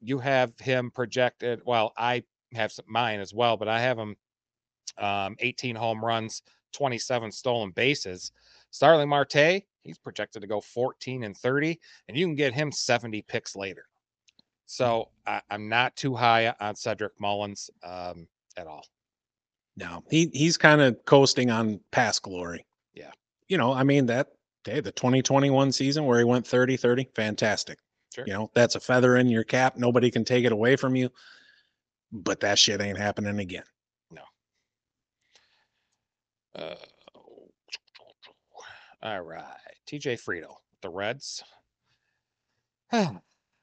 you 0.02 0.20
have 0.20 0.58
him 0.60 0.92
projected. 0.92 1.62
Well, 1.66 1.94
I 1.98 2.24
have 2.54 2.72
some, 2.72 2.86
mine 2.88 3.20
as 3.20 3.34
well, 3.34 3.58
but 3.58 3.68
I 3.68 3.80
have 3.82 3.98
him 3.98 4.16
um, 4.98 5.36
18 5.40 5.76
home 5.76 6.04
runs, 6.04 6.42
27 6.74 7.32
stolen 7.32 7.72
bases. 7.72 8.32
Starling 8.72 9.10
Marte, 9.10 9.64
he's 9.84 9.98
projected 9.98 10.42
to 10.42 10.48
go 10.48 10.62
14 10.62 11.24
and 11.24 11.36
30, 11.36 11.80
and 12.08 12.18
you 12.18 12.26
can 12.26 12.36
get 12.36 12.54
him 12.54 12.72
70 12.72 13.22
picks 13.24 13.56
later. 13.56 13.86
So 14.66 15.10
I, 15.26 15.42
am 15.50 15.68
not 15.68 15.96
too 15.96 16.14
high 16.14 16.54
on 16.60 16.76
Cedric 16.76 17.14
Mullins 17.20 17.72
um, 17.84 18.28
at 18.56 18.68
all. 18.68 18.86
No, 19.78 20.04
he 20.12 20.30
he's 20.34 20.58
kind 20.58 20.82
of 20.82 21.04
coasting 21.06 21.50
on 21.50 21.80
past 21.92 22.22
glory. 22.22 22.66
Yeah. 22.94 23.12
You 23.48 23.58
know, 23.58 23.72
I 23.72 23.84
mean 23.84 24.06
that 24.08 24.28
hey, 24.66 24.82
the 24.82 24.92
2021 24.92 25.72
season 25.72 26.06
where 26.06 26.20
he 26.20 26.26
went 26.26 26.46
30 26.46 26.78
30, 26.78 27.10
fantastic. 27.16 27.80
Sure. 28.20 28.28
You 28.28 28.34
know, 28.34 28.52
that's 28.54 28.76
a 28.76 28.80
feather 28.80 29.18
in 29.18 29.30
your 29.30 29.44
cap. 29.44 29.78
Nobody 29.78 30.12
can 30.12 30.26
take 30.26 30.46
it 30.46 30.52
away 30.52 30.76
from 30.76 30.96
you. 30.96 31.10
But 32.12 32.40
that 32.42 32.60
shit 32.60 32.82
ain't 32.82 32.98
happening 32.98 33.40
again. 33.40 33.64
No. 34.12 34.24
Uh, 36.56 36.76
all 39.02 39.22
right. 39.22 39.44
TJ 39.88 40.20
Friedl, 40.22 40.56
the 40.82 40.90
Reds. 40.90 41.44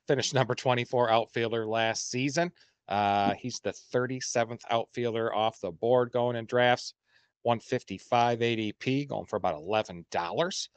Finished 0.08 0.34
number 0.34 0.54
24 0.54 1.10
outfielder 1.10 1.66
last 1.66 2.10
season. 2.10 2.52
Uh, 2.88 3.34
he's 3.34 3.58
the 3.60 3.74
37th 3.92 4.62
outfielder 4.70 5.34
off 5.34 5.60
the 5.60 5.70
board 5.70 6.12
going 6.12 6.36
in 6.36 6.46
drafts. 6.46 6.94
155 7.42 8.40
ADP, 8.40 9.08
going 9.08 9.26
for 9.26 9.36
about 9.36 9.60
$11. 9.60 10.68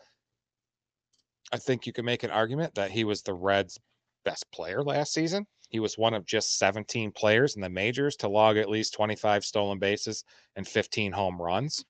I 1.51 1.57
think 1.57 1.85
you 1.87 1.93
can 1.93 2.05
make 2.05 2.23
an 2.23 2.31
argument 2.31 2.75
that 2.75 2.91
he 2.91 3.03
was 3.03 3.21
the 3.21 3.33
Reds' 3.33 3.79
best 4.23 4.45
player 4.51 4.83
last 4.83 5.13
season. 5.13 5.45
He 5.69 5.79
was 5.79 5.97
one 5.97 6.13
of 6.13 6.25
just 6.25 6.57
17 6.57 7.11
players 7.11 7.55
in 7.55 7.61
the 7.61 7.69
majors 7.69 8.15
to 8.17 8.27
log 8.27 8.57
at 8.57 8.69
least 8.69 8.93
25 8.93 9.45
stolen 9.45 9.79
bases 9.79 10.23
and 10.55 10.67
15 10.67 11.11
home 11.11 11.41
runs. 11.41 11.83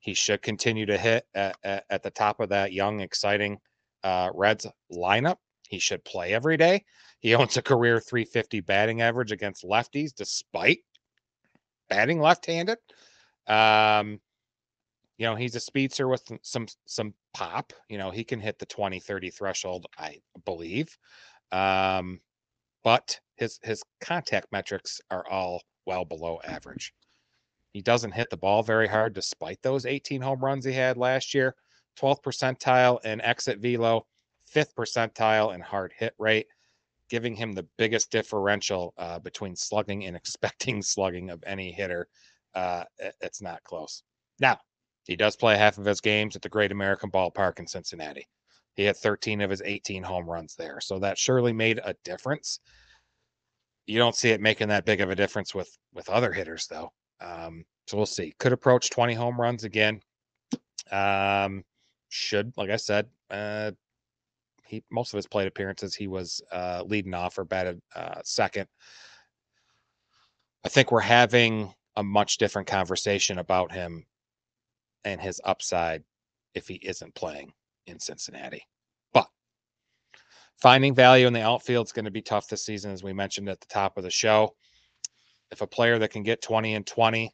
He 0.00 0.14
should 0.14 0.42
continue 0.42 0.86
to 0.86 0.96
hit 0.96 1.26
at, 1.34 1.56
at, 1.64 1.84
at 1.90 2.02
the 2.02 2.10
top 2.10 2.40
of 2.40 2.50
that 2.50 2.72
young, 2.72 3.00
exciting 3.00 3.58
uh, 4.04 4.30
Reds 4.34 4.66
lineup. 4.92 5.36
He 5.68 5.78
should 5.78 6.04
play 6.04 6.32
every 6.32 6.56
day. 6.56 6.84
He 7.20 7.34
owns 7.34 7.56
a 7.56 7.62
career 7.62 8.00
350 8.00 8.60
batting 8.60 9.02
average 9.02 9.32
against 9.32 9.64
lefties, 9.64 10.14
despite 10.14 10.80
batting 11.88 12.20
left 12.20 12.46
handed. 12.46 12.78
Um, 13.46 14.20
you 15.18 15.26
know, 15.26 15.34
he's 15.34 15.54
a 15.54 15.60
speedster 15.60 16.08
with 16.08 16.22
some 16.42 16.66
some 16.86 17.14
pop. 17.34 17.72
You 17.88 17.98
know, 17.98 18.10
he 18.10 18.24
can 18.24 18.40
hit 18.40 18.58
the 18.58 18.66
20 18.66 19.00
30 19.00 19.30
threshold, 19.30 19.86
I 19.98 20.18
believe. 20.44 20.88
Um, 21.52 22.20
but 22.84 23.18
his 23.36 23.58
his 23.62 23.82
contact 24.00 24.48
metrics 24.52 25.00
are 25.10 25.26
all 25.28 25.62
well 25.86 26.04
below 26.04 26.40
average. 26.44 26.92
He 27.72 27.82
doesn't 27.82 28.12
hit 28.12 28.28
the 28.30 28.36
ball 28.36 28.62
very 28.62 28.88
hard 28.88 29.14
despite 29.14 29.60
those 29.62 29.86
18 29.86 30.20
home 30.20 30.40
runs 30.44 30.64
he 30.64 30.72
had 30.72 30.96
last 30.96 31.34
year. 31.34 31.54
12th 31.98 32.22
percentile 32.22 33.02
in 33.04 33.20
exit 33.22 33.58
velo, 33.58 34.06
5th 34.54 34.74
percentile 34.74 35.54
in 35.54 35.60
hard 35.60 35.92
hit 35.96 36.14
rate, 36.18 36.46
giving 37.08 37.34
him 37.34 37.52
the 37.52 37.66
biggest 37.78 38.10
differential 38.10 38.92
uh, 38.98 39.18
between 39.18 39.56
slugging 39.56 40.04
and 40.04 40.16
expecting 40.16 40.82
slugging 40.82 41.30
of 41.30 41.42
any 41.46 41.72
hitter. 41.72 42.08
Uh, 42.54 42.84
it's 43.20 43.42
not 43.42 43.62
close. 43.64 44.02
Now, 44.40 44.58
he 45.06 45.16
does 45.16 45.36
play 45.36 45.56
half 45.56 45.78
of 45.78 45.84
his 45.84 46.00
games 46.00 46.34
at 46.34 46.42
the 46.42 46.48
Great 46.48 46.72
American 46.72 47.10
Ballpark 47.10 47.58
in 47.58 47.66
Cincinnati. 47.66 48.26
He 48.74 48.84
had 48.84 48.96
13 48.96 49.40
of 49.40 49.50
his 49.50 49.62
18 49.64 50.02
home 50.02 50.28
runs 50.28 50.54
there. 50.56 50.80
So 50.80 50.98
that 50.98 51.16
surely 51.16 51.52
made 51.52 51.80
a 51.82 51.94
difference. 52.04 52.60
You 53.86 53.98
don't 53.98 54.16
see 54.16 54.30
it 54.30 54.40
making 54.40 54.68
that 54.68 54.84
big 54.84 55.00
of 55.00 55.10
a 55.10 55.14
difference 55.14 55.54
with 55.54 55.70
with 55.94 56.10
other 56.10 56.32
hitters 56.32 56.66
though. 56.66 56.90
Um, 57.20 57.64
so 57.86 57.96
we'll 57.96 58.06
see. 58.06 58.34
Could 58.38 58.52
approach 58.52 58.90
20 58.90 59.14
home 59.14 59.40
runs 59.40 59.64
again. 59.64 60.00
Um, 60.90 61.64
should, 62.08 62.52
like 62.56 62.70
I 62.70 62.76
said, 62.76 63.06
uh, 63.30 63.70
he 64.66 64.82
most 64.90 65.14
of 65.14 65.18
his 65.18 65.28
plate 65.28 65.46
appearances 65.46 65.94
he 65.94 66.08
was 66.08 66.42
uh, 66.52 66.82
leading 66.84 67.14
off 67.14 67.38
or 67.38 67.44
batted 67.44 67.80
uh, 67.94 68.20
second. 68.24 68.66
I 70.64 70.68
think 70.68 70.90
we're 70.90 71.00
having 71.00 71.72
a 71.94 72.02
much 72.02 72.38
different 72.38 72.66
conversation 72.66 73.38
about 73.38 73.70
him 73.70 74.04
and 75.06 75.20
his 75.20 75.40
upside 75.44 76.02
if 76.54 76.66
he 76.66 76.74
isn't 76.74 77.14
playing 77.14 77.52
in 77.86 77.98
Cincinnati. 77.98 78.66
But 79.14 79.28
finding 80.60 80.94
value 80.94 81.28
in 81.28 81.32
the 81.32 81.42
outfield 81.42 81.86
is 81.86 81.92
going 81.92 82.06
to 82.06 82.10
be 82.10 82.20
tough 82.20 82.48
this 82.48 82.64
season, 82.64 82.90
as 82.90 83.04
we 83.04 83.12
mentioned 83.12 83.48
at 83.48 83.60
the 83.60 83.68
top 83.68 83.96
of 83.96 84.02
the 84.02 84.10
show. 84.10 84.54
If 85.52 85.60
a 85.60 85.66
player 85.66 85.98
that 86.00 86.10
can 86.10 86.24
get 86.24 86.42
20 86.42 86.74
and 86.74 86.84
20 86.84 87.32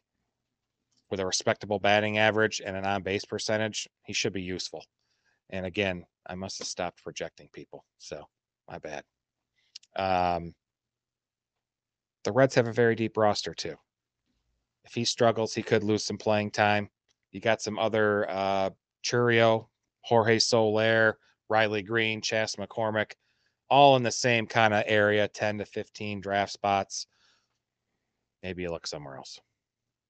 with 1.09 1.19
a 1.19 1.25
respectable 1.25 1.79
batting 1.79 2.19
average 2.19 2.61
and 2.63 2.77
an 2.77 2.85
on 2.85 3.01
base 3.01 3.25
percentage, 3.25 3.89
he 4.03 4.13
should 4.13 4.33
be 4.33 4.43
useful. 4.43 4.85
And 5.49 5.65
again, 5.65 6.05
I 6.27 6.35
must 6.35 6.59
have 6.59 6.67
stopped 6.67 7.03
projecting 7.03 7.49
people. 7.51 7.85
So 7.97 8.23
my 8.69 8.77
bad. 8.77 9.03
Um, 9.95 10.53
the 12.23 12.31
Reds 12.31 12.53
have 12.53 12.67
a 12.67 12.73
very 12.73 12.95
deep 12.95 13.17
roster, 13.17 13.55
too. 13.55 13.75
If 14.85 14.93
he 14.93 15.05
struggles, 15.05 15.55
he 15.55 15.63
could 15.63 15.83
lose 15.83 16.03
some 16.03 16.17
playing 16.17 16.51
time. 16.51 16.89
You 17.33 17.41
got 17.41 17.61
some 17.61 17.77
other 17.77 18.29
uh, 18.29 18.69
Chourio, 19.03 19.67
Jorge 20.01 20.39
Soler, 20.39 21.17
Riley 21.49 21.81
Greene, 21.81 22.21
Chas 22.21 22.55
McCormick, 22.55 23.13
all 23.69 23.95
in 23.95 24.03
the 24.03 24.11
same 24.11 24.45
kind 24.45 24.73
of 24.73 24.83
area, 24.85 25.27
10 25.27 25.57
to 25.57 25.65
15 25.65 26.21
draft 26.21 26.53
spots. 26.53 27.07
Maybe 28.43 28.61
you 28.61 28.69
look 28.69 28.87
somewhere 28.87 29.17
else. 29.17 29.39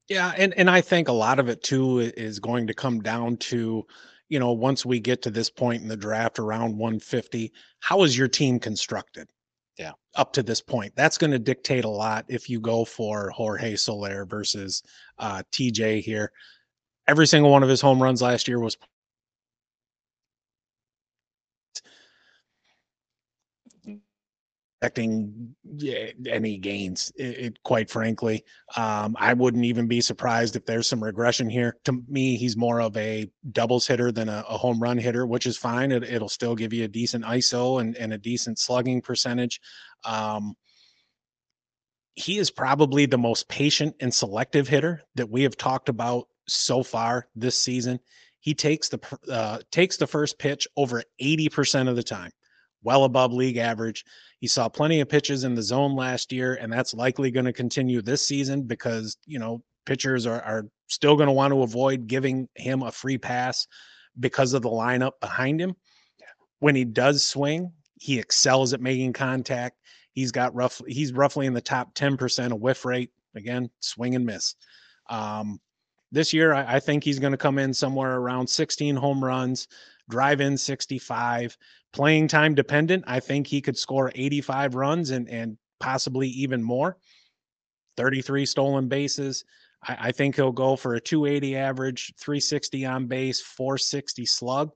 Yeah, 0.09 0.33
and 0.37 0.53
and 0.57 0.69
I 0.69 0.81
think 0.81 1.07
a 1.07 1.13
lot 1.13 1.39
of 1.39 1.47
it 1.47 1.63
too 1.63 1.99
is 1.99 2.39
going 2.39 2.67
to 2.67 2.73
come 2.73 3.01
down 3.01 3.37
to, 3.37 3.85
you 4.27 4.39
know, 4.39 4.51
once 4.51 4.85
we 4.85 4.99
get 4.99 5.21
to 5.21 5.31
this 5.31 5.49
point 5.49 5.81
in 5.81 5.87
the 5.87 5.95
draft 5.95 6.39
around 6.39 6.77
150, 6.77 7.53
how 7.79 8.03
is 8.03 8.17
your 8.17 8.27
team 8.27 8.59
constructed? 8.59 9.29
Yeah. 9.77 9.93
Up 10.15 10.33
to 10.33 10.43
this 10.43 10.59
point, 10.59 10.93
that's 10.95 11.17
going 11.17 11.31
to 11.31 11.39
dictate 11.39 11.85
a 11.85 11.89
lot 11.89 12.25
if 12.27 12.49
you 12.49 12.59
go 12.59 12.83
for 12.83 13.29
Jorge 13.29 13.77
Soler 13.77 14.25
versus 14.25 14.83
uh, 15.19 15.41
TJ 15.51 16.01
here 16.01 16.31
every 17.07 17.27
single 17.27 17.51
one 17.51 17.63
of 17.63 17.69
his 17.69 17.81
home 17.81 18.01
runs 18.01 18.21
last 18.21 18.47
year 18.47 18.59
was 18.59 18.77
expecting 24.83 25.55
any 26.27 26.57
gains 26.57 27.11
it, 27.15 27.23
it, 27.23 27.63
quite 27.63 27.89
frankly. 27.89 28.43
Um, 28.75 29.15
i 29.17 29.33
wouldn't 29.33 29.63
even 29.63 29.87
be 29.87 30.01
surprised 30.01 30.57
if 30.57 30.65
there's 30.65 30.87
some 30.87 31.01
regression 31.01 31.49
here. 31.49 31.77
To 31.85 32.03
me 32.09 32.35
he's 32.35 32.57
more 32.57 32.81
of 32.81 32.95
a 32.97 33.29
doubles 33.51 33.87
hitter 33.87 34.11
than 34.11 34.27
a, 34.27 34.43
a 34.49 34.57
home 34.57 34.81
run 34.81 34.97
hitter 34.97 35.25
which 35.25 35.45
is 35.45 35.57
fine. 35.57 35.91
It, 35.91 36.21
will 36.21 36.27
still 36.27 36.55
give 36.55 36.73
you 36.73 36.83
a 36.83 36.89
decent 36.89 37.23
iso 37.23 37.79
and, 37.79 37.95
and 37.95 38.11
a 38.11 38.17
decent 38.17 38.59
slugging 38.59 39.01
percentage. 39.01 39.61
Um, 40.03 40.55
he 42.15 42.37
is 42.37 42.51
probably 42.51 43.05
the 43.05 43.17
most 43.17 43.47
patient 43.47 43.95
and 44.01 44.13
selective 44.13 44.67
hitter 44.67 45.01
that 45.15 45.29
we 45.29 45.43
have 45.43 45.55
talked 45.55 45.87
about 45.87 46.27
so 46.47 46.83
far 46.83 47.27
this 47.35 47.57
season. 47.57 47.99
He 48.39 48.53
takes 48.53 48.89
the 48.89 48.99
uh, 49.31 49.59
takes 49.71 49.97
the 49.97 50.07
first 50.07 50.37
pitch 50.37 50.67
over 50.75 51.01
80% 51.21 51.87
of 51.87 51.95
the 51.95 52.03
time, 52.03 52.31
well 52.83 53.05
above 53.05 53.31
league 53.31 53.57
average. 53.57 54.03
He 54.39 54.47
saw 54.47 54.67
plenty 54.67 54.99
of 54.99 55.07
pitches 55.07 55.45
in 55.45 55.55
the 55.55 55.61
zone 55.61 55.95
last 55.95 56.33
year, 56.33 56.55
and 56.55 56.71
that's 56.71 56.93
likely 56.93 57.31
going 57.31 57.45
to 57.45 57.53
continue 57.53 58.01
this 58.01 58.27
season 58.27 58.63
because 58.63 59.17
you 59.25 59.39
know 59.39 59.63
pitchers 59.85 60.25
are, 60.25 60.41
are 60.41 60.65
still 60.87 61.15
going 61.15 61.27
to 61.27 61.33
want 61.33 61.53
to 61.53 61.61
avoid 61.61 62.07
giving 62.07 62.47
him 62.55 62.83
a 62.83 62.91
free 62.91 63.17
pass 63.17 63.65
because 64.19 64.53
of 64.53 64.61
the 64.61 64.69
lineup 64.69 65.13
behind 65.21 65.61
him. 65.61 65.75
When 66.59 66.75
he 66.75 66.85
does 66.85 67.23
swing, 67.23 67.71
he 67.99 68.19
excels 68.19 68.73
at 68.73 68.81
making 68.81 69.13
contact. 69.13 69.77
He's 70.11 70.31
got 70.31 70.53
roughly 70.53 70.93
he's 70.93 71.13
roughly 71.13 71.45
in 71.45 71.53
the 71.53 71.61
top 71.61 71.95
10% 71.95 72.51
of 72.51 72.59
whiff 72.59 72.85
rate. 72.85 73.11
Again, 73.35 73.69
swing 73.79 74.15
and 74.15 74.25
miss. 74.25 74.55
Um, 75.09 75.59
This 76.13 76.31
year, 76.31 76.53
I, 76.53 76.75
I 76.75 76.79
think 76.79 77.03
he's 77.03 77.17
going 77.17 77.31
to 77.31 77.37
come 77.37 77.57
in 77.57 77.73
somewhere 77.73 78.17
around 78.17 78.47
16 78.47 78.95
home 78.95 79.23
runs, 79.23 79.67
drive 80.09 80.41
in 80.41 80.57
65. 80.57 81.57
Playing 81.91 82.27
time 82.27 82.53
dependent, 82.53 83.03
I 83.07 83.19
think 83.19 83.47
he 83.47 83.61
could 83.61 83.77
score 83.77 84.11
85 84.13 84.75
runs 84.75 85.09
and, 85.09 85.27
and 85.27 85.57
possibly 85.79 86.27
even 86.29 86.61
more. 86.61 86.97
33 87.97 88.45
stolen 88.45 88.87
bases. 88.87 89.43
I, 89.83 89.97
I 89.99 90.11
think 90.11 90.35
he'll 90.35 90.51
go 90.51 90.75
for 90.75 90.93
a 90.93 91.01
280 91.01 91.57
average, 91.57 92.13
360 92.19 92.85
on 92.85 93.07
base, 93.07 93.41
460 93.41 94.25
slug. 94.27 94.71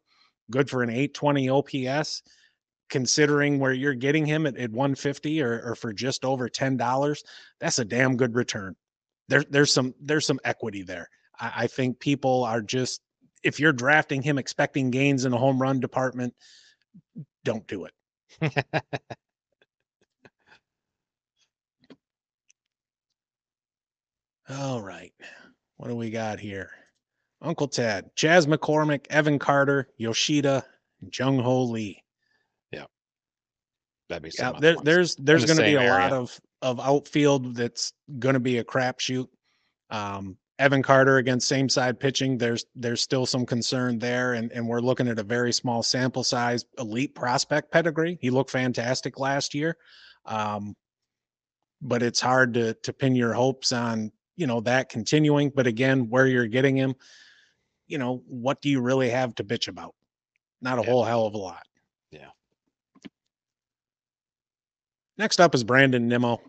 Good 0.49 0.69
for 0.69 0.81
an 0.81 0.89
820 0.89 1.49
OPS 1.49 2.23
considering 2.89 3.59
where 3.59 3.73
you're 3.73 3.93
getting 3.93 4.25
him 4.25 4.47
at, 4.47 4.57
at 4.57 4.71
150 4.71 5.41
or, 5.43 5.61
or 5.61 5.75
for 5.75 5.93
just 5.93 6.25
over 6.25 6.49
$10, 6.49 7.23
that's 7.59 7.79
a 7.79 7.85
damn 7.85 8.15
good 8.15 8.33
return. 8.33 8.75
There, 9.27 9.43
there's 9.49 9.73
some 9.73 9.93
there's 9.99 10.25
some 10.25 10.39
equity 10.45 10.83
there. 10.83 11.09
I, 11.39 11.53
I 11.55 11.67
think 11.67 11.99
people 11.99 12.43
are 12.43 12.61
just 12.61 13.01
if 13.43 13.59
you're 13.59 13.73
drafting 13.73 14.21
him 14.21 14.37
expecting 14.37 14.91
gains 14.91 15.25
in 15.25 15.31
the 15.31 15.37
home 15.37 15.61
run 15.61 15.79
department, 15.79 16.33
don't 17.43 17.65
do 17.67 17.85
it. 17.85 17.93
All 24.49 24.81
right. 24.81 25.13
What 25.77 25.89
do 25.89 25.95
we 25.95 26.09
got 26.09 26.39
here? 26.39 26.71
Uncle 27.41 27.67
Ted, 27.67 28.09
Chas 28.15 28.47
McCormick, 28.47 29.05
Evan 29.09 29.37
Carter, 29.37 29.89
Yoshida, 29.97 30.65
Jung 31.13 31.39
Hoo 31.39 31.63
Lee. 31.63 32.03
Yeah. 32.71 32.85
That'd 34.09 34.23
be 34.23 34.31
Yeah, 34.37 34.53
there, 34.59 34.75
there's 34.83 35.15
there's 35.17 35.45
the 35.45 35.55
to 35.55 35.61
be 35.61 35.75
a 35.75 35.83
lot 35.83 36.13
of 36.13 36.39
of 36.61 36.79
outfield 36.79 37.55
that's 37.55 37.93
going 38.17 38.33
to 38.33 38.39
be 38.39 38.57
a 38.57 38.63
crapshoot. 38.63 39.27
Um, 39.89 40.37
Evan 40.59 40.81
Carter 40.81 41.17
against 41.17 41.47
same 41.47 41.69
side 41.69 41.99
pitching. 41.99 42.37
There's 42.37 42.65
there's 42.75 43.01
still 43.01 43.25
some 43.25 43.45
concern 43.45 43.99
there, 43.99 44.33
and 44.33 44.51
and 44.51 44.67
we're 44.67 44.79
looking 44.81 45.07
at 45.07 45.19
a 45.19 45.23
very 45.23 45.53
small 45.53 45.83
sample 45.83 46.23
size. 46.23 46.65
Elite 46.79 47.13
prospect 47.13 47.71
pedigree. 47.71 48.17
He 48.21 48.29
looked 48.31 48.49
fantastic 48.49 49.19
last 49.19 49.53
year, 49.53 49.77
um, 50.25 50.75
but 51.81 52.01
it's 52.01 52.19
hard 52.19 52.53
to 52.55 52.73
to 52.73 52.93
pin 52.93 53.15
your 53.15 53.33
hopes 53.33 53.71
on 53.71 54.11
you 54.35 54.47
know 54.47 54.61
that 54.61 54.89
continuing. 54.89 55.51
But 55.51 55.67
again, 55.67 56.09
where 56.09 56.25
you're 56.25 56.47
getting 56.47 56.75
him, 56.75 56.95
you 57.87 57.99
know, 57.99 58.23
what 58.27 58.59
do 58.61 58.69
you 58.69 58.81
really 58.81 59.09
have 59.11 59.35
to 59.35 59.43
bitch 59.43 59.67
about? 59.67 59.93
Not 60.61 60.79
a 60.79 60.81
Yeah. 60.81 60.87
whole 60.89 61.03
hell 61.03 61.27
of 61.27 61.35
a 61.35 61.37
lot. 61.37 61.63
Yeah. 62.09 62.29
Next 65.19 65.39
up 65.39 65.53
is 65.53 65.63
Brandon 65.63 66.07
Nimmo. 66.07 66.41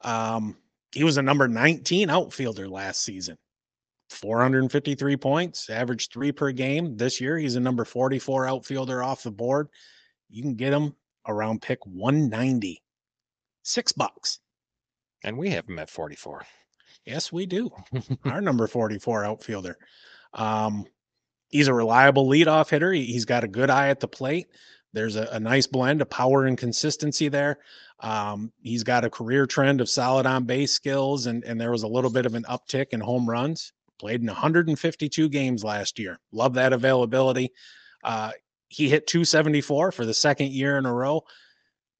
Um, 0.00 0.56
he 0.92 1.04
was 1.04 1.18
a 1.18 1.22
number 1.22 1.46
19 1.46 2.08
outfielder 2.08 2.68
last 2.68 3.02
season. 3.02 3.36
453 4.10 5.16
points, 5.16 5.70
average 5.70 6.08
three 6.10 6.32
per 6.32 6.52
game. 6.52 6.96
This 6.96 7.20
year, 7.20 7.38
he's 7.38 7.56
a 7.56 7.60
number 7.60 7.84
44 7.84 8.46
outfielder 8.46 9.02
off 9.02 9.22
the 9.22 9.30
board. 9.30 9.68
You 10.28 10.42
can 10.42 10.54
get 10.54 10.72
him 10.72 10.94
around 11.26 11.62
pick 11.62 11.84
190. 11.86 12.82
Six 13.62 13.92
bucks. 13.92 14.40
and 15.22 15.36
we 15.36 15.50
have 15.50 15.68
him 15.68 15.78
at 15.78 15.90
44. 15.90 16.44
Yes, 17.04 17.32
we 17.32 17.46
do. 17.46 17.70
Our 18.24 18.40
number 18.40 18.66
44 18.66 19.24
outfielder. 19.24 19.76
Um, 20.34 20.86
he's 21.48 21.68
a 21.68 21.74
reliable 21.74 22.26
leadoff 22.28 22.70
hitter. 22.70 22.92
He, 22.92 23.12
has 23.14 23.24
got 23.24 23.44
a 23.44 23.48
good 23.48 23.70
eye 23.70 23.88
at 23.88 24.00
the 24.00 24.08
plate. 24.08 24.48
There's 24.92 25.16
a, 25.16 25.24
a 25.32 25.40
nice 25.40 25.66
blend 25.66 26.02
of 26.02 26.10
power 26.10 26.46
and 26.46 26.58
consistency 26.58 27.28
there. 27.28 27.58
Um, 28.00 28.52
he's 28.62 28.82
got 28.82 29.04
a 29.04 29.10
career 29.10 29.46
trend 29.46 29.80
of 29.80 29.88
solid 29.88 30.26
on 30.26 30.44
base 30.44 30.72
skills, 30.72 31.26
and, 31.26 31.44
and 31.44 31.60
there 31.60 31.70
was 31.70 31.82
a 31.82 31.88
little 31.88 32.10
bit 32.10 32.26
of 32.26 32.34
an 32.34 32.44
uptick 32.44 32.86
in 32.90 33.00
home 33.00 33.28
runs. 33.28 33.72
Played 34.00 34.22
in 34.22 34.28
152 34.28 35.28
games 35.28 35.62
last 35.62 35.98
year. 35.98 36.18
Love 36.32 36.54
that 36.54 36.72
availability. 36.72 37.52
Uh, 38.02 38.30
he 38.68 38.88
hit 38.88 39.06
274 39.06 39.92
for 39.92 40.06
the 40.06 40.14
second 40.14 40.52
year 40.52 40.78
in 40.78 40.86
a 40.86 40.92
row. 40.92 41.22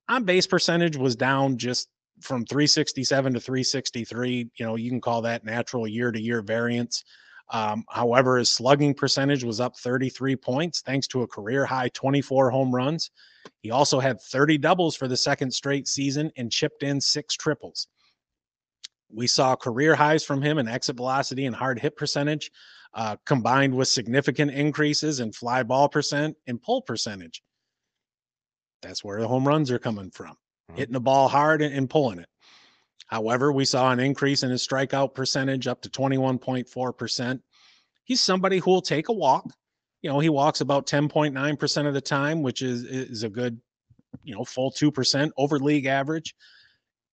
On 0.08 0.24
base 0.24 0.46
percentage 0.46 0.96
was 0.96 1.14
down 1.14 1.58
just 1.58 1.90
from 2.22 2.46
367 2.46 3.34
to 3.34 3.38
363. 3.40 4.50
You 4.56 4.66
know, 4.66 4.76
you 4.76 4.88
can 4.88 5.02
call 5.02 5.20
that 5.20 5.44
natural 5.44 5.86
year 5.86 6.10
to 6.10 6.18
year 6.18 6.40
variance. 6.40 7.04
Um, 7.50 7.84
however, 7.90 8.38
his 8.38 8.50
slugging 8.50 8.94
percentage 8.94 9.44
was 9.44 9.60
up 9.60 9.76
33 9.76 10.36
points 10.36 10.80
thanks 10.80 11.06
to 11.08 11.20
a 11.20 11.26
career 11.26 11.66
high 11.66 11.90
24 11.90 12.48
home 12.48 12.74
runs. 12.74 13.10
He 13.60 13.72
also 13.72 14.00
had 14.00 14.22
30 14.22 14.56
doubles 14.56 14.96
for 14.96 15.06
the 15.06 15.18
second 15.18 15.52
straight 15.52 15.86
season 15.86 16.30
and 16.38 16.50
chipped 16.50 16.82
in 16.82 16.98
six 16.98 17.34
triples. 17.34 17.88
We 19.12 19.26
saw 19.26 19.56
career 19.56 19.94
highs 19.94 20.24
from 20.24 20.42
him 20.42 20.58
in 20.58 20.68
exit 20.68 20.96
velocity 20.96 21.46
and 21.46 21.54
hard 21.54 21.78
hit 21.78 21.96
percentage, 21.96 22.50
uh, 22.94 23.16
combined 23.26 23.74
with 23.74 23.88
significant 23.88 24.50
increases 24.52 25.20
in 25.20 25.32
fly 25.32 25.62
ball 25.62 25.88
percent 25.88 26.36
and 26.46 26.62
pull 26.62 26.82
percentage. 26.82 27.42
That's 28.82 29.04
where 29.04 29.20
the 29.20 29.28
home 29.28 29.46
runs 29.46 29.70
are 29.70 29.78
coming 29.78 30.10
from, 30.10 30.36
Mhm. 30.70 30.76
hitting 30.76 30.92
the 30.92 31.00
ball 31.00 31.28
hard 31.28 31.62
and, 31.62 31.74
and 31.74 31.90
pulling 31.90 32.18
it. 32.18 32.28
However, 33.08 33.52
we 33.52 33.64
saw 33.64 33.90
an 33.90 34.00
increase 34.00 34.42
in 34.42 34.50
his 34.50 34.66
strikeout 34.66 35.14
percentage 35.14 35.66
up 35.66 35.82
to 35.82 35.90
21.4%. 35.90 37.42
He's 38.04 38.20
somebody 38.20 38.58
who 38.58 38.70
will 38.70 38.82
take 38.82 39.08
a 39.08 39.12
walk. 39.12 39.52
You 40.02 40.10
know, 40.10 40.20
he 40.20 40.28
walks 40.28 40.60
about 40.60 40.86
10.9% 40.86 41.86
of 41.86 41.94
the 41.94 42.00
time, 42.00 42.42
which 42.42 42.62
is 42.62 42.84
is 42.84 43.22
a 43.22 43.28
good, 43.28 43.60
you 44.22 44.34
know, 44.34 44.44
full 44.44 44.70
2% 44.70 45.32
over 45.36 45.58
league 45.58 45.86
average. 45.86 46.34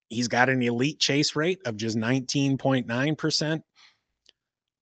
He's 0.09 0.27
got 0.27 0.49
an 0.49 0.61
elite 0.61 0.99
chase 0.99 1.35
rate 1.35 1.59
of 1.65 1.75
just 1.77 1.97
19.9%. 1.97 3.61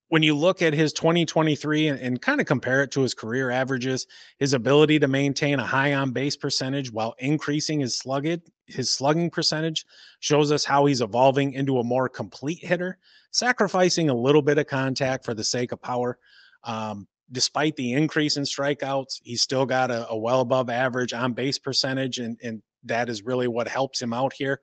When 0.10 0.22
you 0.22 0.36
look 0.36 0.62
at 0.62 0.74
his 0.74 0.94
2023 0.94 1.88
and, 1.88 2.00
and 2.00 2.22
kind 2.22 2.40
of 2.40 2.46
compare 2.46 2.84
it 2.84 2.92
to 2.92 3.02
his 3.02 3.16
career 3.16 3.50
averages, 3.50 4.06
his 4.38 4.54
ability 4.54 5.00
to 5.00 5.08
maintain 5.08 5.60
a 5.60 5.66
high 5.66 5.96
on 5.96 6.12
base 6.12 6.38
percentage 6.38 6.92
while 6.92 7.16
increasing 7.18 7.80
his 7.80 7.98
slugged 7.98 8.42
his 8.68 8.92
slugging 8.92 9.30
percentage 9.30 9.86
shows 10.20 10.52
us 10.52 10.64
how 10.64 10.86
he's 10.86 11.02
evolving 11.02 11.54
into 11.54 11.80
a 11.80 11.84
more 11.84 12.10
complete 12.10 12.64
hitter, 12.64 12.98
sacrificing 13.32 14.10
a 14.10 14.14
little 14.14 14.42
bit 14.42 14.58
of 14.58 14.68
contact 14.68 15.26
for 15.26 15.34
the 15.34 15.44
sake 15.44 15.72
of 15.72 15.82
power. 15.82 16.18
Um, 16.64 17.08
despite 17.32 17.76
the 17.76 17.94
increase 17.94 18.38
in 18.38 18.44
strikeouts, 18.44 19.22
he's 19.24 19.42
still 19.42 19.66
got 19.66 19.92
a, 19.92 20.08
a 20.10 20.18
well 20.18 20.42
above 20.42 20.70
average 20.70 21.14
on 21.14 21.34
base 21.34 21.60
percentage, 21.60 22.20
and, 22.20 22.40
and 22.44 22.62
that 22.84 23.10
is 23.10 23.24
really 23.24 23.48
what 23.48 23.68
helps 23.68 24.02
him 24.02 24.14
out 24.14 24.34
here. 24.34 24.60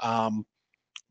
Um, 0.00 0.44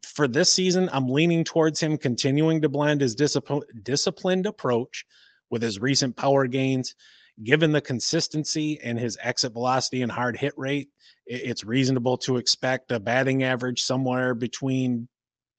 for 0.04 0.28
this 0.28 0.52
season, 0.52 0.90
I'm 0.92 1.08
leaning 1.08 1.44
towards 1.44 1.80
him 1.80 1.98
continuing 1.98 2.62
to 2.62 2.70
blend 2.70 3.02
his 3.02 3.16
discipline, 3.16 3.64
disciplined 3.84 4.46
approach 4.46 5.06
with 5.50 5.62
his 5.62 5.80
recent 5.80 6.16
power 6.16 6.48
gains. 6.48 6.96
Given 7.44 7.72
the 7.72 7.82
consistency 7.82 8.80
and 8.82 9.00
his 9.00 9.18
exit 9.22 9.54
velocity 9.54 10.02
and 10.02 10.12
hard 10.12 10.36
hit 10.38 10.54
rate, 10.58 10.90
it- 11.26 11.44
it's 11.44 11.64
reasonable 11.64 12.18
to 12.20 12.38
expect 12.38 12.92
a 12.92 13.00
batting 13.00 13.44
average 13.44 13.82
somewhere 13.82 14.34
between 14.36 15.08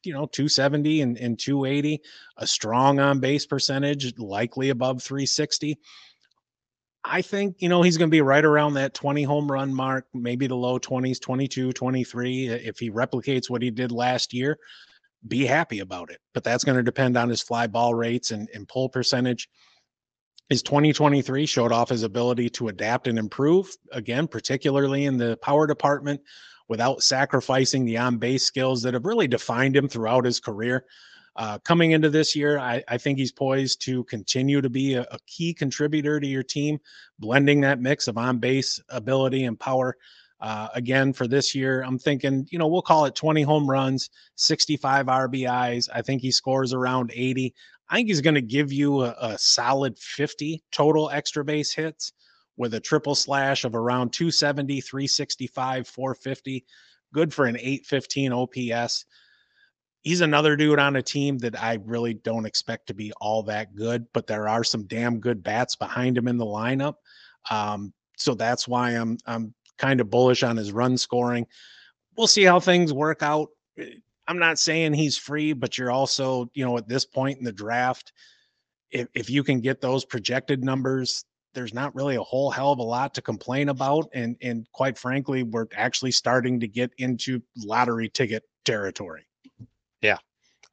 you 0.04 0.12
know 0.12 0.26
270 0.26 1.02
and, 1.02 1.18
and 1.18 1.38
280 1.38 2.00
a 2.38 2.46
strong 2.46 2.98
on 2.98 3.20
base 3.20 3.46
percentage 3.46 4.16
likely 4.18 4.70
above 4.70 5.02
360 5.02 5.76
i 7.04 7.22
think 7.22 7.56
you 7.58 7.68
know 7.68 7.82
he's 7.82 7.96
going 7.96 8.08
to 8.08 8.14
be 8.14 8.20
right 8.20 8.44
around 8.44 8.74
that 8.74 8.94
20 8.94 9.22
home 9.22 9.50
run 9.50 9.72
mark 9.72 10.06
maybe 10.14 10.46
the 10.46 10.54
low 10.54 10.78
20s 10.78 11.20
22 11.20 11.72
23 11.72 12.48
if 12.48 12.78
he 12.78 12.90
replicates 12.90 13.48
what 13.48 13.62
he 13.62 13.70
did 13.70 13.92
last 13.92 14.32
year 14.32 14.58
be 15.28 15.44
happy 15.44 15.80
about 15.80 16.10
it 16.10 16.18
but 16.34 16.44
that's 16.44 16.64
going 16.64 16.76
to 16.76 16.82
depend 16.82 17.16
on 17.16 17.28
his 17.28 17.42
fly 17.42 17.66
ball 17.66 17.94
rates 17.94 18.30
and, 18.30 18.48
and 18.54 18.68
pull 18.68 18.88
percentage 18.88 19.48
his 20.48 20.62
2023 20.62 21.46
showed 21.46 21.72
off 21.72 21.90
his 21.90 22.02
ability 22.02 22.48
to 22.48 22.68
adapt 22.68 23.06
and 23.06 23.18
improve 23.18 23.68
again 23.92 24.26
particularly 24.26 25.04
in 25.04 25.16
the 25.16 25.36
power 25.42 25.66
department 25.66 26.20
without 26.70 27.02
sacrificing 27.02 27.84
the 27.84 27.98
on 27.98 28.16
base 28.16 28.44
skills 28.44 28.80
that 28.80 28.94
have 28.94 29.04
really 29.04 29.26
defined 29.26 29.76
him 29.76 29.88
throughout 29.88 30.24
his 30.24 30.38
career. 30.38 30.86
Uh, 31.36 31.58
coming 31.58 31.92
into 31.92 32.10
this 32.10 32.34
year, 32.34 32.58
I, 32.58 32.82
I, 32.88 32.98
think 32.98 33.16
he's 33.16 33.30
poised 33.30 33.80
to 33.82 34.02
continue 34.04 34.60
to 34.60 34.68
be 34.68 34.94
a, 34.94 35.02
a, 35.02 35.18
key 35.26 35.54
contributor 35.54 36.18
to 36.18 36.26
your 36.26 36.42
team, 36.42 36.80
blending 37.20 37.60
that 37.60 37.80
mix 37.80 38.08
of 38.08 38.18
on 38.18 38.38
base 38.38 38.80
ability 38.88 39.44
and 39.44 39.58
power. 39.58 39.96
Uh, 40.40 40.68
again, 40.74 41.12
for 41.12 41.28
this 41.28 41.54
year, 41.54 41.82
I'm 41.82 41.98
thinking, 41.98 42.48
you 42.50 42.58
know, 42.58 42.66
we'll 42.66 42.82
call 42.82 43.04
it 43.04 43.14
20 43.14 43.42
home 43.42 43.68
runs, 43.68 44.10
65 44.36 45.06
RBIs. 45.06 45.88
I 45.94 46.02
think 46.02 46.20
he 46.20 46.32
scores 46.32 46.72
around 46.72 47.12
80. 47.14 47.54
I 47.88 47.96
think 47.96 48.08
he's 48.08 48.20
going 48.20 48.34
to 48.34 48.40
give 48.40 48.72
you 48.72 49.02
a, 49.02 49.14
a 49.20 49.38
solid 49.38 49.98
50 49.98 50.62
total 50.72 51.10
extra 51.10 51.44
base 51.44 51.72
hits 51.72 52.12
with 52.56 52.74
a 52.74 52.80
triple 52.80 53.14
slash 53.14 53.64
of 53.64 53.74
around 53.74 54.12
270, 54.12 54.80
365, 54.80 55.86
450. 55.86 56.64
Good 57.12 57.32
for 57.32 57.46
an 57.46 57.56
815 57.56 58.32
OPS. 58.32 59.04
He's 60.02 60.22
another 60.22 60.56
dude 60.56 60.78
on 60.78 60.96
a 60.96 61.02
team 61.02 61.38
that 61.38 61.62
I 61.62 61.78
really 61.84 62.14
don't 62.14 62.46
expect 62.46 62.86
to 62.86 62.94
be 62.94 63.12
all 63.20 63.42
that 63.44 63.74
good, 63.74 64.06
but 64.14 64.26
there 64.26 64.48
are 64.48 64.64
some 64.64 64.84
damn 64.84 65.20
good 65.20 65.42
bats 65.42 65.76
behind 65.76 66.16
him 66.16 66.26
in 66.26 66.38
the 66.38 66.46
lineup. 66.46 66.94
Um, 67.50 67.92
so 68.16 68.34
that's 68.34 68.66
why 68.66 68.92
I'm 68.92 69.18
I'm 69.26 69.54
kind 69.78 70.00
of 70.00 70.10
bullish 70.10 70.42
on 70.42 70.56
his 70.56 70.72
run 70.72 70.96
scoring. 70.96 71.46
We'll 72.16 72.26
see 72.26 72.44
how 72.44 72.60
things 72.60 72.92
work 72.92 73.22
out. 73.22 73.48
I'm 74.28 74.38
not 74.38 74.58
saying 74.58 74.92
he's 74.92 75.16
free, 75.16 75.52
but 75.52 75.76
you're 75.76 75.90
also, 75.90 76.50
you 76.54 76.64
know, 76.64 76.76
at 76.76 76.88
this 76.88 77.04
point 77.04 77.38
in 77.38 77.44
the 77.44 77.52
draft, 77.52 78.12
if, 78.90 79.08
if 79.14 79.30
you 79.30 79.42
can 79.42 79.60
get 79.60 79.80
those 79.80 80.04
projected 80.04 80.62
numbers, 80.62 81.24
there's 81.54 81.74
not 81.74 81.94
really 81.94 82.16
a 82.16 82.22
whole 82.22 82.50
hell 82.50 82.72
of 82.72 82.78
a 82.78 82.82
lot 82.82 83.14
to 83.14 83.22
complain 83.22 83.68
about. 83.70 84.08
And 84.12 84.36
and 84.42 84.66
quite 84.72 84.96
frankly, 84.96 85.42
we're 85.42 85.66
actually 85.74 86.12
starting 86.12 86.60
to 86.60 86.68
get 86.68 86.90
into 86.98 87.42
lottery 87.56 88.08
ticket 88.08 88.44
territory. 88.64 89.26
Yeah. 90.02 90.18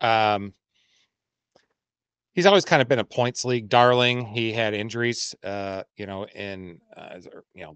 Um, 0.02 0.54
he's 2.34 2.46
always 2.46 2.66
kind 2.66 2.82
of 2.82 2.88
been 2.88 3.00
a 3.00 3.04
points 3.04 3.46
league 3.46 3.70
darling. 3.70 4.26
He 4.26 4.52
had 4.52 4.74
injuries, 4.74 5.36
uh, 5.44 5.84
you 5.96 6.06
know, 6.06 6.26
in 6.28 6.80
uh, 6.96 7.20
you 7.54 7.64
know 7.64 7.76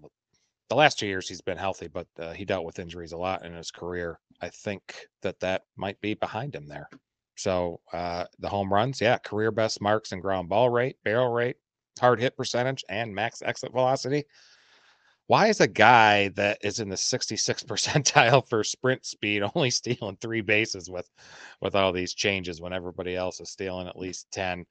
the 0.68 0.76
last 0.76 0.98
two 0.98 1.06
years 1.06 1.28
he's 1.28 1.42
been 1.42 1.58
healthy, 1.58 1.88
but 1.88 2.06
uh, 2.18 2.32
he 2.32 2.44
dealt 2.44 2.64
with 2.64 2.78
injuries 2.78 3.12
a 3.12 3.18
lot 3.18 3.44
in 3.44 3.54
his 3.54 3.70
career. 3.70 4.18
I 4.40 4.48
think 4.48 5.06
that 5.22 5.40
that 5.40 5.62
might 5.76 6.00
be 6.00 6.14
behind 6.14 6.54
him 6.54 6.66
there. 6.66 6.88
So 7.36 7.80
uh, 7.92 8.24
the 8.38 8.48
home 8.48 8.72
runs, 8.72 9.00
yeah, 9.00 9.18
career 9.18 9.50
best 9.50 9.80
marks 9.80 10.12
and 10.12 10.22
ground 10.22 10.48
ball 10.48 10.70
rate, 10.70 10.96
barrel 11.04 11.30
rate, 11.32 11.56
hard 12.00 12.20
hit 12.20 12.36
percentage, 12.36 12.84
and 12.88 13.14
max 13.14 13.42
exit 13.42 13.72
velocity. 13.72 14.24
Why 15.26 15.48
is 15.48 15.60
a 15.60 15.68
guy 15.68 16.28
that 16.30 16.58
is 16.62 16.80
in 16.80 16.88
the 16.88 16.96
66 16.96 17.62
percentile 17.64 18.46
for 18.48 18.62
sprint 18.64 19.04
speed 19.06 19.42
only 19.54 19.70
stealing 19.70 20.16
three 20.20 20.40
bases 20.40 20.90
with 20.90 21.08
with 21.60 21.74
all 21.74 21.92
these 21.92 22.14
changes 22.14 22.60
when 22.60 22.72
everybody 22.72 23.16
else 23.16 23.40
is 23.40 23.50
stealing 23.50 23.88
at 23.88 23.98
least 23.98 24.26
10? 24.32 24.66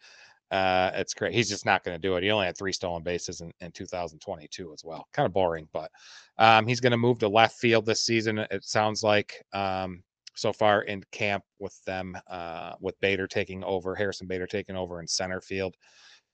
Uh, 0.51 0.91
it's 0.95 1.13
great. 1.13 1.33
He's 1.33 1.49
just 1.49 1.65
not 1.65 1.83
going 1.83 1.95
to 1.95 2.01
do 2.07 2.17
it. 2.17 2.23
He 2.23 2.31
only 2.31 2.45
had 2.45 2.57
three 2.57 2.73
stolen 2.73 3.03
bases 3.03 3.39
in, 3.39 3.53
in 3.61 3.71
2022 3.71 4.73
as 4.73 4.83
well. 4.83 5.07
Kind 5.13 5.25
of 5.25 5.31
boring, 5.31 5.67
but 5.71 5.89
um, 6.37 6.67
he's 6.67 6.81
going 6.81 6.91
to 6.91 6.97
move 6.97 7.19
to 7.19 7.29
left 7.29 7.57
field 7.57 7.85
this 7.85 8.05
season. 8.05 8.37
It 8.37 8.65
sounds 8.65 9.01
like 9.01 9.41
um, 9.53 10.03
so 10.35 10.51
far 10.51 10.81
in 10.83 11.03
camp 11.13 11.45
with 11.59 11.81
them, 11.85 12.17
uh, 12.29 12.73
with 12.81 12.99
Bader 12.99 13.27
taking 13.27 13.63
over, 13.63 13.95
Harrison 13.95 14.27
Bader 14.27 14.47
taking 14.47 14.75
over 14.75 14.99
in 14.99 15.07
center 15.07 15.39
field. 15.39 15.75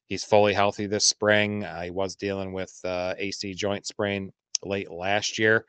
He's 0.07 0.23
fully 0.23 0.53
healthy 0.53 0.87
this 0.87 1.05
spring. 1.05 1.63
Uh, 1.63 1.81
he 1.81 1.91
was 1.91 2.15
dealing 2.15 2.53
with 2.53 2.73
uh, 2.83 3.13
AC 3.17 3.53
joint 3.53 3.85
sprain 3.85 4.31
late 4.63 4.89
last 4.89 5.37
year. 5.37 5.65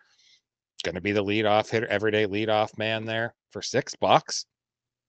Going 0.85 0.95
to 0.95 1.01
be 1.01 1.13
the 1.13 1.25
leadoff 1.25 1.69
hitter, 1.69 1.89
everyday 1.89 2.27
leadoff 2.27 2.79
man 2.79 3.05
there 3.05 3.35
for 3.51 3.63
six 3.63 3.97
bucks. 3.97 4.47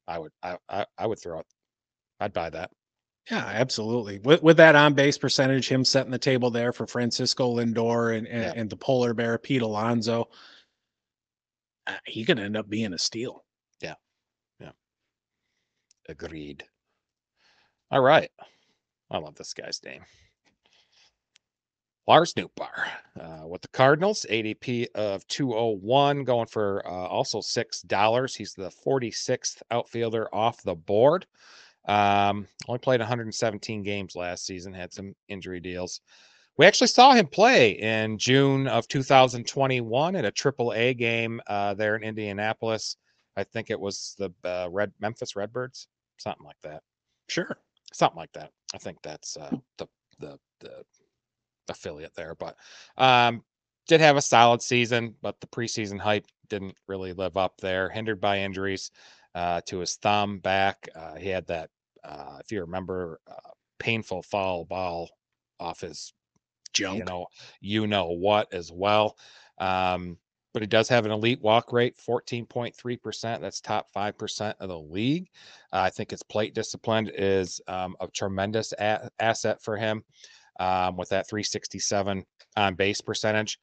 I 0.07 0.17
would, 0.17 0.32
I, 0.41 0.57
I, 0.67 0.86
I 0.97 1.05
would 1.05 1.19
throw 1.19 1.39
it. 1.39 1.45
I'd 2.19 2.34
buy 2.34 2.49
that. 2.49 2.71
Yeah, 3.30 3.45
absolutely. 3.45 4.17
With 4.19 4.41
with 4.41 4.57
that 4.57 4.75
on 4.75 4.95
base 4.95 5.17
percentage, 5.17 5.69
him 5.69 5.86
setting 5.86 6.11
the 6.11 6.17
table 6.17 6.49
there 6.49 6.73
for 6.73 6.88
Francisco 6.88 7.55
Lindor 7.57 8.17
and 8.17 8.27
and, 8.27 8.43
yeah. 8.43 8.53
and 8.55 8.69
the 8.69 8.75
polar 8.75 9.13
bear 9.13 9.38
Pete 9.38 9.61
Alonso, 9.61 10.30
uh, 11.86 11.93
he 12.07 12.25
could 12.25 12.39
end 12.39 12.57
up 12.57 12.67
being 12.67 12.93
a 12.93 12.97
steal. 12.97 13.43
Yeah, 13.82 13.93
yeah. 14.59 14.71
Agreed. 16.07 16.63
All 17.91 18.01
right. 18.01 18.32
I 19.12 19.18
love 19.18 19.36
this 19.36 19.53
guy's 19.53 19.82
name. 19.84 20.01
Lars 22.07 22.34
Nootbaar 22.34 22.88
uh, 23.22 23.47
with 23.47 23.62
the 23.62 23.68
Cardinals, 23.68 24.26
ADP 24.32 24.88
of 24.95 25.28
201, 25.28 26.24
going 26.24 26.47
for 26.47 26.82
uh, 26.88 26.89
also 26.89 27.39
$6. 27.39 28.36
He's 28.36 28.53
the 28.53 28.72
46th 28.84 29.62
outfielder 29.70 30.28
off 30.34 30.64
the 30.64 30.74
board. 30.74 31.28
Um, 31.88 32.47
only 32.68 32.80
played 32.80 32.99
117 32.99 33.84
games 33.84 34.16
last 34.16 34.47
season, 34.47 34.74
had 34.74 34.91
some 34.91 35.16
injury 35.28 35.60
deals. 35.60 36.01
We 36.57 36.66
actually 36.66 36.88
saw 36.88 37.14
him 37.14 37.28
play 37.28 37.72
in 37.74 38.18
June 38.18 38.68
of 38.68 38.88
2021 38.88 40.16
at 40.16 40.26
a 40.26 40.32
Triple 40.32 40.74
A 40.74 40.95
game 40.95 41.39
uh, 41.47 41.76
there 41.76 41.95
in 41.95 42.03
Indianapolis. 42.03 42.97
I 43.38 43.43
think 43.43 43.70
it 43.70 43.80
was 43.80 44.16
the 44.18 44.32
uh, 44.43 44.68
Red 44.72 44.91
Memphis 44.99 45.36
Redbirds, 45.36 45.88
something 46.18 46.43
like 46.45 46.60
that. 46.64 46.82
Sure 47.28 47.55
something 47.93 48.17
like 48.17 48.31
that. 48.33 48.51
I 48.73 48.77
think 48.77 48.97
that's 49.01 49.37
uh, 49.37 49.57
the 49.77 49.87
the 50.19 50.39
the 50.59 50.83
affiliate 51.69 52.13
there, 52.15 52.35
but 52.35 52.55
um, 52.97 53.43
did 53.87 54.01
have 54.01 54.17
a 54.17 54.21
solid 54.21 54.61
season, 54.61 55.15
but 55.21 55.39
the 55.39 55.47
preseason 55.47 55.99
hype 55.99 56.27
didn't 56.49 56.75
really 56.87 57.13
live 57.13 57.37
up 57.37 57.57
there. 57.61 57.89
Hindered 57.89 58.19
by 58.21 58.39
injuries 58.39 58.91
uh, 59.35 59.61
to 59.67 59.79
his 59.79 59.95
thumb, 59.95 60.39
back. 60.39 60.87
Uh, 60.95 61.15
he 61.15 61.29
had 61.29 61.47
that, 61.47 61.69
uh, 62.03 62.37
if 62.39 62.51
you 62.51 62.61
remember, 62.61 63.19
uh, 63.29 63.51
painful 63.79 64.21
foul 64.23 64.65
ball 64.65 65.09
off 65.59 65.81
his 65.81 66.13
junk. 66.73 66.99
You 66.99 67.05
know, 67.05 67.27
you 67.61 67.87
know 67.87 68.09
what 68.09 68.53
as 68.53 68.71
well. 68.71 69.17
Um, 69.57 70.17
but 70.60 70.64
he 70.64 70.68
does 70.68 70.89
have 70.89 71.05
an 71.05 71.12
elite 71.14 71.41
walk 71.41 71.72
rate, 71.72 71.95
14.3%. 72.05 73.39
That's 73.39 73.62
top 73.62 73.88
5% 73.95 74.53
of 74.60 74.68
the 74.68 74.78
league. 74.78 75.30
Uh, 75.72 75.84
I 75.84 75.89
think 75.89 76.12
his 76.12 76.22
plate 76.22 76.53
discipline 76.53 77.10
is 77.16 77.62
um, 77.70 77.95
a 78.01 78.10
tremendous 78.10 78.74
a- 78.74 79.10
asset 79.22 79.62
for 79.64 79.78
him 79.78 80.03
um, 80.60 80.97
with 80.97 81.07
that 81.10 81.30
367 81.30 82.26
on 82.57 82.76
base 82.76 82.99
percentage. 82.99 83.57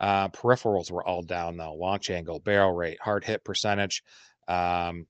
Uh, 0.00 0.26
peripherals 0.30 0.90
were 0.90 1.06
all 1.06 1.22
down 1.22 1.56
though 1.56 1.74
launch 1.74 2.10
angle, 2.10 2.40
barrel 2.40 2.72
rate, 2.72 2.98
hard 3.00 3.22
hit 3.22 3.44
percentage. 3.44 4.02
Um, 4.48 5.06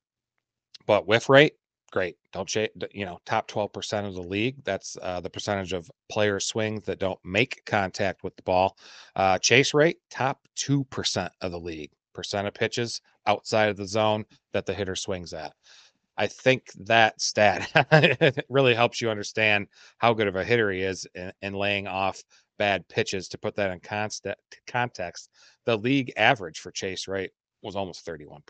but 0.87 1.09
whiff 1.09 1.31
rate, 1.31 1.55
great. 1.91 2.17
Don't 2.33 2.55
you 2.55 3.05
know, 3.05 3.19
top 3.27 3.49
12% 3.51 4.07
of 4.07 4.15
the 4.15 4.23
league. 4.23 4.63
That's 4.65 4.97
uh, 5.03 5.21
the 5.21 5.31
percentage 5.31 5.73
of 5.73 5.91
player 6.09 6.41
swings 6.41 6.85
that 6.85 6.99
don't 6.99 7.19
make 7.25 7.63
contact 7.67 8.23
with 8.23 8.37
the 8.37 8.43
ball. 8.43 8.77
Uh, 9.17 9.39
chase 9.39 9.75
rate, 9.75 9.99
top 10.11 10.47
2% 10.57 11.31
of 11.41 11.51
the 11.51 11.59
league. 11.61 11.91
Percent 12.13 12.47
of 12.47 12.55
pitches 12.55 13.01
outside 13.27 13.69
of 13.69 13.77
the 13.77 13.87
zone 13.87 14.25
that 14.53 14.67
the 14.67 14.75
hitter 14.75 14.97
swings 14.97 15.33
at. 15.33 15.53
I 16.17 16.27
think 16.27 16.71
that 16.81 17.21
stat 17.21 18.45
really 18.49 18.75
helps 18.75 19.01
you 19.01 19.11
understand 19.11 19.69
how 19.99 20.13
good 20.13 20.29
of 20.29 20.37
a 20.37 20.45
hitter 20.45 20.71
he 20.71 20.83
is 20.83 21.07
in, 21.15 21.33
in 21.41 21.55
laying 21.55 21.87
off 21.87 22.23
bad 22.59 22.87
pitches. 22.89 23.29
To 23.29 23.39
put 23.39 23.55
that 23.57 23.71
in 23.71 23.81
constant 23.81 24.37
context, 24.67 25.31
the 25.65 25.79
league 25.79 26.13
average 26.17 26.59
for 26.59 26.71
chase 26.73 27.09
rate 27.09 27.31
was 27.63 27.77
almost 27.77 28.05
31%. 28.05 28.41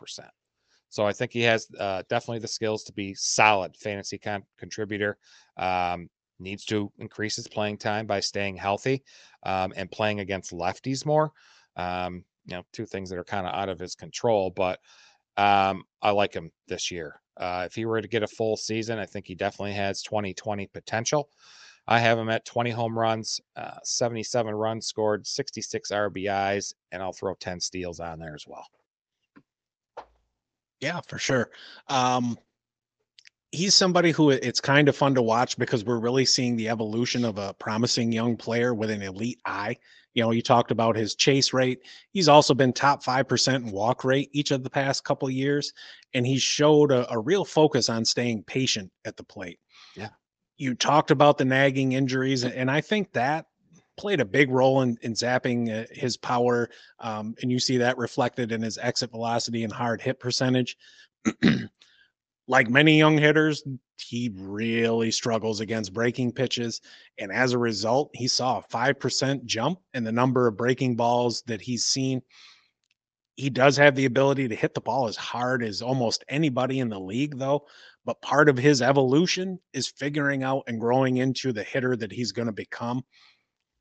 So 0.90 1.06
I 1.06 1.12
think 1.12 1.32
he 1.32 1.42
has 1.42 1.66
uh, 1.78 2.02
definitely 2.08 2.40
the 2.40 2.48
skills 2.48 2.84
to 2.84 2.92
be 2.92 3.14
solid 3.14 3.76
fantasy 3.76 4.18
con- 4.18 4.44
contributor. 4.58 5.16
Um, 5.56 6.10
needs 6.40 6.64
to 6.64 6.90
increase 6.98 7.36
his 7.36 7.46
playing 7.46 7.76
time 7.76 8.06
by 8.06 8.18
staying 8.18 8.56
healthy 8.56 9.02
um, 9.44 9.72
and 9.76 9.90
playing 9.90 10.20
against 10.20 10.52
lefties 10.52 11.04
more. 11.06 11.30
Um, 11.76 12.24
you 12.46 12.56
know, 12.56 12.62
two 12.72 12.86
things 12.86 13.10
that 13.10 13.18
are 13.18 13.24
kind 13.24 13.46
of 13.46 13.54
out 13.54 13.68
of 13.68 13.78
his 13.78 13.94
control, 13.94 14.50
but 14.50 14.80
um, 15.36 15.84
I 16.02 16.10
like 16.10 16.34
him 16.34 16.50
this 16.66 16.90
year. 16.90 17.20
Uh, 17.36 17.64
if 17.66 17.74
he 17.74 17.84
were 17.84 18.02
to 18.02 18.08
get 18.08 18.22
a 18.22 18.28
full 18.28 18.56
season, 18.56 18.98
I 18.98 19.06
think 19.06 19.26
he 19.26 19.34
definitely 19.34 19.74
has 19.74 20.02
2020 20.02 20.66
potential. 20.68 21.28
I 21.86 21.98
have 21.98 22.18
him 22.18 22.28
at 22.28 22.44
20 22.44 22.70
home 22.70 22.98
runs, 22.98 23.40
uh, 23.56 23.78
77 23.84 24.54
runs 24.54 24.86
scored, 24.86 25.26
66 25.26 25.90
RBIs, 25.90 26.74
and 26.92 27.02
I'll 27.02 27.12
throw 27.12 27.34
10 27.34 27.60
steals 27.60 28.00
on 28.00 28.18
there 28.18 28.34
as 28.34 28.46
well. 28.46 28.66
Yeah, 30.80 31.00
for 31.06 31.18
sure. 31.18 31.50
Um, 31.88 32.38
he's 33.52 33.74
somebody 33.74 34.10
who 34.12 34.30
it's 34.30 34.60
kind 34.60 34.88
of 34.88 34.96
fun 34.96 35.14
to 35.14 35.22
watch 35.22 35.58
because 35.58 35.84
we're 35.84 35.98
really 35.98 36.24
seeing 36.24 36.56
the 36.56 36.68
evolution 36.68 37.24
of 37.24 37.38
a 37.38 37.54
promising 37.54 38.12
young 38.12 38.36
player 38.36 38.74
with 38.74 38.90
an 38.90 39.02
elite 39.02 39.40
eye. 39.44 39.76
You 40.14 40.22
know, 40.22 40.30
you 40.32 40.42
talked 40.42 40.70
about 40.70 40.96
his 40.96 41.14
chase 41.14 41.52
rate. 41.52 41.80
He's 42.10 42.28
also 42.28 42.54
been 42.54 42.72
top 42.72 43.04
5% 43.04 43.54
in 43.54 43.70
walk 43.70 44.04
rate 44.04 44.28
each 44.32 44.50
of 44.50 44.64
the 44.64 44.70
past 44.70 45.04
couple 45.04 45.28
of 45.28 45.34
years. 45.34 45.72
And 46.14 46.26
he 46.26 46.38
showed 46.38 46.90
a, 46.90 47.12
a 47.12 47.18
real 47.18 47.44
focus 47.44 47.88
on 47.88 48.04
staying 48.04 48.42
patient 48.44 48.90
at 49.04 49.16
the 49.16 49.22
plate. 49.22 49.60
Yeah. 49.96 50.08
You 50.56 50.74
talked 50.74 51.12
about 51.12 51.38
the 51.38 51.44
nagging 51.44 51.92
injuries. 51.92 52.44
And 52.44 52.70
I 52.70 52.80
think 52.80 53.12
that 53.12 53.46
played 54.00 54.20
a 54.20 54.24
big 54.24 54.50
role 54.50 54.80
in, 54.80 54.96
in 55.02 55.12
zapping 55.12 55.70
uh, 55.70 55.86
his 55.92 56.16
power. 56.16 56.70
Um, 57.00 57.34
and 57.42 57.52
you 57.52 57.58
see 57.58 57.76
that 57.76 57.98
reflected 57.98 58.50
in 58.50 58.62
his 58.62 58.78
exit 58.78 59.10
velocity 59.10 59.62
and 59.62 59.72
hard 59.72 60.00
hit 60.00 60.18
percentage. 60.18 60.78
like 62.48 62.70
many 62.70 62.96
young 62.96 63.18
hitters, 63.18 63.62
he 63.98 64.32
really 64.34 65.10
struggles 65.10 65.60
against 65.60 65.92
breaking 65.92 66.32
pitches. 66.32 66.80
And 67.18 67.30
as 67.30 67.52
a 67.52 67.58
result, 67.58 68.10
he 68.14 68.26
saw 68.26 68.60
a 68.60 68.74
5% 68.74 69.44
jump 69.44 69.80
in 69.92 70.02
the 70.02 70.12
number 70.12 70.46
of 70.46 70.56
breaking 70.56 70.96
balls 70.96 71.42
that 71.46 71.60
he's 71.60 71.84
seen. 71.84 72.22
He 73.36 73.50
does 73.50 73.76
have 73.76 73.94
the 73.94 74.06
ability 74.06 74.48
to 74.48 74.56
hit 74.56 74.72
the 74.72 74.80
ball 74.80 75.08
as 75.08 75.16
hard 75.16 75.62
as 75.62 75.82
almost 75.82 76.24
anybody 76.30 76.80
in 76.80 76.88
the 76.88 76.98
league, 76.98 77.38
though. 77.38 77.66
But 78.06 78.22
part 78.22 78.48
of 78.48 78.56
his 78.56 78.80
evolution 78.80 79.60
is 79.74 79.88
figuring 79.88 80.42
out 80.42 80.64
and 80.66 80.80
growing 80.80 81.18
into 81.18 81.52
the 81.52 81.62
hitter 81.62 81.96
that 81.96 82.12
he's 82.12 82.32
going 82.32 82.46
to 82.46 82.52
become. 82.52 83.04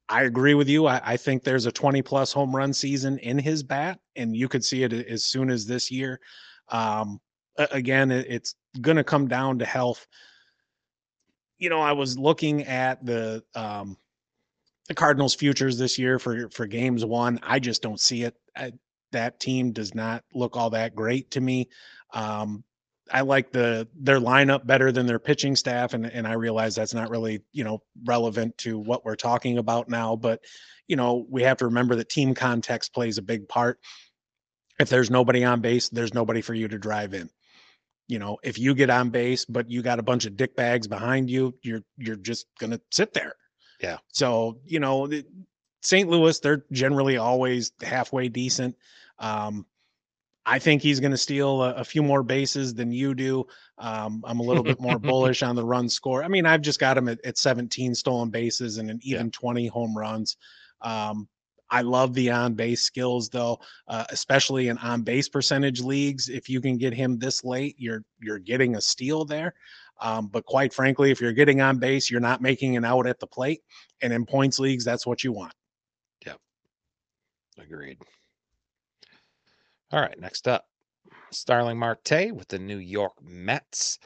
I 0.10 0.24
agree 0.24 0.56
with 0.56 0.68
you. 0.68 0.88
I, 0.88 1.02
I, 1.06 1.18
think 1.18 1.44
there's 1.44 1.68
a 1.68 1.72
20 1.72 2.02
plus 2.02 2.34
home 2.34 2.56
run 2.56 2.74
season 2.74 3.20
in 3.20 3.38
his 3.38 3.62
bat, 3.62 4.00
and 4.16 4.36
you 4.36 4.48
could 4.48 4.66
see 4.66 4.82
it 4.84 4.92
as 4.92 5.24
soon 5.24 5.52
as 5.52 5.68
this 5.68 5.92
year. 5.92 6.20
Um, 6.70 7.22
again, 7.58 8.10
it, 8.10 8.26
it's 8.28 8.56
going 8.82 8.98
to 8.98 9.04
come 9.04 9.28
down 9.28 9.60
to 9.60 9.66
health. 9.66 10.08
You 11.60 11.70
know, 11.70 11.80
I 11.80 11.92
was 11.92 12.18
looking 12.18 12.64
at 12.64 13.06
the 13.06 13.44
um, 13.54 13.98
the 14.88 14.96
Cardinals' 14.96 15.36
futures 15.36 15.78
this 15.78 16.00
year 16.00 16.18
for 16.18 16.50
for 16.50 16.66
games 16.66 17.06
one. 17.06 17.40
I 17.44 17.60
just 17.60 17.84
don't 17.84 18.00
see 18.00 18.24
it. 18.24 18.36
I, 18.56 18.74
that 19.12 19.40
team 19.40 19.72
does 19.72 19.94
not 19.94 20.24
look 20.34 20.58
all 20.58 20.72
that 20.72 20.96
great 20.96 21.32
to 21.32 21.42
me. 21.42 21.70
Um, 22.14 22.64
I 23.12 23.22
like 23.22 23.52
the 23.52 23.88
their 23.96 24.20
lineup 24.20 24.66
better 24.66 24.92
than 24.92 25.06
their 25.06 25.20
pitching 25.20 25.56
staff, 25.56 25.94
and 25.94 26.06
and 26.06 26.28
I 26.28 26.34
realize 26.34 26.76
that's 26.76 26.94
not 26.94 27.10
really 27.10 27.42
you 27.52 27.64
know 27.64 27.82
relevant 28.06 28.58
to 28.60 28.78
what 28.78 29.06
we're 29.06 29.16
talking 29.16 29.58
about 29.58 29.90
now. 29.90 30.16
But 30.16 30.42
you 30.88 30.96
know 30.96 31.26
we 31.30 31.44
have 31.44 31.58
to 31.58 31.66
remember 31.66 31.96
that 31.96 32.10
team 32.10 32.34
context 32.34 32.94
plays 32.94 33.18
a 33.18 33.24
big 33.24 33.48
part. 33.48 33.80
If 34.80 34.90
there's 34.90 35.10
nobody 35.10 35.44
on 35.44 35.62
base, 35.62 35.90
there's 35.90 36.14
nobody 36.14 36.42
for 36.42 36.54
you 36.54 36.68
to 36.68 36.78
drive 36.78 37.14
in. 37.14 37.30
You 38.08 38.18
know, 38.18 38.38
if 38.44 38.58
you 38.58 38.74
get 38.74 38.90
on 38.90 39.10
base, 39.10 39.46
but 39.46 39.70
you 39.70 39.82
got 39.82 40.00
a 40.00 40.04
bunch 40.04 40.26
of 40.26 40.36
dick 40.36 40.56
bags 40.56 40.88
behind 40.88 41.30
you, 41.30 41.54
you're 41.62 41.84
you're 41.98 42.16
just 42.16 42.48
gonna 42.60 42.80
sit 42.92 43.14
there. 43.14 43.36
Yeah. 43.82 43.98
So 44.10 44.60
you 44.66 44.80
know, 44.80 45.10
St. 45.82 46.10
Louis, 46.10 46.40
they're 46.40 46.66
generally 46.72 47.18
always 47.18 47.72
halfway 47.82 48.28
decent. 48.28 48.76
Um, 49.20 49.66
I 50.50 50.58
think 50.58 50.82
he's 50.82 51.00
going 51.00 51.12
to 51.12 51.18
steal 51.18 51.62
a, 51.62 51.74
a, 51.76 51.84
few 51.84 52.02
more 52.02 52.24
bases 52.24 52.74
than 52.74 52.92
you 52.92 53.14
do. 53.14 53.46
Um, 53.78 54.24
I'm 54.26 54.40
a 54.40 54.44
little 54.44 54.64
bit 54.64 54.80
more 54.82 54.98
bullish 55.10 55.44
on 55.44 55.56
the 55.56 55.64
run 55.64 55.88
score. 55.88 56.24
I 56.24 56.28
mean, 56.28 56.48
I've 56.48 56.62
just 56.62 56.80
got 56.80 56.98
him 56.98 57.08
at, 57.08 57.24
at 57.24 57.38
17 57.38 57.94
stolen 57.94 58.32
bases 58.32 58.80
and 58.80 58.90
an 58.90 59.00
even 59.04 59.28
yeah. 59.28 59.32
20 59.32 59.68
home 59.68 59.96
runs. 59.96 60.38
Um, 60.82 61.30
I 61.70 61.82
love 61.82 62.16
the 62.16 62.32
on 62.32 62.56
base 62.56 62.82
skills 62.82 63.30
though, 63.30 63.60
uh, 63.88 64.06
especially 64.10 64.70
in 64.70 64.80
on 64.80 65.04
base 65.04 65.30
percentage 65.30 65.82
leagues. 65.82 66.30
If 66.30 66.50
you 66.50 66.62
can 66.62 66.80
get 66.80 66.94
him 66.96 67.20
this 67.20 67.44
late, 67.44 67.76
you're 67.78 68.04
you're 68.20 68.40
getting 68.40 68.76
a 68.76 68.82
steal 68.82 69.26
there. 69.26 69.54
Um, 70.02 70.30
but 70.30 70.46
quite 70.46 70.74
frankly, 70.74 71.12
if 71.12 71.22
you're 71.22 71.32
getting 71.32 71.62
on 71.62 71.78
base, 71.78 72.10
you're 72.10 72.22
not 72.22 72.42
making 72.42 72.76
an 72.76 72.86
out 72.86 73.06
at 73.06 73.20
the 73.20 73.28
plate. 73.28 73.62
And 74.02 74.12
in 74.12 74.26
points 74.26 74.58
leagues, 74.58 74.84
that's 74.84 75.06
what 75.06 75.24
you 75.24 75.32
want. 75.32 75.54
Yep. 76.26 76.40
Agreed. 77.60 78.00
All 79.92 80.00
right, 80.00 80.20
next 80.20 80.48
up, 80.48 80.66
Starling 81.32 81.80
Marte 81.80 82.32
with 82.32 82.48
the 82.48 82.60
New 82.60 82.78
York 82.78 83.14
Mets. 83.24 83.98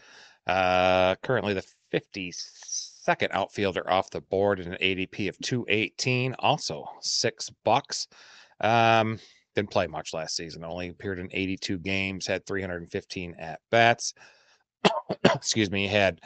Uh, 0.48 1.16
currently 1.16 1.54
the 1.54 1.66
52nd 1.94 3.28
outfielder 3.32 3.90
off 3.90 4.10
the 4.10 4.22
board 4.22 4.62
in 4.62 4.72
an 4.72 4.78
ADP 4.82 5.28
of 5.28 5.38
218, 5.40 6.36
also 6.40 6.86
six 7.02 7.50
bucks. 7.66 8.08
Um, 8.62 9.20
didn't 9.56 9.72
play 9.72 9.88
much 9.88 10.14
last 10.14 10.38
season, 10.38 10.64
only 10.64 10.88
appeared 10.88 11.20
in 11.20 11.28
82 11.34 11.80
games, 11.80 12.28
had 12.28 12.46
315 12.46 13.36
at 13.38 13.60
bats. 13.70 14.14
Excuse 15.36 15.70
me, 15.70 15.86
had 15.86 16.22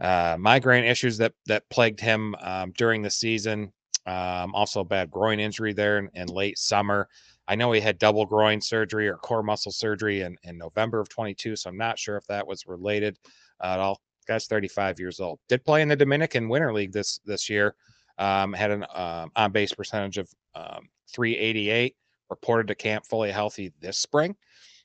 uh, 0.00 0.38
migraine 0.40 0.84
issues 0.84 1.18
that 1.18 1.34
that 1.44 1.68
plagued 1.68 2.00
him 2.00 2.34
um, 2.40 2.72
during 2.78 3.02
the 3.02 3.10
season. 3.10 3.72
Um, 4.06 4.54
also, 4.54 4.80
a 4.80 4.84
bad 4.84 5.10
groin 5.10 5.38
injury 5.38 5.74
there 5.74 5.98
in, 5.98 6.08
in 6.14 6.28
late 6.28 6.56
summer. 6.58 7.08
I 7.48 7.54
know 7.54 7.72
he 7.72 7.80
had 7.80 7.98
double 7.98 8.26
groin 8.26 8.60
surgery 8.60 9.08
or 9.08 9.16
core 9.16 9.42
muscle 9.42 9.72
surgery 9.72 10.22
in, 10.22 10.36
in 10.42 10.58
November 10.58 11.00
of 11.00 11.08
22, 11.08 11.56
so 11.56 11.70
I'm 11.70 11.76
not 11.76 11.98
sure 11.98 12.16
if 12.16 12.26
that 12.26 12.46
was 12.46 12.66
related 12.66 13.18
at 13.62 13.78
all. 13.78 14.00
Guy's 14.26 14.46
35 14.46 14.98
years 14.98 15.20
old. 15.20 15.38
Did 15.48 15.64
play 15.64 15.82
in 15.82 15.88
the 15.88 15.96
Dominican 15.96 16.48
Winter 16.48 16.72
League 16.72 16.92
this 16.92 17.20
this 17.24 17.48
year. 17.48 17.76
Um, 18.18 18.52
had 18.52 18.70
an 18.70 18.84
um, 18.94 19.30
on 19.36 19.52
base 19.52 19.72
percentage 19.72 20.18
of 20.18 20.28
um, 20.54 20.88
388. 21.12 21.94
Reported 22.28 22.66
to 22.66 22.74
camp 22.74 23.06
fully 23.06 23.30
healthy 23.30 23.72
this 23.80 23.98
spring, 23.98 24.34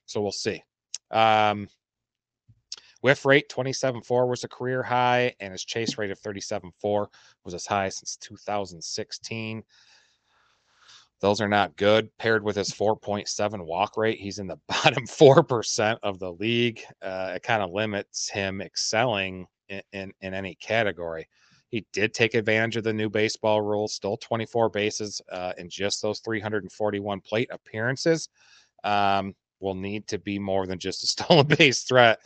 so 0.05 0.21
we'll 0.21 0.31
see. 0.31 0.63
Um, 1.09 1.67
whiff 3.01 3.25
rate 3.25 3.49
27.4 3.49 4.29
was 4.29 4.43
a 4.43 4.47
career 4.47 4.83
high, 4.83 5.33
and 5.39 5.51
his 5.51 5.65
chase 5.65 5.97
rate 5.97 6.11
of 6.11 6.21
37.4 6.21 7.07
was 7.43 7.55
as 7.55 7.65
high 7.65 7.89
since 7.89 8.15
2016. 8.17 9.63
Those 11.21 11.39
are 11.39 11.47
not 11.47 11.77
good. 11.77 12.09
Paired 12.17 12.43
with 12.43 12.55
his 12.55 12.71
4.7 12.71 13.65
walk 13.65 13.95
rate, 13.95 14.19
he's 14.19 14.39
in 14.39 14.47
the 14.47 14.59
bottom 14.67 15.05
4% 15.05 15.97
of 16.03 16.19
the 16.19 16.33
league. 16.33 16.81
Uh, 17.01 17.33
it 17.35 17.43
kind 17.43 17.61
of 17.61 17.71
limits 17.71 18.29
him 18.29 18.61
excelling 18.61 19.45
in, 19.69 19.81
in, 19.93 20.11
in, 20.21 20.33
any 20.33 20.55
category. 20.55 21.27
He 21.69 21.85
did 21.93 22.13
take 22.13 22.33
advantage 22.33 22.75
of 22.75 22.83
the 22.83 22.93
new 22.93 23.09
baseball 23.09 23.61
rules, 23.61 23.93
stole 23.93 24.17
24 24.17 24.69
bases 24.69 25.21
uh, 25.31 25.53
in 25.57 25.69
just 25.69 26.01
those 26.01 26.19
341 26.19 27.21
plate 27.21 27.49
appearances. 27.51 28.27
Um, 28.83 29.35
will 29.61 29.75
need 29.75 30.07
to 30.07 30.17
be 30.17 30.39
more 30.39 30.65
than 30.65 30.79
just 30.79 31.03
a 31.03 31.07
stolen 31.23 31.45
base 31.45 31.83
threat 31.83 32.19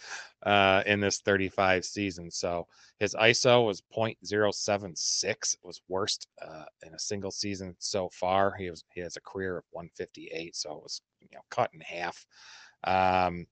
uh, 0.46 0.84
in 0.86 1.00
this 1.00 1.20
35 1.20 1.84
season. 1.84 2.30
So 2.30 2.68
his 3.00 3.16
ISO 3.16 3.66
was 3.66 3.82
0.076, 3.96 5.56
was 5.64 5.82
worst 5.88 6.28
uh, 6.42 6.66
in 6.86 6.94
a 6.94 7.00
single 7.00 7.32
season 7.32 7.76
so 7.80 8.10
far. 8.14 8.54
He 8.56 8.70
was 8.70 8.84
he 8.94 9.02
has 9.02 9.18
a 9.18 9.22
career 9.22 9.58
of 9.58 9.64
158, 9.72 10.56
so 10.56 10.72
it 10.72 10.84
was 10.84 11.02
you 11.20 11.28
know 11.34 11.42
cut 11.50 11.72
in 11.74 11.82
half. 11.82 12.26
Um, 12.84 13.48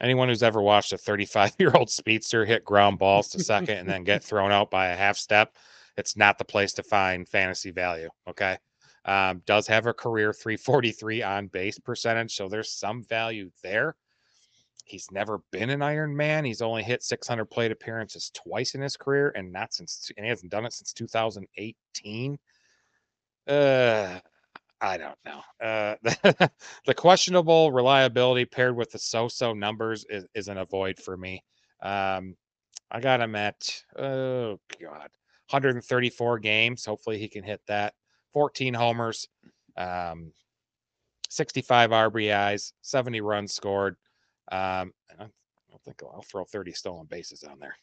anyone 0.00 0.28
who's 0.28 0.44
ever 0.44 0.62
watched 0.62 0.92
a 0.92 0.98
35 0.98 1.54
year 1.58 1.72
old 1.74 1.90
speedster 1.90 2.44
hit 2.44 2.64
ground 2.64 2.98
balls 2.98 3.28
to 3.30 3.42
second 3.42 3.78
and 3.78 3.88
then 3.88 4.04
get 4.04 4.22
thrown 4.22 4.52
out 4.52 4.70
by 4.70 4.88
a 4.88 4.96
half 4.96 5.16
step, 5.16 5.56
it's 5.96 6.16
not 6.16 6.38
the 6.38 6.44
place 6.44 6.72
to 6.74 6.82
find 6.84 7.28
fantasy 7.28 7.72
value. 7.72 8.08
Okay. 8.28 8.56
Um, 9.04 9.42
does 9.46 9.66
have 9.66 9.86
a 9.86 9.94
career 9.94 10.32
343 10.32 11.22
on 11.22 11.46
base 11.48 11.78
percentage, 11.78 12.34
so 12.34 12.48
there's 12.48 12.72
some 12.72 13.02
value 13.04 13.50
there. 13.62 13.96
He's 14.88 15.10
never 15.10 15.40
been 15.52 15.70
an 15.70 15.82
Iron 15.82 16.16
Man. 16.16 16.44
He's 16.44 16.62
only 16.62 16.82
hit 16.82 17.02
600 17.02 17.44
plate 17.46 17.70
appearances 17.72 18.30
twice 18.34 18.74
in 18.74 18.80
his 18.80 18.96
career, 18.96 19.32
and 19.36 19.52
not 19.52 19.74
since 19.74 20.10
and 20.16 20.24
he 20.24 20.30
hasn't 20.30 20.50
done 20.50 20.64
it 20.64 20.72
since 20.72 20.92
2018. 20.92 22.38
Uh, 23.46 24.18
I 24.80 24.96
don't 24.96 25.18
know. 25.24 25.40
Uh, 25.60 25.94
the, 26.02 26.50
the 26.86 26.94
questionable 26.94 27.72
reliability 27.72 28.44
paired 28.44 28.76
with 28.76 28.90
the 28.90 28.98
so-so 28.98 29.52
numbers 29.52 30.04
is, 30.08 30.26
is 30.34 30.48
an 30.48 30.58
avoid 30.58 30.98
for 30.98 31.16
me. 31.16 31.42
Um, 31.82 32.36
I 32.90 33.00
got 33.00 33.20
him 33.20 33.34
at 33.34 33.82
oh 33.98 34.58
god, 34.80 35.10
134 35.50 36.38
games. 36.38 36.84
Hopefully 36.84 37.18
he 37.18 37.28
can 37.28 37.44
hit 37.44 37.60
that. 37.68 37.94
14 38.32 38.74
homers, 38.74 39.26
um, 39.76 40.32
65 41.28 41.90
RBIs, 41.90 42.72
70 42.82 43.20
runs 43.20 43.54
scored. 43.54 43.96
Um, 44.50 44.92
I 45.18 45.24
don't 45.70 45.82
think 45.84 46.02
I'll, 46.02 46.12
I'll 46.16 46.22
throw 46.22 46.44
30 46.44 46.72
stolen 46.72 47.06
bases 47.06 47.44
on 47.44 47.58
there. 47.58 47.76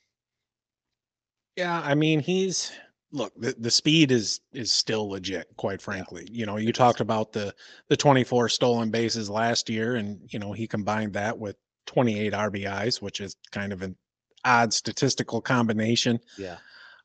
Yeah, 1.55 1.81
I 1.83 1.95
mean, 1.95 2.19
he's 2.19 2.71
look, 3.11 3.33
the, 3.37 3.55
the 3.57 3.71
speed 3.71 4.11
is 4.11 4.41
is 4.53 4.71
still 4.71 5.09
legit, 5.09 5.47
quite 5.55 5.81
frankly. 5.81 6.27
Yeah, 6.29 6.39
you 6.39 6.45
know, 6.45 6.57
you 6.57 6.73
talked 6.73 6.99
about 6.99 7.31
the 7.31 7.53
the 7.87 7.97
24 7.97 8.49
stolen 8.49 8.91
bases 8.91 9.29
last 9.29 9.69
year, 9.69 9.95
and 9.95 10.19
you 10.31 10.39
know, 10.39 10.51
he 10.51 10.67
combined 10.67 11.13
that 11.13 11.37
with 11.37 11.55
28 11.87 12.33
RBIs, 12.33 13.01
which 13.01 13.21
is 13.21 13.35
kind 13.51 13.71
of 13.71 13.81
an 13.81 13.95
odd 14.43 14.73
statistical 14.73 15.41
combination. 15.41 16.19
Yeah. 16.37 16.57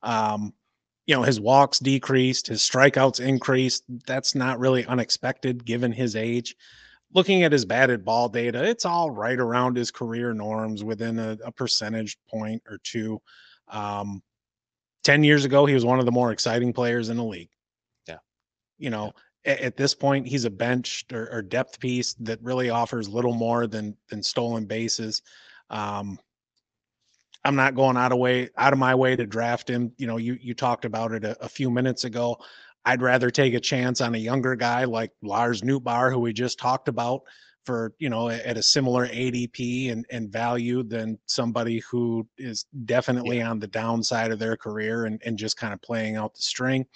Um, 0.02 0.52
you 1.06 1.14
know, 1.14 1.22
his 1.22 1.40
walks 1.40 1.78
decreased, 1.78 2.46
his 2.46 2.60
strikeouts 2.60 3.20
increased. 3.20 3.84
That's 4.06 4.34
not 4.34 4.58
really 4.58 4.86
unexpected 4.86 5.64
given 5.64 5.92
his 5.92 6.16
age 6.16 6.56
looking 7.12 7.42
at 7.42 7.52
his 7.52 7.64
batted 7.64 8.04
ball 8.04 8.28
data, 8.28 8.62
it's 8.64 8.84
all 8.84 9.10
right 9.10 9.38
around 9.38 9.76
his 9.76 9.90
career 9.90 10.32
norms 10.32 10.84
within 10.84 11.18
a, 11.18 11.36
a 11.44 11.52
percentage 11.52 12.16
point 12.28 12.62
or 12.68 12.78
two. 12.82 13.20
Um, 13.68 14.22
10 15.04 15.24
years 15.24 15.44
ago, 15.44 15.66
he 15.66 15.74
was 15.74 15.84
one 15.84 15.98
of 15.98 16.04
the 16.04 16.12
more 16.12 16.32
exciting 16.32 16.72
players 16.72 17.08
in 17.08 17.16
the 17.16 17.24
league. 17.24 17.50
Yeah. 18.06 18.18
You 18.78 18.90
know, 18.90 19.12
yeah. 19.44 19.52
at, 19.52 19.60
at, 19.60 19.76
this 19.76 19.94
point, 19.94 20.26
he's 20.26 20.44
a 20.44 20.50
bench 20.50 21.04
or, 21.12 21.28
or, 21.32 21.42
depth 21.42 21.80
piece 21.80 22.14
that 22.14 22.42
really 22.42 22.70
offers 22.70 23.08
little 23.08 23.32
more 23.32 23.66
than 23.66 23.96
than 24.08 24.22
stolen 24.22 24.66
bases. 24.66 25.22
Um, 25.70 26.18
I'm 27.44 27.56
not 27.56 27.74
going 27.74 27.96
out 27.96 28.12
of 28.12 28.18
way 28.18 28.50
out 28.58 28.72
of 28.72 28.78
my 28.78 28.94
way 28.94 29.16
to 29.16 29.26
draft 29.26 29.68
him. 29.68 29.92
You 29.96 30.06
know, 30.06 30.18
you 30.18 30.36
you 30.40 30.52
talked 30.52 30.84
about 30.84 31.12
it 31.12 31.24
a, 31.24 31.42
a 31.42 31.48
few 31.48 31.70
minutes 31.70 32.04
ago. 32.04 32.36
I'd 32.84 33.02
rather 33.02 33.30
take 33.30 33.54
a 33.54 33.60
chance 33.60 34.00
on 34.00 34.14
a 34.14 34.18
younger 34.18 34.56
guy 34.56 34.84
like 34.84 35.12
Lars 35.22 35.62
Nootbaar, 35.62 36.10
who 36.12 36.18
we 36.18 36.32
just 36.32 36.58
talked 36.58 36.88
about 36.88 37.22
for, 37.64 37.94
you 37.98 38.08
know, 38.08 38.30
at 38.30 38.56
a 38.56 38.62
similar 38.62 39.06
ADP 39.06 39.92
and, 39.92 40.06
and 40.10 40.32
value 40.32 40.82
than 40.82 41.18
somebody 41.26 41.82
who 41.90 42.26
is 42.38 42.64
definitely 42.86 43.38
yeah. 43.38 43.50
on 43.50 43.58
the 43.58 43.66
downside 43.66 44.32
of 44.32 44.38
their 44.38 44.56
career 44.56 45.04
and, 45.04 45.20
and 45.24 45.38
just 45.38 45.56
kind 45.56 45.74
of 45.74 45.82
playing 45.82 46.16
out 46.16 46.34
the 46.34 46.42
string. 46.42 46.86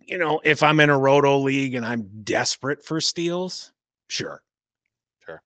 You 0.00 0.18
know, 0.18 0.40
if 0.44 0.62
I'm 0.62 0.80
in 0.80 0.90
a 0.90 0.98
roto 0.98 1.38
league 1.38 1.74
and 1.74 1.86
I'm 1.86 2.08
desperate 2.24 2.84
for 2.84 3.00
steals, 3.00 3.72
sure. 4.08 4.42
Sure. 5.24 5.42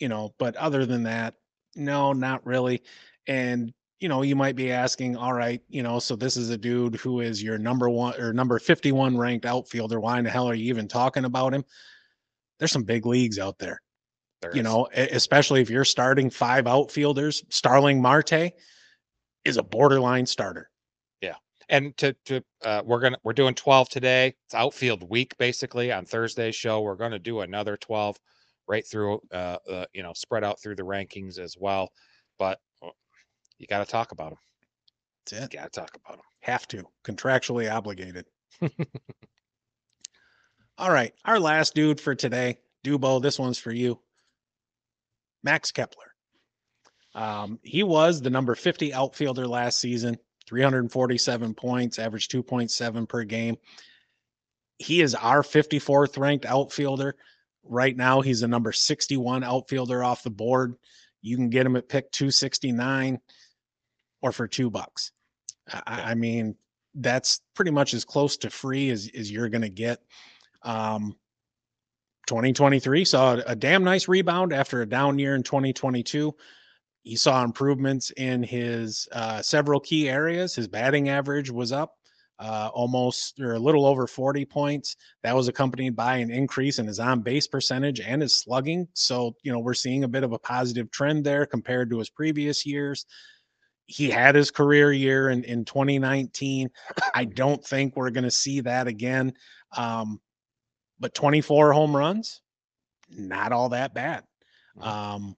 You 0.00 0.08
know, 0.08 0.34
but 0.38 0.56
other 0.56 0.86
than 0.86 1.04
that, 1.04 1.34
no, 1.76 2.12
not 2.12 2.44
really. 2.44 2.82
And 3.28 3.72
you 4.00 4.08
know, 4.08 4.22
you 4.22 4.34
might 4.34 4.56
be 4.56 4.72
asking, 4.72 5.16
all 5.16 5.34
right, 5.34 5.62
you 5.68 5.82
know, 5.82 5.98
so 5.98 6.16
this 6.16 6.36
is 6.38 6.48
a 6.48 6.56
dude 6.56 6.96
who 6.96 7.20
is 7.20 7.42
your 7.42 7.58
number 7.58 7.88
one 7.90 8.18
or 8.18 8.32
number 8.32 8.58
51 8.58 9.16
ranked 9.16 9.44
outfielder. 9.44 10.00
Why 10.00 10.18
in 10.18 10.24
the 10.24 10.30
hell 10.30 10.48
are 10.48 10.54
you 10.54 10.70
even 10.70 10.88
talking 10.88 11.26
about 11.26 11.52
him? 11.52 11.64
There's 12.58 12.72
some 12.72 12.84
big 12.84 13.04
leagues 13.04 13.38
out 13.38 13.58
there. 13.58 13.82
there 14.40 14.52
you 14.54 14.60
is. 14.60 14.64
know, 14.64 14.88
especially 14.94 15.60
if 15.60 15.68
you're 15.68 15.84
starting 15.84 16.30
five 16.30 16.66
outfielders, 16.66 17.44
Starling 17.50 18.00
Marte 18.00 18.52
is 19.44 19.58
a 19.58 19.62
borderline 19.62 20.24
starter. 20.24 20.70
Yeah. 21.20 21.36
And 21.68 21.94
to 21.98 22.14
to 22.24 22.42
uh, 22.64 22.82
we're 22.84 23.00
gonna 23.00 23.18
we're 23.22 23.34
doing 23.34 23.54
12 23.54 23.90
today. 23.90 24.34
It's 24.46 24.54
outfield 24.54 25.08
week 25.08 25.36
basically 25.36 25.92
on 25.92 26.06
Thursday's 26.06 26.56
show. 26.56 26.80
We're 26.80 26.96
gonna 26.96 27.18
do 27.18 27.40
another 27.40 27.76
12 27.76 28.18
right 28.66 28.86
through, 28.86 29.20
uh, 29.32 29.56
uh, 29.68 29.84
you 29.92 30.02
know, 30.02 30.12
spread 30.14 30.44
out 30.44 30.60
through 30.62 30.76
the 30.76 30.84
rankings 30.84 31.38
as 31.38 31.56
well. 31.58 31.90
But 32.38 32.58
you 33.60 33.66
got 33.66 33.84
to 33.84 33.90
talk 33.90 34.10
about 34.12 34.30
them. 34.30 34.38
That's 35.30 35.44
it. 35.44 35.50
Got 35.52 35.72
to 35.72 35.80
talk 35.80 35.94
about 35.94 36.16
them. 36.16 36.24
Have 36.40 36.66
to. 36.68 36.84
Contractually 37.04 37.70
obligated. 37.70 38.24
All 40.78 40.90
right. 40.90 41.12
Our 41.26 41.38
last 41.38 41.74
dude 41.74 42.00
for 42.00 42.14
today, 42.14 42.56
Dubo, 42.84 43.20
this 43.20 43.38
one's 43.38 43.58
for 43.58 43.70
you. 43.70 44.00
Max 45.44 45.72
Kepler. 45.72 46.06
Um, 47.14 47.58
he 47.62 47.82
was 47.82 48.22
the 48.22 48.30
number 48.30 48.54
50 48.54 48.94
outfielder 48.94 49.46
last 49.46 49.78
season, 49.78 50.16
347 50.48 51.54
points, 51.54 51.98
average 51.98 52.28
2.7 52.28 53.08
per 53.08 53.24
game. 53.24 53.58
He 54.78 55.02
is 55.02 55.14
our 55.14 55.42
54th 55.42 56.16
ranked 56.16 56.46
outfielder. 56.46 57.14
Right 57.62 57.94
now, 57.94 58.22
he's 58.22 58.42
a 58.42 58.48
number 58.48 58.72
61 58.72 59.44
outfielder 59.44 60.02
off 60.02 60.22
the 60.22 60.30
board. 60.30 60.76
You 61.20 61.36
can 61.36 61.50
get 61.50 61.66
him 61.66 61.76
at 61.76 61.90
pick 61.90 62.10
269 62.12 63.18
or 64.22 64.32
for 64.32 64.46
two 64.46 64.70
bucks. 64.70 65.12
I, 65.72 66.10
I 66.10 66.14
mean, 66.14 66.56
that's 66.94 67.40
pretty 67.54 67.70
much 67.70 67.94
as 67.94 68.04
close 68.04 68.36
to 68.38 68.50
free 68.50 68.90
as, 68.90 69.10
as 69.16 69.30
you're 69.30 69.48
going 69.48 69.62
to 69.62 69.68
get. 69.68 70.00
Um, 70.62 71.16
2023 72.26 73.04
saw 73.04 73.40
a, 73.46 73.56
damn 73.56 73.82
nice 73.82 74.06
rebound 74.06 74.52
after 74.52 74.82
a 74.82 74.88
down 74.88 75.18
year 75.18 75.34
in 75.34 75.42
2022. 75.42 76.34
He 77.02 77.16
saw 77.16 77.42
improvements 77.42 78.10
in 78.12 78.42
his 78.42 79.08
uh, 79.12 79.42
several 79.42 79.80
key 79.80 80.08
areas. 80.08 80.54
His 80.54 80.68
batting 80.68 81.08
average 81.08 81.50
was 81.50 81.72
up 81.72 81.94
uh, 82.40 82.70
almost 82.72 83.38
or 83.38 83.54
a 83.54 83.58
little 83.58 83.84
over 83.84 84.06
40 84.06 84.44
points. 84.46 84.96
That 85.22 85.36
was 85.36 85.48
accompanied 85.48 85.94
by 85.94 86.16
an 86.16 86.30
increase 86.30 86.78
in 86.78 86.86
his 86.86 86.98
on 86.98 87.20
base 87.20 87.46
percentage 87.46 88.00
and 88.00 88.22
his 88.22 88.34
slugging. 88.34 88.88
So, 88.94 89.36
you 89.42 89.52
know, 89.52 89.58
we're 89.58 89.74
seeing 89.74 90.04
a 90.04 90.08
bit 90.08 90.24
of 90.24 90.32
a 90.32 90.38
positive 90.38 90.90
trend 90.90 91.24
there 91.24 91.44
compared 91.44 91.90
to 91.90 91.98
his 91.98 92.08
previous 92.08 92.64
years. 92.64 93.04
He 93.90 94.08
had 94.08 94.36
his 94.36 94.52
career 94.52 94.92
year 94.92 95.30
in, 95.30 95.42
in 95.42 95.64
2019. 95.64 96.70
I 97.12 97.24
don't 97.24 97.64
think 97.64 97.96
we're 97.96 98.10
going 98.10 98.24
to 98.24 98.30
see 98.30 98.60
that 98.60 98.86
again. 98.86 99.32
Um, 99.76 100.20
but 101.00 101.12
24 101.12 101.72
home 101.72 101.96
runs, 101.96 102.40
not 103.10 103.50
all 103.50 103.70
that 103.70 103.92
bad. 103.92 104.22
Um, 104.80 105.34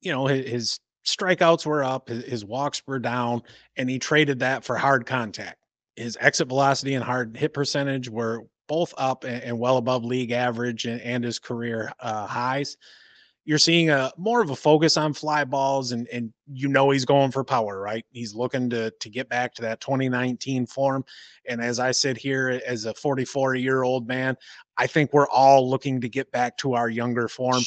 you 0.00 0.10
know, 0.10 0.26
his, 0.26 0.48
his 0.48 0.80
strikeouts 1.06 1.66
were 1.66 1.84
up, 1.84 2.08
his, 2.08 2.24
his, 2.24 2.44
walks 2.46 2.82
were 2.86 2.98
down, 2.98 3.42
and 3.76 3.90
he 3.90 3.98
traded 3.98 4.38
that 4.38 4.64
for 4.64 4.76
hard 4.76 5.04
contact. 5.04 5.58
His 5.96 6.16
exit 6.20 6.48
velocity 6.48 6.94
and 6.94 7.04
hard 7.04 7.36
hit 7.36 7.52
percentage 7.52 8.08
were 8.08 8.44
both 8.68 8.94
up 8.96 9.24
and, 9.24 9.42
and 9.42 9.58
well 9.58 9.76
above 9.76 10.02
league 10.02 10.30
average 10.30 10.86
and, 10.86 11.00
and 11.02 11.22
his 11.22 11.38
career 11.38 11.92
uh, 12.00 12.26
highs 12.26 12.78
you're 13.44 13.58
seeing 13.58 13.90
a 13.90 14.10
more 14.16 14.40
of 14.40 14.50
a 14.50 14.56
focus 14.56 14.96
on 14.96 15.12
fly 15.12 15.44
balls 15.44 15.92
and 15.92 16.08
and 16.08 16.32
you 16.50 16.68
know 16.68 16.90
he's 16.90 17.04
going 17.04 17.30
for 17.30 17.44
power 17.44 17.80
right? 17.80 18.04
He's 18.10 18.34
looking 18.34 18.70
to 18.70 18.90
to 18.90 19.10
get 19.10 19.28
back 19.28 19.54
to 19.54 19.62
that 19.62 19.80
2019 19.80 20.66
form. 20.66 21.04
And 21.48 21.60
as 21.60 21.78
i 21.78 21.90
sit 21.90 22.16
here 22.16 22.60
as 22.66 22.86
a 22.86 22.94
44 22.94 23.54
year 23.56 23.82
old 23.82 24.08
man 24.08 24.36
i 24.76 24.86
think 24.86 25.12
we're 25.12 25.28
all 25.28 25.68
looking 25.68 26.00
to 26.00 26.08
get 26.08 26.30
back 26.32 26.56
to 26.58 26.74
our 26.74 26.88
younger 26.88 27.28
form. 27.28 27.62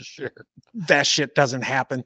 Sure. 0.00 0.30
That 0.74 1.06
shit 1.06 1.34
doesn't 1.34 1.62
happen. 1.62 2.04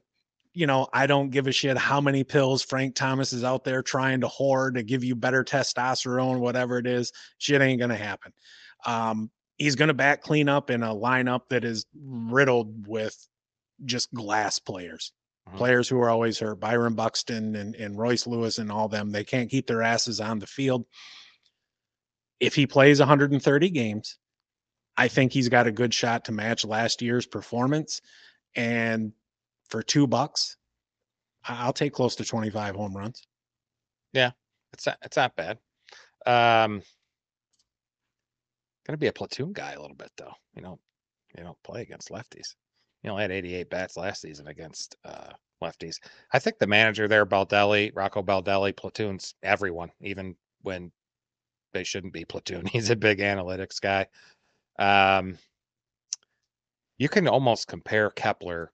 You 0.53 0.67
know 0.67 0.87
i 0.93 1.07
don't 1.07 1.29
give 1.29 1.47
a 1.47 1.51
shit 1.51 1.77
how 1.77 2.01
many 2.01 2.23
pills 2.23 2.61
frank 2.61 2.95
thomas 2.95 3.33
is 3.33 3.43
out 3.43 3.63
there 3.63 3.81
trying 3.81 4.21
to 4.21 4.27
hoard 4.27 4.75
to 4.75 4.83
give 4.83 5.03
you 5.03 5.15
better 5.15 5.43
testosterone 5.43 6.39
whatever 6.39 6.77
it 6.77 6.87
is. 6.87 7.11
Shit 7.37 7.61
ain't 7.61 7.79
gonna 7.79 7.95
happen. 7.95 8.33
Um, 8.85 9.31
he's 9.57 9.75
going 9.75 9.87
to 9.87 9.93
back 9.93 10.21
clean 10.21 10.49
up 10.49 10.69
in 10.69 10.83
a 10.83 10.93
lineup 10.93 11.41
that 11.49 11.63
is 11.63 11.85
riddled 11.95 12.87
with 12.87 13.15
just 13.85 14.13
glass 14.13 14.59
players. 14.59 15.11
Mm-hmm. 15.47 15.57
Players 15.57 15.89
who 15.89 15.99
are 15.99 16.09
always 16.09 16.39
hurt, 16.39 16.59
Byron 16.59 16.95
Buxton 16.95 17.55
and, 17.55 17.75
and 17.75 17.97
Royce 17.97 18.25
Lewis 18.27 18.57
and 18.57 18.71
all 18.71 18.87
them, 18.87 19.11
they 19.11 19.23
can't 19.23 19.49
keep 19.49 19.67
their 19.67 19.81
asses 19.81 20.19
on 20.19 20.39
the 20.39 20.47
field. 20.47 20.85
If 22.39 22.55
he 22.55 22.65
plays 22.65 22.99
130 22.99 23.69
games, 23.69 24.17
I 24.97 25.07
think 25.07 25.31
he's 25.31 25.49
got 25.49 25.67
a 25.67 25.71
good 25.71 25.93
shot 25.93 26.25
to 26.25 26.31
match 26.31 26.65
last 26.65 27.01
year's 27.01 27.25
performance. 27.25 28.01
And 28.55 29.13
for 29.69 29.81
two 29.81 30.07
bucks, 30.07 30.57
I'll 31.45 31.73
take 31.73 31.93
close 31.93 32.15
to 32.17 32.25
25 32.25 32.75
home 32.75 32.95
runs. 32.95 33.25
Yeah, 34.13 34.31
it's 34.71 34.85
not, 34.85 34.97
it's 35.01 35.17
not 35.17 35.35
bad. 35.35 35.57
Um, 36.25 36.83
Gonna 38.85 38.97
be 38.97 39.07
a 39.07 39.13
platoon 39.13 39.53
guy 39.53 39.73
a 39.73 39.81
little 39.81 39.95
bit 39.95 40.11
though. 40.17 40.33
You 40.55 40.61
know, 40.61 40.79
you 41.37 41.43
don't 41.43 41.61
play 41.63 41.81
against 41.81 42.09
lefties. 42.09 42.55
He 43.01 43.09
only 43.09 43.23
had 43.23 43.31
88 43.31 43.69
bats 43.69 43.97
last 43.97 44.21
season 44.21 44.47
against 44.47 44.95
uh, 45.03 45.31
lefties. 45.61 45.99
I 46.31 46.39
think 46.39 46.57
the 46.57 46.67
manager 46.67 47.07
there, 47.07 47.25
Baldelli, 47.25 47.91
Rocco 47.93 48.23
Baldelli, 48.23 48.75
platoons 48.75 49.35
everyone, 49.43 49.91
even 50.01 50.35
when 50.61 50.91
they 51.73 51.83
shouldn't 51.83 52.13
be 52.13 52.25
platoon. 52.25 52.65
He's 52.71 52.89
a 52.89 52.95
big 52.95 53.19
analytics 53.19 53.81
guy. 53.81 54.07
Um, 54.79 55.37
you 56.97 57.09
can 57.09 57.27
almost 57.27 57.67
compare 57.67 58.09
Kepler 58.09 58.71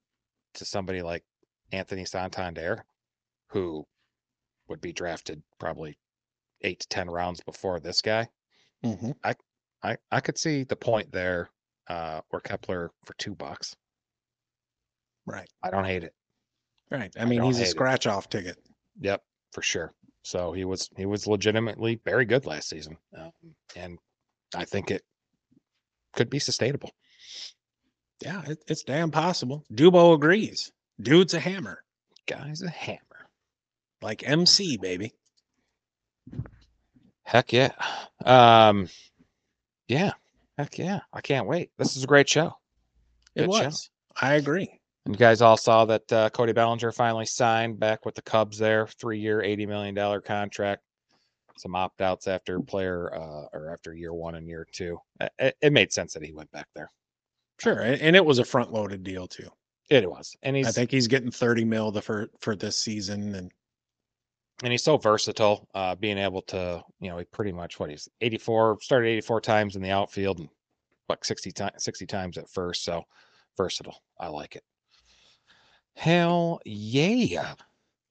to 0.56 0.66
somebody 0.66 1.02
like 1.02 1.24
Anthony 1.72 2.06
Santander, 2.06 2.86
who 3.48 3.86
would 4.68 4.82
be 4.82 4.94
drafted 4.94 5.42
probably 5.60 5.98
eight 6.62 6.82
to 6.82 6.88
ten 6.90 7.10
rounds 7.10 7.42
before 7.42 7.80
this 7.80 8.02
guy. 8.02 8.28
Mm-hmm. 8.84 9.12
I 9.24 9.34
I 9.84 9.98
I 10.12 10.20
could 10.22 10.38
see 10.38 10.64
the 10.64 10.76
point 10.76 11.12
there, 11.12 11.50
uh, 11.88 12.22
where 12.30 12.40
Kepler 12.42 12.92
for 13.06 13.14
two 13.14 13.36
bucks. 13.36 13.76
Right. 15.26 15.50
I 15.64 15.70
don't 15.70 15.86
hate 15.86 16.04
it. 16.04 16.14
Right. 16.90 17.14
I 17.20 17.26
mean, 17.26 17.42
I 17.42 17.46
he's 17.46 17.60
a 17.60 17.66
scratch 17.66 18.06
it. 18.06 18.10
off 18.10 18.30
ticket. 18.30 18.58
Yep, 19.00 19.22
for 19.52 19.62
sure. 19.62 19.94
So 20.24 20.52
he 20.52 20.66
was 20.66 20.90
he 20.98 21.06
was 21.06 21.28
legitimately 21.28 22.02
very 22.04 22.26
good 22.26 22.46
last 22.46 22.70
season, 22.70 22.98
um, 23.18 23.32
and 23.76 24.00
I 24.56 24.66
think 24.66 24.92
it 24.92 25.04
could 26.14 26.30
be 26.30 26.40
sustainable. 26.40 26.92
Yeah, 28.22 28.42
it, 28.46 28.64
it's 28.68 28.84
damn 28.84 29.12
possible. 29.12 29.64
Dubo 29.72 30.14
agrees. 30.14 30.72
Dude's 31.02 31.34
a 31.34 31.40
hammer. 31.40 31.84
Guy's 32.28 32.62
a 32.62 32.70
hammer. 32.70 33.00
Like 34.02 34.28
MC, 34.28 34.78
baby. 34.78 35.14
Heck 37.24 37.54
yeah. 37.54 37.72
Um, 38.26 38.90
yeah. 39.90 40.12
Heck 40.58 40.78
yeah. 40.78 41.02
I 41.12 41.22
can't 41.22 41.48
wait. 41.48 41.72
This 41.78 41.98
is 41.98 42.04
a 42.04 42.08
great 42.08 42.30
show. 42.30 42.54
Good 43.36 43.44
it 43.46 43.50
was. 43.50 43.90
Show. 44.18 44.28
I 44.28 44.36
agree. 44.36 44.80
And 45.06 45.16
you 45.16 45.20
guys 45.20 45.42
all 45.42 45.58
saw 45.58 45.86
that 45.86 46.14
uh, 46.14 46.30
Cody 46.30 46.54
Bellinger 46.54 46.92
finally 46.92 47.26
signed 47.26 47.80
back 47.80 48.06
with 48.06 48.16
the 48.16 48.22
Cubs 48.22 48.58
there, 48.58 48.88
three 48.88 49.20
year, 49.20 49.42
$80 49.42 49.68
million 49.68 50.22
contract. 50.22 50.84
Some 51.58 51.76
opt 51.76 52.02
outs 52.02 52.28
after 52.28 52.60
player 52.62 53.14
uh, 53.14 53.46
or 53.52 53.72
after 53.74 53.94
year 53.94 54.14
one 54.14 54.36
and 54.36 54.48
year 54.48 54.66
two. 54.72 54.98
It, 55.40 55.58
it 55.62 55.74
made 55.74 55.92
sense 55.92 56.14
that 56.14 56.24
he 56.24 56.32
went 56.32 56.52
back 56.52 56.68
there. 56.76 56.92
Sure. 57.60 57.82
And 57.82 58.16
it 58.16 58.24
was 58.24 58.40
a 58.40 58.46
front 58.46 58.72
loaded 58.72 59.04
deal 59.04 59.28
too. 59.28 59.50
It 59.90 60.10
was. 60.10 60.36
And 60.44 60.56
he's, 60.56 60.68
I 60.68 60.72
think 60.72 60.92
he's 60.92 61.08
getting 61.08 61.32
30 61.32 61.66
mil 61.66 61.92
the 61.92 62.02
for, 62.02 62.30
for 62.40 62.56
this 62.56 62.78
season. 62.78 63.36
And 63.36 63.52
and 64.64 64.72
he's 64.72 64.84
so 64.84 64.98
versatile, 64.98 65.68
uh, 65.74 65.96
being 65.96 66.18
able 66.18 66.42
to, 66.44 66.84
you 67.00 67.10
know, 67.10 67.18
he 67.18 67.26
pretty 67.26 67.52
much 67.52 67.80
what 67.80 67.90
he's 67.90 68.10
84 68.22 68.80
started 68.82 69.10
84 69.10 69.42
times 69.42 69.76
in 69.76 69.82
the 69.82 69.92
outfield 69.92 70.40
and 70.40 70.50
like 71.08 71.24
60 71.24 71.52
times 71.52 71.84
60 71.84 72.06
times 72.06 72.38
at 72.38 72.50
first. 72.50 72.84
So 72.84 73.04
versatile. 73.58 74.02
I 74.20 74.28
like 74.28 74.56
it. 74.56 74.64
Hell 75.96 76.60
yeah. 76.66 77.54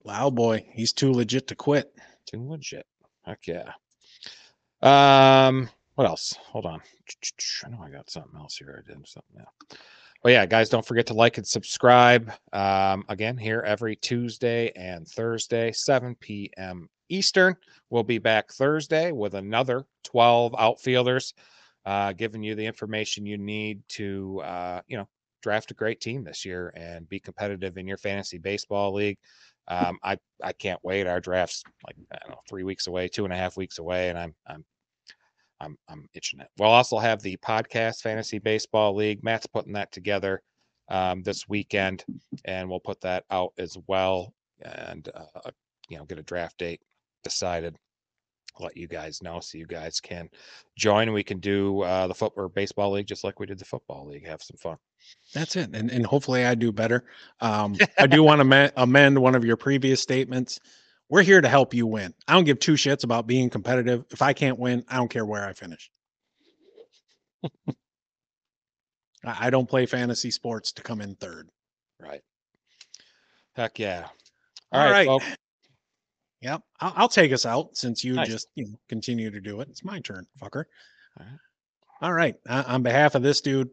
Wow 0.04 0.30
boy, 0.30 0.66
he's 0.72 0.92
too 0.92 1.12
legit 1.12 1.46
to 1.48 1.54
quit. 1.54 1.92
Too 2.26 2.46
legit. 2.46 2.86
Heck 3.24 3.46
yeah. 3.46 3.72
Um, 4.80 5.68
what 5.96 6.06
else? 6.06 6.34
Hold 6.46 6.66
on. 6.66 6.80
I 7.64 7.68
know 7.68 7.80
I 7.82 7.90
got 7.90 8.10
something 8.10 8.38
else 8.38 8.56
here. 8.56 8.82
I 8.82 8.88
did 8.88 9.06
something. 9.06 9.36
Yeah. 9.36 9.76
But 10.22 10.32
yeah, 10.32 10.46
guys, 10.46 10.68
don't 10.68 10.84
forget 10.84 11.06
to 11.06 11.14
like 11.14 11.38
and 11.38 11.46
subscribe. 11.46 12.32
Um, 12.52 13.04
again, 13.08 13.38
here 13.38 13.62
every 13.64 13.96
Tuesday 13.96 14.72
and 14.74 15.06
Thursday, 15.06 15.70
7 15.70 16.16
p.m. 16.20 16.88
Eastern. 17.08 17.56
We'll 17.90 18.02
be 18.02 18.18
back 18.18 18.52
Thursday 18.52 19.12
with 19.12 19.34
another 19.34 19.84
12 20.04 20.54
outfielders, 20.58 21.34
uh, 21.86 22.12
giving 22.12 22.42
you 22.42 22.54
the 22.54 22.66
information 22.66 23.26
you 23.26 23.38
need 23.38 23.80
to, 23.90 24.40
uh, 24.44 24.80
you 24.88 24.96
know, 24.96 25.08
draft 25.42 25.70
a 25.70 25.74
great 25.74 26.00
team 26.00 26.24
this 26.24 26.44
year 26.44 26.72
and 26.74 27.08
be 27.08 27.20
competitive 27.20 27.78
in 27.78 27.86
your 27.86 27.96
fantasy 27.96 28.38
baseball 28.38 28.92
league. 28.92 29.18
Um, 29.68 29.98
I 30.02 30.16
I 30.42 30.52
can't 30.52 30.80
wait. 30.82 31.06
Our 31.06 31.20
draft's 31.20 31.62
like 31.86 31.96
I 32.12 32.18
don't 32.20 32.30
know 32.30 32.40
three 32.48 32.64
weeks 32.64 32.86
away, 32.86 33.08
two 33.08 33.24
and 33.24 33.32
a 33.32 33.36
half 33.36 33.56
weeks 33.56 33.78
away, 33.78 34.08
and 34.08 34.18
I'm 34.18 34.34
I'm 34.46 34.64
I'm 35.60 35.76
I'm 35.88 36.06
itching 36.14 36.40
it. 36.40 36.48
We'll 36.58 36.70
also 36.70 36.98
have 36.98 37.22
the 37.22 37.36
podcast 37.38 38.02
fantasy 38.02 38.38
baseball 38.38 38.94
league. 38.94 39.22
Matt's 39.24 39.46
putting 39.46 39.72
that 39.74 39.92
together 39.92 40.42
um, 40.88 41.22
this 41.22 41.48
weekend, 41.48 42.04
and 42.44 42.68
we'll 42.68 42.80
put 42.80 43.00
that 43.02 43.24
out 43.30 43.52
as 43.58 43.76
well, 43.86 44.32
and 44.62 45.08
uh, 45.14 45.50
you 45.88 45.98
know 45.98 46.04
get 46.04 46.18
a 46.18 46.22
draft 46.22 46.58
date 46.58 46.80
decided. 47.24 47.76
let 48.60 48.76
you 48.76 48.88
guys 48.88 49.22
know 49.22 49.40
so 49.40 49.58
you 49.58 49.66
guys 49.66 50.00
can 50.00 50.28
join. 50.76 51.12
We 51.12 51.22
can 51.22 51.38
do 51.38 51.82
uh, 51.82 52.06
the 52.06 52.14
football 52.14 52.44
or 52.44 52.48
baseball 52.48 52.92
league 52.92 53.06
just 53.06 53.24
like 53.24 53.38
we 53.38 53.46
did 53.46 53.58
the 53.58 53.64
football 53.64 54.06
league. 54.08 54.26
Have 54.26 54.42
some 54.42 54.56
fun. 54.56 54.76
That's 55.32 55.56
it. 55.56 55.70
And, 55.74 55.90
and 55.90 56.04
hopefully 56.04 56.44
I 56.44 56.54
do 56.54 56.72
better. 56.72 57.04
Um, 57.40 57.76
I 57.98 58.06
do 58.06 58.22
want 58.22 58.40
to 58.40 58.72
amend 58.76 59.18
one 59.18 59.34
of 59.34 59.44
your 59.44 59.56
previous 59.56 60.00
statements. 60.00 60.58
We're 61.10 61.22
here 61.22 61.40
to 61.40 61.48
help 61.48 61.72
you 61.72 61.86
win. 61.86 62.12
I 62.26 62.34
don't 62.34 62.44
give 62.44 62.58
two 62.58 62.74
shits 62.74 63.04
about 63.04 63.26
being 63.26 63.48
competitive. 63.48 64.04
If 64.10 64.20
I 64.20 64.32
can't 64.32 64.58
win, 64.58 64.84
I 64.88 64.96
don't 64.96 65.08
care 65.08 65.24
where 65.24 65.46
I 65.46 65.54
finish. 65.54 65.90
I 69.24 69.50
don't 69.50 69.68
play 69.68 69.86
fantasy 69.86 70.30
sports 70.30 70.72
to 70.72 70.82
come 70.82 71.00
in 71.00 71.14
third. 71.16 71.48
Right. 72.00 72.20
Heck 73.54 73.78
yeah. 73.78 74.06
All, 74.72 74.82
All 74.82 74.90
right. 74.90 75.08
right. 75.08 75.36
Yep. 76.40 76.62
I'll, 76.78 76.92
I'll, 76.94 77.08
take 77.08 77.32
us 77.32 77.44
out 77.44 77.76
since 77.76 78.04
you 78.04 78.12
nice. 78.12 78.28
just 78.28 78.46
you 78.54 78.66
know, 78.66 78.78
continue 78.88 79.28
to 79.28 79.40
do 79.40 79.60
it. 79.60 79.66
It's 79.68 79.82
my 79.82 79.98
turn, 79.98 80.24
fucker. 80.40 80.66
All 81.18 81.26
right. 81.26 81.38
All 82.00 82.12
right. 82.12 82.36
Uh, 82.48 82.62
on 82.68 82.84
behalf 82.84 83.16
of 83.16 83.22
this 83.22 83.40
dude, 83.40 83.70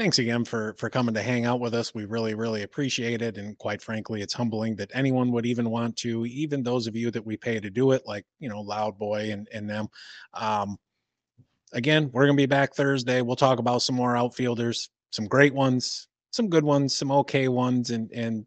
thanks 0.00 0.18
again 0.18 0.46
for 0.46 0.74
for 0.78 0.88
coming 0.88 1.12
to 1.12 1.20
hang 1.20 1.44
out 1.44 1.60
with 1.60 1.74
us. 1.74 1.94
We 1.94 2.06
really, 2.06 2.32
really 2.32 2.62
appreciate 2.62 3.20
it. 3.20 3.36
And 3.36 3.58
quite 3.58 3.82
frankly, 3.82 4.22
it's 4.22 4.32
humbling 4.32 4.74
that 4.76 4.90
anyone 4.94 5.30
would 5.32 5.44
even 5.44 5.68
want 5.68 5.94
to, 5.98 6.24
even 6.24 6.62
those 6.62 6.86
of 6.86 6.96
you 6.96 7.10
that 7.10 7.26
we 7.26 7.36
pay 7.36 7.60
to 7.60 7.68
do 7.68 7.90
it, 7.90 8.02
like 8.06 8.24
you 8.38 8.48
know, 8.48 8.62
Loud 8.62 8.98
Boy 8.98 9.30
and 9.30 9.46
and 9.52 9.68
them. 9.68 9.88
Um, 10.32 10.78
again, 11.74 12.08
we're 12.14 12.24
gonna 12.24 12.34
be 12.34 12.46
back 12.46 12.72
Thursday. 12.72 13.20
We'll 13.20 13.36
talk 13.36 13.58
about 13.58 13.82
some 13.82 13.94
more 13.94 14.16
outfielders, 14.16 14.88
some 15.10 15.26
great 15.26 15.52
ones, 15.52 16.08
some 16.30 16.48
good 16.48 16.64
ones, 16.64 16.96
some 16.96 17.12
okay 17.12 17.48
ones, 17.48 17.90
and 17.90 18.10
and 18.10 18.46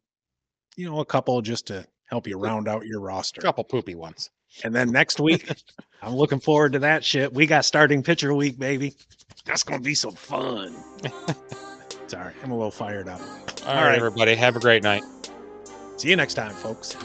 you 0.76 0.89
know, 0.89 1.01
a 1.01 1.06
couple 1.06 1.39
just 1.43 1.68
to 1.68 1.86
help 2.06 2.26
you 2.26 2.39
round 2.39 2.68
out 2.68 2.88
your 2.88 2.99
roster. 2.99 3.41
A 3.41 3.43
couple 3.43 3.64
poopy 3.64 3.93
ones. 3.93 4.32
And 4.64 4.74
then 4.74 4.91
next 4.91 5.20
week, 5.20 5.51
I'm 6.01 6.16
looking 6.16 6.39
forward 6.39 6.74
to 6.74 6.80
that 6.80 7.04
shit. 7.04 7.32
We 7.32 7.45
got 7.45 7.66
starting 7.66 8.01
pitcher 8.01 8.34
week, 8.34 8.58
baby. 8.58 8.95
That's 9.45 9.63
gonna 9.63 9.81
be 9.81 9.95
some 9.95 10.13
fun. 10.13 10.75
Sorry, 12.07 12.33
I'm 12.43 12.51
a 12.51 12.55
little 12.55 12.71
fired 12.71 13.07
up. 13.07 13.19
All, 13.19 13.69
All 13.69 13.75
right, 13.75 13.87
right, 13.89 13.97
everybody. 13.97 14.35
Have 14.35 14.55
a 14.55 14.59
great 14.59 14.83
night. 14.83 15.03
See 15.97 16.09
you 16.09 16.15
next 16.15 16.35
time, 16.35 16.53
folks. 16.53 16.95